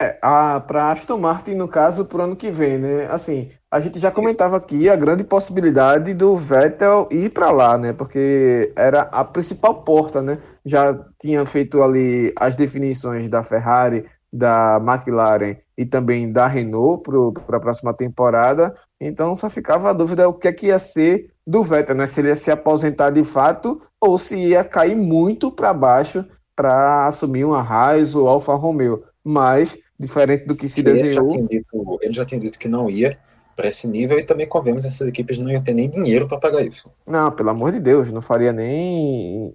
É, 0.00 0.18
para 0.66 0.90
Aston 0.90 1.16
Martin, 1.16 1.52
no 1.52 1.68
caso, 1.68 2.04
para 2.04 2.18
o 2.18 2.22
ano 2.22 2.34
que 2.34 2.50
vem, 2.50 2.76
né? 2.76 3.06
Assim, 3.06 3.50
a 3.70 3.78
gente 3.78 4.00
já 4.00 4.10
comentava 4.10 4.56
aqui 4.56 4.88
a 4.88 4.96
grande 4.96 5.22
possibilidade 5.22 6.12
do 6.12 6.34
Vettel 6.34 7.06
ir 7.10 7.30
para 7.30 7.52
lá, 7.52 7.78
né? 7.78 7.92
Porque 7.92 8.72
era 8.74 9.02
a 9.02 9.24
principal 9.24 9.82
porta, 9.82 10.20
né? 10.20 10.38
Já 10.64 10.92
tinha 11.20 11.46
feito 11.46 11.82
ali 11.82 12.32
as 12.36 12.56
definições 12.56 13.28
da 13.28 13.44
Ferrari, 13.44 14.04
da 14.32 14.78
McLaren 14.78 15.56
e 15.76 15.86
também 15.86 16.30
da 16.30 16.46
Renault 16.46 17.02
para 17.46 17.56
a 17.56 17.60
próxima 17.60 17.94
temporada. 17.94 18.74
Então 19.00 19.34
só 19.34 19.48
ficava 19.48 19.90
a 19.90 19.92
dúvida 19.92 20.28
o 20.28 20.34
que 20.34 20.48
é 20.48 20.52
que 20.52 20.66
ia 20.66 20.78
ser 20.78 21.30
do 21.46 21.62
Vettel, 21.62 21.96
né? 21.96 22.06
Se 22.06 22.20
ele 22.20 22.28
ia 22.28 22.36
se 22.36 22.50
aposentar 22.50 23.10
de 23.10 23.24
fato 23.24 23.80
ou 24.00 24.18
se 24.18 24.36
ia 24.36 24.64
cair 24.64 24.96
muito 24.96 25.50
para 25.50 25.72
baixo 25.72 26.24
para 26.54 27.06
assumir 27.06 27.44
uma 27.44 27.60
Haas 27.60 28.14
ou 28.14 28.28
Alfa 28.28 28.54
Romeo. 28.54 29.02
Mas 29.24 29.78
diferente 29.98 30.46
do 30.46 30.56
que 30.56 30.68
se 30.68 30.80
ele 30.80 30.92
desenhou. 30.92 31.28
Já 31.28 31.40
dito, 31.46 31.98
ele 32.02 32.12
já 32.12 32.24
tinha 32.24 32.40
dito 32.40 32.58
que 32.58 32.68
não 32.68 32.90
ia 32.90 33.18
para 33.54 33.68
esse 33.68 33.86
nível 33.86 34.18
e 34.18 34.24
também 34.24 34.48
convemos 34.48 34.84
essas 34.84 35.06
equipes 35.08 35.38
não 35.38 35.50
iam 35.50 35.62
ter 35.62 35.74
nem 35.74 35.88
dinheiro 35.88 36.26
para 36.26 36.38
pagar 36.38 36.62
isso. 36.62 36.90
Não, 37.06 37.30
pelo 37.30 37.50
amor 37.50 37.70
de 37.70 37.80
Deus, 37.80 38.10
não 38.10 38.22
faria 38.22 38.52
nem 38.52 39.54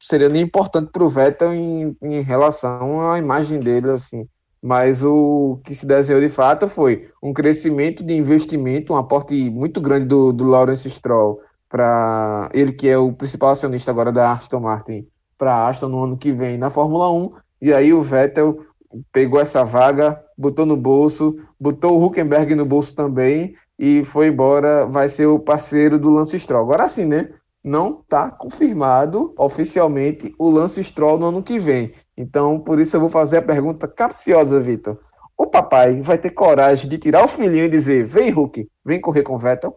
seria 0.00 0.28
nem 0.28 0.42
importante 0.42 0.90
para 0.90 1.04
o 1.04 1.08
Vettel 1.08 1.52
em, 1.52 1.96
em 2.02 2.20
relação 2.22 3.10
à 3.10 3.18
imagem 3.18 3.60
dele 3.60 3.90
assim. 3.90 4.26
Mas 4.64 5.04
o 5.04 5.60
que 5.62 5.74
se 5.74 5.84
desenhou 5.84 6.22
de 6.22 6.30
fato 6.30 6.66
foi 6.66 7.10
um 7.22 7.34
crescimento 7.34 8.02
de 8.02 8.16
investimento, 8.16 8.94
um 8.94 8.96
aporte 8.96 9.50
muito 9.50 9.78
grande 9.78 10.06
do, 10.06 10.32
do 10.32 10.44
Lawrence 10.44 10.88
Stroll 10.88 11.38
para 11.68 12.48
ele 12.54 12.72
que 12.72 12.88
é 12.88 12.96
o 12.96 13.12
principal 13.12 13.50
acionista 13.50 13.90
agora 13.90 14.10
da 14.10 14.32
Aston 14.32 14.60
Martin 14.60 15.06
para 15.36 15.68
Aston 15.68 15.88
no 15.88 16.04
ano 16.04 16.16
que 16.16 16.32
vem 16.32 16.56
na 16.56 16.70
Fórmula 16.70 17.12
1 17.12 17.32
e 17.60 17.74
aí 17.74 17.92
o 17.92 18.00
Vettel 18.00 18.64
pegou 19.12 19.38
essa 19.38 19.64
vaga, 19.64 20.18
botou 20.38 20.64
no 20.64 20.78
bolso, 20.78 21.36
botou 21.60 21.98
o 22.00 22.02
Huckenberg 22.02 22.54
no 22.54 22.64
bolso 22.64 22.94
também 22.94 23.54
e 23.78 24.02
foi 24.02 24.28
embora, 24.28 24.86
vai 24.86 25.10
ser 25.10 25.26
o 25.26 25.38
parceiro 25.38 25.98
do 25.98 26.08
Lance 26.08 26.40
Stroll. 26.40 26.62
Agora 26.62 26.88
sim, 26.88 27.04
né? 27.04 27.28
Não 27.62 28.00
está 28.00 28.30
confirmado 28.30 29.34
oficialmente 29.36 30.34
o 30.38 30.48
Lance 30.48 30.82
Stroll 30.82 31.18
no 31.18 31.26
ano 31.26 31.42
que 31.42 31.58
vem. 31.58 31.92
Então, 32.16 32.60
por 32.60 32.80
isso 32.80 32.96
eu 32.96 33.00
vou 33.00 33.08
fazer 33.08 33.38
a 33.38 33.42
pergunta 33.42 33.88
capciosa, 33.88 34.60
Vitor. 34.60 34.98
O 35.36 35.46
papai 35.46 36.00
vai 36.00 36.16
ter 36.16 36.30
coragem 36.30 36.88
de 36.88 36.96
tirar 36.96 37.24
o 37.24 37.28
filhinho 37.28 37.64
e 37.64 37.68
dizer: 37.68 38.06
vem, 38.06 38.30
Hulk, 38.30 38.68
vem 38.84 39.00
correr 39.00 39.22
com 39.22 39.34
o 39.34 39.38
Vettel? 39.38 39.76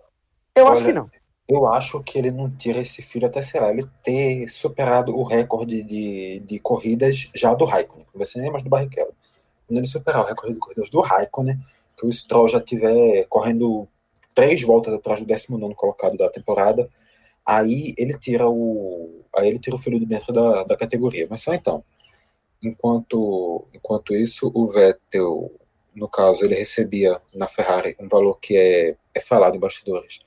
Eu 0.55 0.65
Olha, 0.65 0.73
acho 0.73 0.85
que 0.85 0.93
não. 0.93 1.09
Eu 1.49 1.65
acho 1.65 2.03
que 2.03 2.17
ele 2.17 2.29
não 2.29 2.49
tira 2.49 2.79
esse 2.79 3.01
filho 3.01 3.25
até, 3.25 3.41
sei 3.41 3.61
lá, 3.61 3.71
ele 3.71 3.85
ter 4.03 4.47
superado 4.49 5.15
o 5.15 5.23
recorde 5.23 5.81
de, 5.81 6.41
de 6.41 6.59
corridas 6.59 7.29
já 7.33 7.53
do 7.55 7.65
Raikkonen. 7.65 8.05
Não 8.13 8.19
vai 8.19 8.25
ser 8.25 8.41
nem 8.41 8.51
mais 8.51 8.63
do 8.63 8.69
Barrichello. 8.69 9.13
Quando 9.65 9.77
ele 9.77 9.87
superar 9.87 10.23
o 10.23 10.25
recorde 10.25 10.53
de 10.53 10.59
corridas 10.59 10.89
do 10.89 11.01
Raikkonen, 11.01 11.57
que 11.97 12.05
o 12.05 12.11
Stroll 12.11 12.49
já 12.49 12.61
tiver 12.61 13.25
correndo 13.27 13.87
três 14.35 14.61
voltas 14.61 14.93
atrás 14.93 15.21
do 15.21 15.25
19 15.25 15.73
colocado 15.73 16.17
da 16.17 16.29
temporada, 16.29 16.87
aí 17.45 17.95
ele 17.97 18.17
tira 18.19 18.47
o 18.47 19.23
aí 19.35 19.47
ele 19.47 19.59
tira 19.59 19.75
o 19.75 19.79
filho 19.79 19.99
de 19.99 20.05
dentro 20.05 20.33
da, 20.33 20.63
da 20.63 20.77
categoria. 20.77 21.27
Mas 21.29 21.41
só 21.41 21.53
então. 21.53 21.83
Enquanto, 22.61 23.65
enquanto 23.73 24.15
isso, 24.15 24.51
o 24.53 24.67
Vettel, 24.67 25.51
no 25.95 26.07
caso, 26.07 26.45
ele 26.45 26.55
recebia 26.55 27.19
na 27.33 27.47
Ferrari 27.47 27.95
um 27.99 28.07
valor 28.07 28.39
que 28.39 28.57
é, 28.57 28.95
é 29.13 29.19
falado 29.19 29.55
em 29.55 29.59
bastidores, 29.59 30.19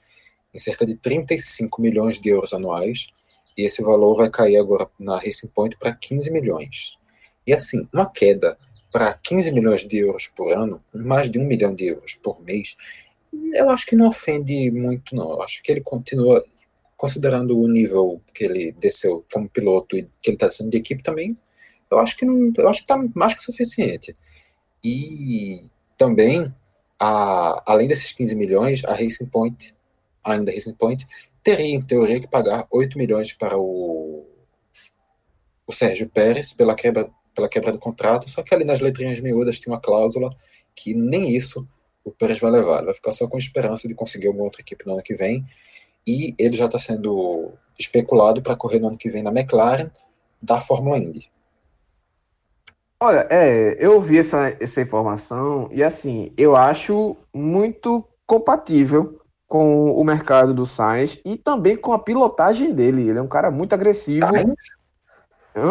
em 0.54 0.58
cerca 0.58 0.84
de 0.86 0.94
35 0.96 1.80
milhões 1.80 2.20
de 2.20 2.28
euros 2.28 2.52
anuais, 2.52 3.08
e 3.56 3.64
esse 3.64 3.82
valor 3.82 4.16
vai 4.16 4.30
cair 4.30 4.56
agora 4.56 4.88
na 4.98 5.18
Racing 5.18 5.48
Point 5.48 5.76
para 5.76 5.94
15 5.94 6.32
milhões. 6.32 6.96
E 7.46 7.52
assim, 7.52 7.88
uma 7.92 8.10
queda 8.10 8.56
para 8.92 9.14
15 9.14 9.52
milhões 9.52 9.86
de 9.86 9.98
euros 9.98 10.26
por 10.28 10.52
ano, 10.52 10.80
mais 10.94 11.30
de 11.30 11.38
um 11.38 11.46
milhão 11.46 11.74
de 11.74 11.86
euros 11.86 12.14
por 12.14 12.40
mês, 12.42 12.76
eu 13.52 13.70
acho 13.70 13.86
que 13.86 13.96
não 13.96 14.08
ofende 14.08 14.70
muito, 14.70 15.14
não. 15.14 15.32
Eu 15.32 15.42
acho 15.42 15.62
que 15.62 15.70
ele 15.70 15.80
continua, 15.80 16.44
considerando 16.96 17.58
o 17.58 17.68
nível 17.68 18.20
que 18.34 18.44
ele 18.44 18.72
desceu 18.72 19.24
como 19.32 19.48
piloto 19.48 19.96
e 19.96 20.02
que 20.20 20.30
ele 20.30 20.36
está 20.36 20.50
sendo 20.50 20.70
de 20.70 20.78
equipe 20.78 21.02
também, 21.02 21.36
eu 21.90 21.98
acho 21.98 22.16
que 22.16 22.24
não, 22.24 22.52
eu 22.56 22.68
acho 22.68 22.84
que 22.84 22.92
está 22.92 23.02
mais 23.14 23.34
que 23.34 23.42
suficiente. 23.42 24.16
E 24.82 25.64
também, 25.96 26.54
a, 26.98 27.62
além 27.66 27.88
desses 27.88 28.12
15 28.12 28.34
milhões, 28.36 28.84
a 28.84 28.92
Racing 28.92 29.26
Point 29.26 29.74
ainda 30.24 30.52
Racing 30.52 30.74
Point, 30.74 31.06
teria, 31.42 31.66
em 31.66 31.82
teoria, 31.82 32.20
que 32.20 32.28
pagar 32.28 32.66
8 32.70 32.98
milhões 32.98 33.32
para 33.32 33.58
o, 33.58 34.26
o 35.66 35.72
Sérgio 35.72 36.08
Pérez 36.10 36.52
pela 36.52 36.74
quebra, 36.74 37.10
pela 37.34 37.48
quebra 37.48 37.72
do 37.72 37.78
contrato, 37.78 38.28
só 38.30 38.42
que 38.42 38.54
ali 38.54 38.64
nas 38.64 38.80
letrinhas 38.80 39.20
miúdas 39.20 39.58
tinha 39.58 39.72
uma 39.72 39.80
cláusula 39.80 40.30
que 40.74 40.94
nem 40.94 41.34
isso 41.34 41.66
o 42.04 42.10
Pérez 42.10 42.38
vai 42.38 42.50
levar. 42.50 42.78
Ele 42.78 42.86
vai 42.86 42.94
ficar 42.94 43.12
só 43.12 43.26
com 43.26 43.36
esperança 43.36 43.86
de 43.86 43.94
conseguir 43.94 44.26
alguma 44.26 44.44
outra 44.44 44.60
equipe 44.60 44.86
no 44.86 44.94
ano 44.94 45.02
que 45.02 45.14
vem. 45.14 45.44
E 46.06 46.34
ele 46.38 46.56
já 46.56 46.64
está 46.64 46.78
sendo 46.78 47.52
especulado 47.78 48.42
para 48.42 48.56
correr 48.56 48.78
no 48.78 48.88
ano 48.88 48.96
que 48.96 49.10
vem 49.10 49.22
na 49.22 49.30
McLaren 49.30 49.90
da 50.40 50.58
Fórmula 50.58 50.98
Indy. 50.98 51.30
Olha, 53.02 53.26
é, 53.30 53.76
eu 53.78 53.98
vi 54.00 54.18
essa, 54.18 54.54
essa 54.60 54.80
informação 54.82 55.68
e 55.72 55.82
assim, 55.82 56.32
eu 56.36 56.54
acho 56.54 57.16
muito 57.34 58.06
compatível 58.26 59.18
com 59.48 59.90
o 59.92 60.04
mercado 60.04 60.52
do 60.52 60.66
Sainz 60.66 61.18
e 61.24 61.36
também 61.36 61.76
com 61.76 61.92
a 61.92 61.98
pilotagem 61.98 62.74
dele. 62.74 63.08
Ele 63.08 63.18
é 63.18 63.22
um 63.22 63.28
cara 63.28 63.50
muito 63.50 63.72
agressivo. 63.72 64.20
Sainz? 64.20 64.80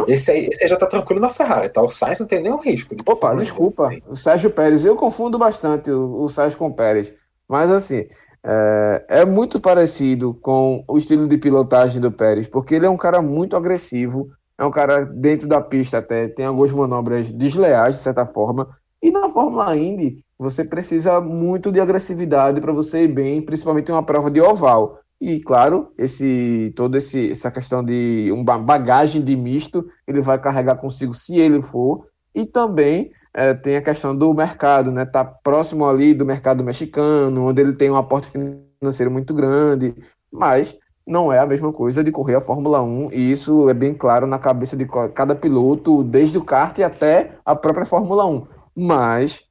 Esse 0.07 0.32
aí, 0.32 0.47
esse 0.47 0.63
aí 0.63 0.69
já 0.69 0.77
tá 0.77 0.88
tranquilo 0.88 1.21
na 1.21 1.30
Ferrari, 1.30 1.69
tá? 1.69 1.82
O 1.82 1.89
Sainz 1.89 2.19
não 2.19 2.27
tem 2.27 2.41
nenhum 2.41 2.61
risco. 2.61 2.95
De 2.95 3.03
Opa, 3.05 3.34
desculpa. 3.36 3.89
O 4.07 4.15
Sérgio 4.15 4.49
Pérez, 4.51 4.84
eu 4.84 4.95
confundo 4.95 5.38
bastante 5.38 5.89
o, 5.91 6.23
o 6.23 6.30
Sérgio 6.30 6.57
com 6.57 6.67
o 6.67 6.73
Pérez. 6.73 7.13
Mas 7.47 7.71
assim, 7.71 8.07
é, 8.43 9.05
é, 9.07 9.25
muito 9.25 9.59
parecido 9.59 10.34
com 10.34 10.84
o 10.88 10.97
estilo 10.97 11.27
de 11.27 11.38
pilotagem 11.38 12.01
do 12.01 12.11
Pérez, 12.11 12.47
porque 12.47 12.75
ele 12.75 12.86
é 12.86 12.89
um 12.89 12.97
cara 12.97 13.21
muito 13.21 13.55
agressivo, 13.55 14.30
é 14.60 14.66
um 14.66 14.72
cara 14.72 15.05
dentro 15.05 15.47
da 15.47 15.62
pista 15.62 15.99
até, 15.99 16.28
tem 16.28 16.45
algumas 16.45 16.72
manobras 16.72 17.32
desleais, 17.32 17.95
de 17.95 18.01
certa 18.01 18.26
forma. 18.26 18.68
E 19.01 19.10
na 19.10 19.30
Fórmula 19.30 19.76
Indy, 19.78 20.22
você 20.38 20.66
precisa 20.66 21.22
muito 21.22 21.72
de 21.72 21.80
agressividade 21.80 22.60
para 22.60 22.74
você 22.74 23.05
ir 23.05 23.07
bem, 23.07 23.41
principalmente 23.41 23.89
em 23.89 23.93
uma 23.93 24.03
prova 24.03 24.30
de 24.30 24.41
oval. 24.41 24.99
E 25.22 25.39
claro, 25.39 25.93
esse 25.97 26.74
toda 26.76 26.97
esse, 26.97 27.32
essa 27.32 27.49
questão 27.49 27.82
de 27.84 28.30
uma 28.34 28.60
bagagem 28.60 29.24
de 29.24 29.36
misto, 29.36 29.89
ele 30.05 30.20
vai 30.20 30.38
carregar 30.38 30.76
consigo 30.76 31.14
se 31.14 31.38
ele 31.38 31.62
for. 31.62 32.05
E 32.36 32.45
também 32.45 33.12
é, 33.34 33.53
tem 33.53 33.78
a 33.78 33.82
questão 33.82 34.14
do 34.16 34.34
mercado, 34.34 34.91
né? 34.91 35.05
Tá 35.05 35.24
próximo 35.24 35.88
ali 35.88 36.14
do 36.14 36.26
mercado 36.26 36.66
mexicano, 36.66 37.47
onde 37.47 37.62
ele 37.62 37.74
tem 37.74 37.89
um 37.89 37.95
aporte 37.95 38.30
financeiro 38.30 39.10
muito 39.10 39.34
grande, 39.34 39.95
mas 40.30 40.78
não 41.10 41.34
é 41.34 41.39
a 41.39 41.45
mesma 41.45 41.74
coisa 41.74 42.03
de 42.03 42.12
correr 42.12 42.36
a 42.36 42.41
Fórmula 42.41 42.82
1, 42.84 43.10
e 43.12 43.32
isso 43.32 43.68
é 43.68 43.74
bem 43.74 43.95
claro 43.95 44.28
na 44.28 44.38
cabeça 44.38 44.78
de 44.78 44.88
cada 45.14 45.34
piloto, 45.34 46.03
desde 46.03 46.38
o 46.38 46.43
kart 46.43 46.78
até 46.80 47.32
a 47.43 47.55
própria 47.55 47.86
Fórmula 47.86 48.26
1. 48.28 48.47
Mas, 48.76 49.43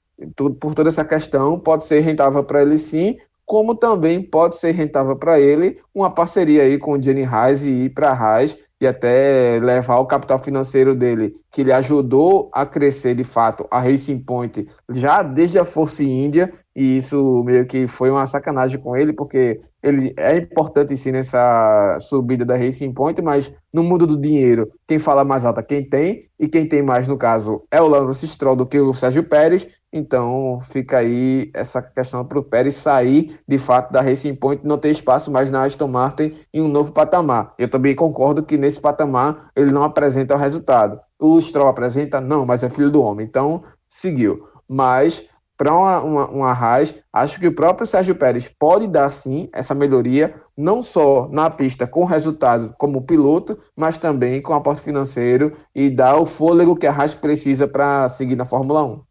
por 0.61 0.73
toda 0.75 0.89
essa 0.89 1.05
questão, 1.05 1.59
pode 1.59 1.85
ser 1.85 2.01
rentável 2.01 2.45
para 2.45 2.63
ele 2.63 2.79
sim, 2.79 3.17
como 3.45 3.75
também 3.75 4.23
pode 4.23 4.57
ser 4.57 4.73
rentável 4.73 5.17
para 5.17 5.41
ele 5.41 5.81
uma 5.93 6.11
parceria 6.11 6.63
aí 6.63 6.79
com 6.79 6.93
o 6.93 7.03
Jenny 7.03 7.25
Reis 7.25 7.65
e 7.65 7.71
ir 7.71 7.91
para 7.91 8.11
a 8.11 8.15
Reis 8.37 8.57
e 8.81 8.87
até 8.87 9.59
levar 9.61 9.99
o 9.99 10.07
capital 10.07 10.39
financeiro 10.39 10.95
dele, 10.95 11.33
que 11.51 11.63
ele 11.63 11.73
ajudou 11.73 12.51
a 12.53 12.65
crescer 12.65 13.15
de 13.15 13.25
fato 13.25 13.67
a 13.71 13.81
Racing 13.81 14.21
Point 14.21 14.69
já 14.91 15.23
desde 15.23 15.59
a 15.59 15.65
Força 15.65 16.05
Índia, 16.05 16.53
e 16.77 16.99
isso 16.99 17.43
meio 17.45 17.67
que 17.67 17.89
foi 17.89 18.11
uma 18.11 18.27
sacanagem 18.27 18.79
com 18.79 18.97
ele, 18.97 19.13
porque 19.13 19.61
ele 19.83 20.13
é 20.17 20.37
importante 20.37 20.97
sim 20.97 21.13
nessa 21.13 21.97
subida 22.01 22.45
da 22.45 22.57
Racing 22.57 22.93
Point, 22.93 23.23
mas 23.23 23.53
no 23.73 23.83
mundo 23.83 24.07
do 24.07 24.21
dinheiro, 24.21 24.71
quem 24.87 24.99
fala 24.99 25.25
mais 25.25 25.45
alto 25.45 25.61
é 25.61 25.63
quem 25.63 25.89
tem, 25.89 26.29
e 26.39 26.49
quem 26.49 26.67
tem 26.67 26.83
mais, 26.83 27.09
no 27.09 27.17
caso, 27.17 27.63
é 27.71 27.81
o 27.81 27.89
Lawrence 27.89 28.27
Stroll 28.27 28.57
do 28.57 28.67
que 28.67 28.79
o 28.79 28.95
Sérgio 28.95 29.25
Pérez, 29.25 29.69
então 29.93 30.61
fica 30.61 30.99
aí 30.99 31.51
essa 31.55 31.81
questão 31.81 32.25
para 32.25 32.39
o 32.39 32.43
Pérez 32.43 32.75
sair 32.75 33.41
de 33.49 33.57
fato 33.57 33.91
da 33.91 34.03
Racing 34.03 34.35
Point 34.35 34.67
não 34.67 34.77
ter 34.77 34.91
espaço 34.91 35.31
mais 35.31 35.51
na 35.51 35.65
Aston 35.65 35.89
Martin 35.89 36.35
em 36.53 36.61
um 36.61 36.69
novo 36.69 36.93
patamar. 36.93 37.55
Eu 37.59 37.71
também 37.71 37.95
concordo 37.95 38.43
que 38.43 38.59
nesse 38.59 38.81
patamar 38.81 39.51
ele 39.57 39.73
não 39.73 39.83
apresenta 39.83 40.35
o 40.35 40.39
resultado. 40.39 41.01
O 41.19 41.41
Stroll 41.41 41.69
apresenta? 41.69 42.21
Não, 42.21 42.45
mas 42.45 42.63
é 42.63 42.69
filho 42.69 42.91
do 42.91 43.03
homem. 43.03 43.27
Então 43.27 43.65
seguiu. 43.89 44.47
Mas 44.69 45.27
para 45.59 45.75
uma, 45.75 46.01
uma, 46.01 46.29
uma 46.29 46.53
Haas, 46.53 46.95
acho 47.13 47.41
que 47.41 47.49
o 47.49 47.55
próprio 47.55 47.85
Sérgio 47.85 48.15
Pérez 48.15 48.49
pode 48.49 48.87
dar 48.87 49.11
sim 49.11 49.51
essa 49.53 49.75
melhoria, 49.75 50.41
não 50.57 50.85
só 50.85 51.29
na 51.29 51.51
pista 51.51 51.85
com 51.85 52.05
resultado 52.05 52.73
como 52.79 53.03
piloto, 53.03 53.59
mas 53.75 53.99
também 53.99 54.41
com 54.41 54.55
aporte 54.55 54.83
financeiro 54.83 55.59
e 55.75 55.91
dar 55.91 56.17
o 56.17 56.25
fôlego 56.25 56.77
que 56.77 56.87
a 56.87 56.93
Haas 56.93 57.13
precisa 57.13 57.67
para 57.67 58.09
seguir 58.09 58.37
na 58.37 58.47
Fórmula 58.47 58.85
1. 58.85 59.03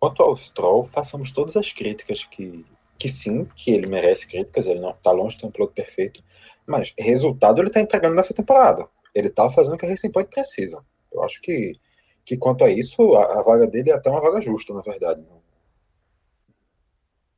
Quanto 0.00 0.22
ao 0.22 0.36
Stroll, 0.38 0.84
façamos 0.84 1.30
todas 1.30 1.54
as 1.58 1.70
críticas 1.70 2.24
que, 2.24 2.64
que 2.98 3.08
sim, 3.10 3.46
que 3.54 3.72
ele 3.72 3.86
merece 3.86 4.26
críticas, 4.26 4.66
ele 4.66 4.80
não 4.80 4.92
está 4.92 5.12
longe 5.12 5.36
de 5.36 5.42
ter 5.42 5.48
um 5.48 5.50
piloto 5.50 5.74
perfeito, 5.74 6.24
mas 6.66 6.94
resultado 6.98 7.60
ele 7.60 7.68
está 7.68 7.80
entregando 7.80 8.14
nessa 8.14 8.32
temporada. 8.32 8.88
Ele 9.14 9.28
está 9.28 9.48
fazendo 9.50 9.74
o 9.74 9.76
que 9.76 9.84
a 9.84 9.88
Racing 9.90 10.10
Point 10.10 10.30
precisa. 10.30 10.82
Eu 11.12 11.22
acho 11.22 11.42
que, 11.42 11.76
que 12.24 12.36
quanto 12.36 12.64
a 12.64 12.70
isso, 12.70 13.14
a, 13.14 13.40
a 13.40 13.42
vaga 13.42 13.66
dele 13.66 13.90
é 13.90 13.94
até 13.94 14.10
uma 14.10 14.20
vaga 14.20 14.40
justa, 14.40 14.72
na 14.74 14.82
verdade. 14.82 15.26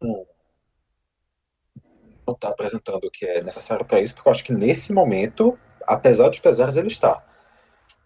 Não 0.01 0.27
está 2.35 2.49
apresentando 2.49 3.05
o 3.05 3.11
que 3.11 3.27
é 3.27 3.43
necessário 3.43 3.85
para 3.85 4.01
isso, 4.01 4.15
porque 4.15 4.29
eu 4.29 4.33
acho 4.33 4.45
que 4.45 4.53
nesse 4.53 4.93
momento, 4.93 5.59
apesar 5.83 6.29
dos 6.29 6.39
pesares, 6.39 6.77
ele 6.77 6.89
está. 6.89 7.23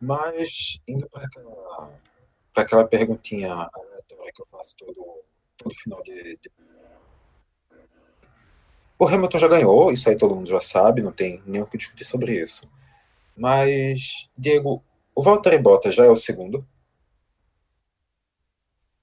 Mas, 0.00 0.80
indo 0.86 1.08
para 1.08 1.24
aquela 1.24 1.90
aquela 2.60 2.86
perguntinha 2.86 3.52
aleatória 3.52 4.32
que 4.34 4.42
eu 4.42 4.46
faço 4.46 4.76
todo, 4.76 5.22
todo 5.56 5.74
final 5.74 6.02
de, 6.02 6.36
de, 6.36 6.50
O 8.98 9.06
Hamilton 9.06 9.38
já 9.38 9.48
ganhou, 9.48 9.92
isso 9.92 10.08
aí 10.08 10.16
todo 10.16 10.34
mundo 10.34 10.48
já 10.48 10.60
sabe, 10.60 11.02
não 11.02 11.12
tem 11.12 11.42
nem 11.46 11.62
o 11.62 11.66
que 11.66 11.78
discutir 11.78 12.04
sobre 12.04 12.32
isso. 12.42 12.68
Mas, 13.36 14.28
Diego, 14.36 14.82
o 15.18 15.20
Valtteri 15.20 15.58
Bottas 15.58 15.96
já 15.96 16.04
é 16.04 16.08
o 16.08 16.14
segundo? 16.14 16.64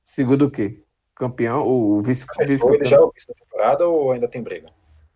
Segundo 0.06 0.46
o 0.46 0.50
quê? 0.50 0.82
Campeão? 1.14 1.68
O 1.68 2.02
vice-campeão? 2.02 2.48
Vice 2.48 2.66
ele 2.68 2.86
já 2.86 2.96
é 2.96 3.02
o 3.02 3.12
vice 3.12 3.28
da 3.28 3.34
temporada 3.34 3.86
ou 3.86 4.14
ainda 4.14 4.26
tem 4.26 4.42
briga? 4.42 4.70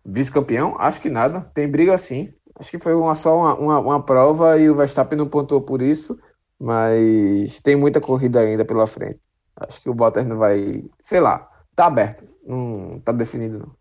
Vice-campeão? 0.04 0.76
Acho 0.78 1.00
que 1.00 1.08
nada. 1.08 1.40
Tem 1.54 1.66
briga 1.66 1.96
sim. 1.96 2.34
Acho 2.54 2.70
que 2.70 2.78
foi 2.78 2.94
uma, 2.94 3.14
só 3.14 3.34
uma, 3.34 3.54
uma, 3.54 3.78
uma 3.78 4.04
prova 4.04 4.58
e 4.58 4.68
o 4.68 4.76
Verstappen 4.76 5.16
não 5.16 5.26
pontuou 5.26 5.62
por 5.62 5.80
isso. 5.80 6.20
Mas 6.58 7.58
tem 7.60 7.76
muita 7.76 7.98
corrida 7.98 8.40
ainda 8.40 8.66
pela 8.66 8.86
frente. 8.86 9.20
Acho 9.56 9.80
que 9.80 9.88
o 9.88 9.94
Bottas 9.94 10.26
não 10.26 10.36
vai. 10.36 10.84
Sei 11.00 11.18
lá, 11.18 11.50
tá 11.74 11.86
aberto. 11.86 12.24
Não 12.44 13.00
tá 13.00 13.10
definido, 13.10 13.58
não. 13.58 13.74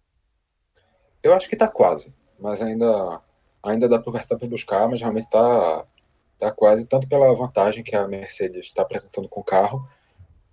Eu 1.22 1.34
acho 1.34 1.50
que 1.50 1.58
tá 1.58 1.68
quase. 1.68 2.18
Mas 2.40 2.62
ainda, 2.62 3.20
ainda 3.62 3.90
dá 3.90 4.00
pro 4.00 4.14
Verstappen 4.14 4.48
buscar, 4.48 4.88
mas 4.88 5.02
realmente 5.02 5.30
tá, 5.30 5.86
tá 6.40 6.52
quase, 6.52 6.88
tanto 6.88 7.08
pela 7.08 7.34
vantagem 7.36 7.84
que 7.84 7.96
a 7.96 8.08
Mercedes 8.08 8.68
está 8.68 8.82
apresentando 8.82 9.28
com 9.28 9.42
o 9.42 9.44
carro, 9.44 9.86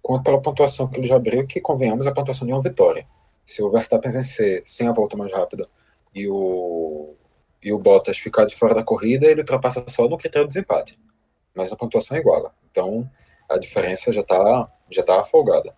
quanto 0.02 0.24
pela 0.24 0.40
pontuação 0.40 0.88
que 0.88 0.98
ele 0.98 1.06
já 1.06 1.16
abriu, 1.16 1.46
que 1.46 1.60
convenhamos 1.60 2.06
a 2.06 2.12
pontuação 2.12 2.46
de 2.46 2.52
uma 2.52 2.62
vitória. 2.62 3.06
Se 3.44 3.62
o 3.62 3.70
Verstappen 3.70 4.10
vencer 4.12 4.62
sem 4.64 4.88
a 4.88 4.92
volta 4.92 5.16
mais 5.16 5.32
rápida 5.32 5.66
e 6.14 6.28
o, 6.28 7.14
e 7.62 7.72
o 7.72 7.78
Bottas 7.78 8.18
ficar 8.18 8.44
de 8.44 8.56
fora 8.56 8.74
da 8.74 8.82
corrida, 8.82 9.26
ele 9.26 9.40
ultrapassa 9.40 9.84
só 9.88 10.08
no 10.08 10.18
critério 10.18 10.48
de 10.48 10.54
desempate 10.54 10.98
mas 11.56 11.72
a 11.72 11.76
pontuação 11.76 12.16
é 12.16 12.20
igual. 12.20 12.52
Então 12.70 13.08
a 13.48 13.58
diferença 13.58 14.12
já 14.12 14.20
está 14.20 14.70
já 14.90 15.02
tá 15.02 15.24
folgada. 15.24 15.74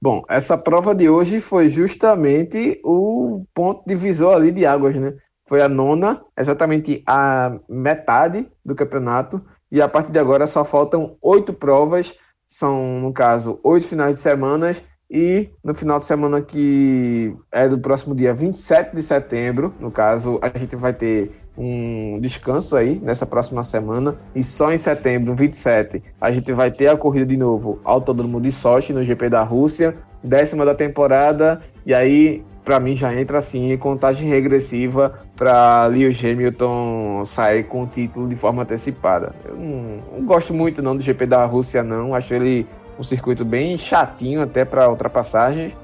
Bom, 0.00 0.22
essa 0.28 0.58
prova 0.58 0.94
de 0.94 1.08
hoje 1.08 1.40
foi 1.40 1.68
justamente 1.68 2.78
o 2.84 3.44
ponto 3.54 3.82
divisor 3.86 4.34
ali 4.34 4.52
de 4.52 4.66
águas, 4.66 4.94
né? 4.94 5.16
Foi 5.46 5.60
a 5.60 5.68
nona, 5.68 6.22
exatamente 6.38 7.02
a 7.06 7.58
metade 7.68 8.48
do 8.64 8.74
campeonato, 8.74 9.42
e 9.70 9.82
a 9.82 9.88
partir 9.88 10.12
de 10.12 10.18
agora 10.18 10.46
só 10.46 10.64
faltam 10.64 11.16
oito 11.20 11.52
provas, 11.52 12.14
são, 12.46 13.00
no 13.00 13.12
caso, 13.12 13.58
oito 13.62 13.86
finais 13.86 14.14
de 14.14 14.20
semanas, 14.20 14.82
e 15.10 15.50
no 15.62 15.74
final 15.74 15.98
de 15.98 16.04
semana 16.04 16.40
que 16.40 17.36
é 17.52 17.68
do 17.68 17.78
próximo 17.78 18.14
dia 18.14 18.32
27 18.32 18.96
de 18.96 19.02
setembro, 19.02 19.74
no 19.78 19.90
caso, 19.90 20.40
a 20.42 20.56
gente 20.58 20.74
vai 20.76 20.92
ter 20.92 21.30
um 21.56 22.18
descanso 22.20 22.76
aí 22.76 22.98
nessa 23.00 23.24
próxima 23.24 23.62
semana. 23.62 24.16
E 24.34 24.42
só 24.42 24.72
em 24.72 24.78
setembro, 24.78 25.34
27, 25.34 26.02
a 26.20 26.32
gente 26.32 26.52
vai 26.52 26.70
ter 26.70 26.88
a 26.88 26.96
corrida 26.96 27.26
de 27.26 27.36
novo 27.36 27.78
Autódromo 27.84 28.40
de 28.40 28.50
Sochi 28.50 28.92
no 28.92 29.04
GP 29.04 29.28
da 29.28 29.42
Rússia, 29.42 29.94
décima 30.22 30.64
da 30.64 30.74
temporada. 30.74 31.60
E 31.86 31.94
aí, 31.94 32.44
para 32.64 32.80
mim, 32.80 32.96
já 32.96 33.14
entra 33.14 33.38
assim 33.38 33.76
contagem 33.76 34.28
regressiva 34.28 35.20
para 35.36 35.86
Lewis 35.86 36.22
Hamilton 36.22 37.24
sair 37.26 37.64
com 37.64 37.82
o 37.82 37.86
título 37.86 38.28
de 38.28 38.36
forma 38.36 38.62
antecipada. 38.62 39.34
Eu 39.44 39.56
não, 39.56 40.18
não 40.18 40.26
gosto 40.26 40.54
muito 40.54 40.80
não 40.80 40.96
do 40.96 41.02
GP 41.02 41.26
da 41.26 41.44
Rússia, 41.44 41.82
não. 41.82 42.14
Acho 42.14 42.34
ele 42.34 42.66
um 42.98 43.02
circuito 43.02 43.44
bem 43.44 43.76
chatinho 43.76 44.42
até 44.42 44.64
para 44.64 44.88
ultrapassagens. 44.88 45.74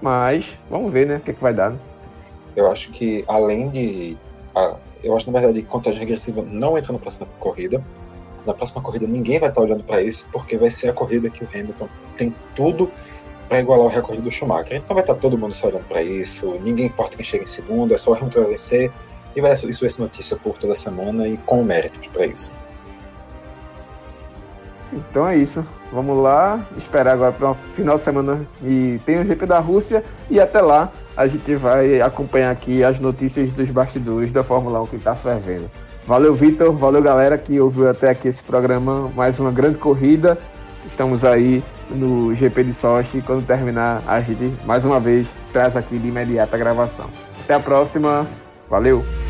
Mas 0.00 0.56
vamos 0.70 0.92
ver, 0.92 1.06
né? 1.06 1.16
O 1.16 1.20
que, 1.20 1.30
é 1.30 1.34
que 1.34 1.42
vai 1.42 1.54
dar. 1.54 1.70
Né? 1.70 1.78
Eu 2.54 2.70
acho 2.70 2.90
que 2.92 3.24
além 3.26 3.68
de 3.68 4.16
eu 5.02 5.16
acho, 5.16 5.30
na 5.30 5.38
verdade, 5.38 5.62
que 5.62 5.68
contagem 5.68 6.00
regressiva 6.00 6.42
não 6.42 6.76
entra 6.76 6.92
na 6.92 6.98
próxima 6.98 7.26
corrida. 7.38 7.84
Na 8.44 8.54
próxima 8.54 8.82
corrida 8.82 9.06
ninguém 9.06 9.38
vai 9.38 9.48
estar 9.48 9.60
olhando 9.60 9.84
para 9.84 10.00
isso, 10.02 10.26
porque 10.32 10.56
vai 10.56 10.70
ser 10.70 10.88
a 10.88 10.92
corrida 10.92 11.28
que 11.28 11.44
o 11.44 11.48
Hamilton 11.52 11.88
tem 12.16 12.34
tudo 12.54 12.90
para 13.48 13.60
igualar 13.60 13.86
o 13.86 13.88
recorde 13.88 14.22
do 14.22 14.30
Schumacher. 14.30 14.76
Então 14.76 14.94
vai 14.94 15.02
estar 15.02 15.14
todo 15.14 15.38
mundo 15.38 15.54
só 15.54 15.68
olhando 15.68 15.84
para 15.84 16.02
isso, 16.02 16.54
ninguém 16.62 16.86
importa 16.86 17.16
quem 17.16 17.24
chega 17.24 17.44
em 17.44 17.46
segundo, 17.46 17.94
é 17.94 17.98
só 17.98 18.12
o 18.12 18.14
Hamilton 18.14 18.44
vencer, 18.44 18.92
e 19.34 19.40
vai, 19.40 19.52
isso 19.52 19.80
vai 19.80 19.90
ser 19.90 20.02
notícia 20.02 20.36
por 20.36 20.58
toda 20.58 20.74
semana 20.74 21.26
e 21.26 21.36
com 21.38 21.62
méritos 21.62 22.08
para 22.08 22.26
isso. 22.26 22.52
Então 24.92 25.28
é 25.28 25.36
isso. 25.36 25.64
Vamos 25.92 26.16
lá, 26.22 26.66
esperar 26.76 27.12
agora 27.12 27.32
para 27.32 27.50
o 27.50 27.54
final 27.74 27.98
de 27.98 28.04
semana 28.04 28.46
e 28.62 29.00
tem 29.04 29.20
o 29.20 29.24
GP 29.24 29.46
da 29.46 29.58
Rússia 29.58 30.02
e 30.30 30.40
até 30.40 30.60
lá 30.60 30.92
a 31.16 31.26
gente 31.26 31.54
vai 31.56 32.00
acompanhar 32.00 32.50
aqui 32.50 32.82
as 32.82 33.00
notícias 33.00 33.52
dos 33.52 33.70
bastidores 33.70 34.32
da 34.32 34.42
Fórmula 34.42 34.80
1 34.82 34.86
que 34.86 34.96
está 34.96 35.14
fervendo. 35.14 35.70
Valeu, 36.06 36.34
Vitor. 36.34 36.72
Valeu, 36.72 37.02
galera 37.02 37.36
que 37.36 37.60
ouviu 37.60 37.88
até 37.88 38.08
aqui 38.08 38.28
esse 38.28 38.42
programa. 38.42 39.10
Mais 39.14 39.38
uma 39.38 39.52
grande 39.52 39.78
corrida. 39.78 40.38
Estamos 40.88 41.24
aí 41.24 41.62
no 41.90 42.34
GP 42.34 42.64
de 42.64 42.72
Sochi. 42.72 43.22
Quando 43.22 43.46
terminar, 43.46 44.02
a 44.06 44.20
gente 44.20 44.52
mais 44.64 44.84
uma 44.84 44.98
vez 44.98 45.28
traz 45.52 45.76
aqui 45.76 45.98
de 45.98 46.08
imediato 46.08 46.54
a 46.54 46.58
gravação. 46.58 47.08
Até 47.44 47.54
a 47.54 47.60
próxima. 47.60 48.26
Valeu! 48.68 49.27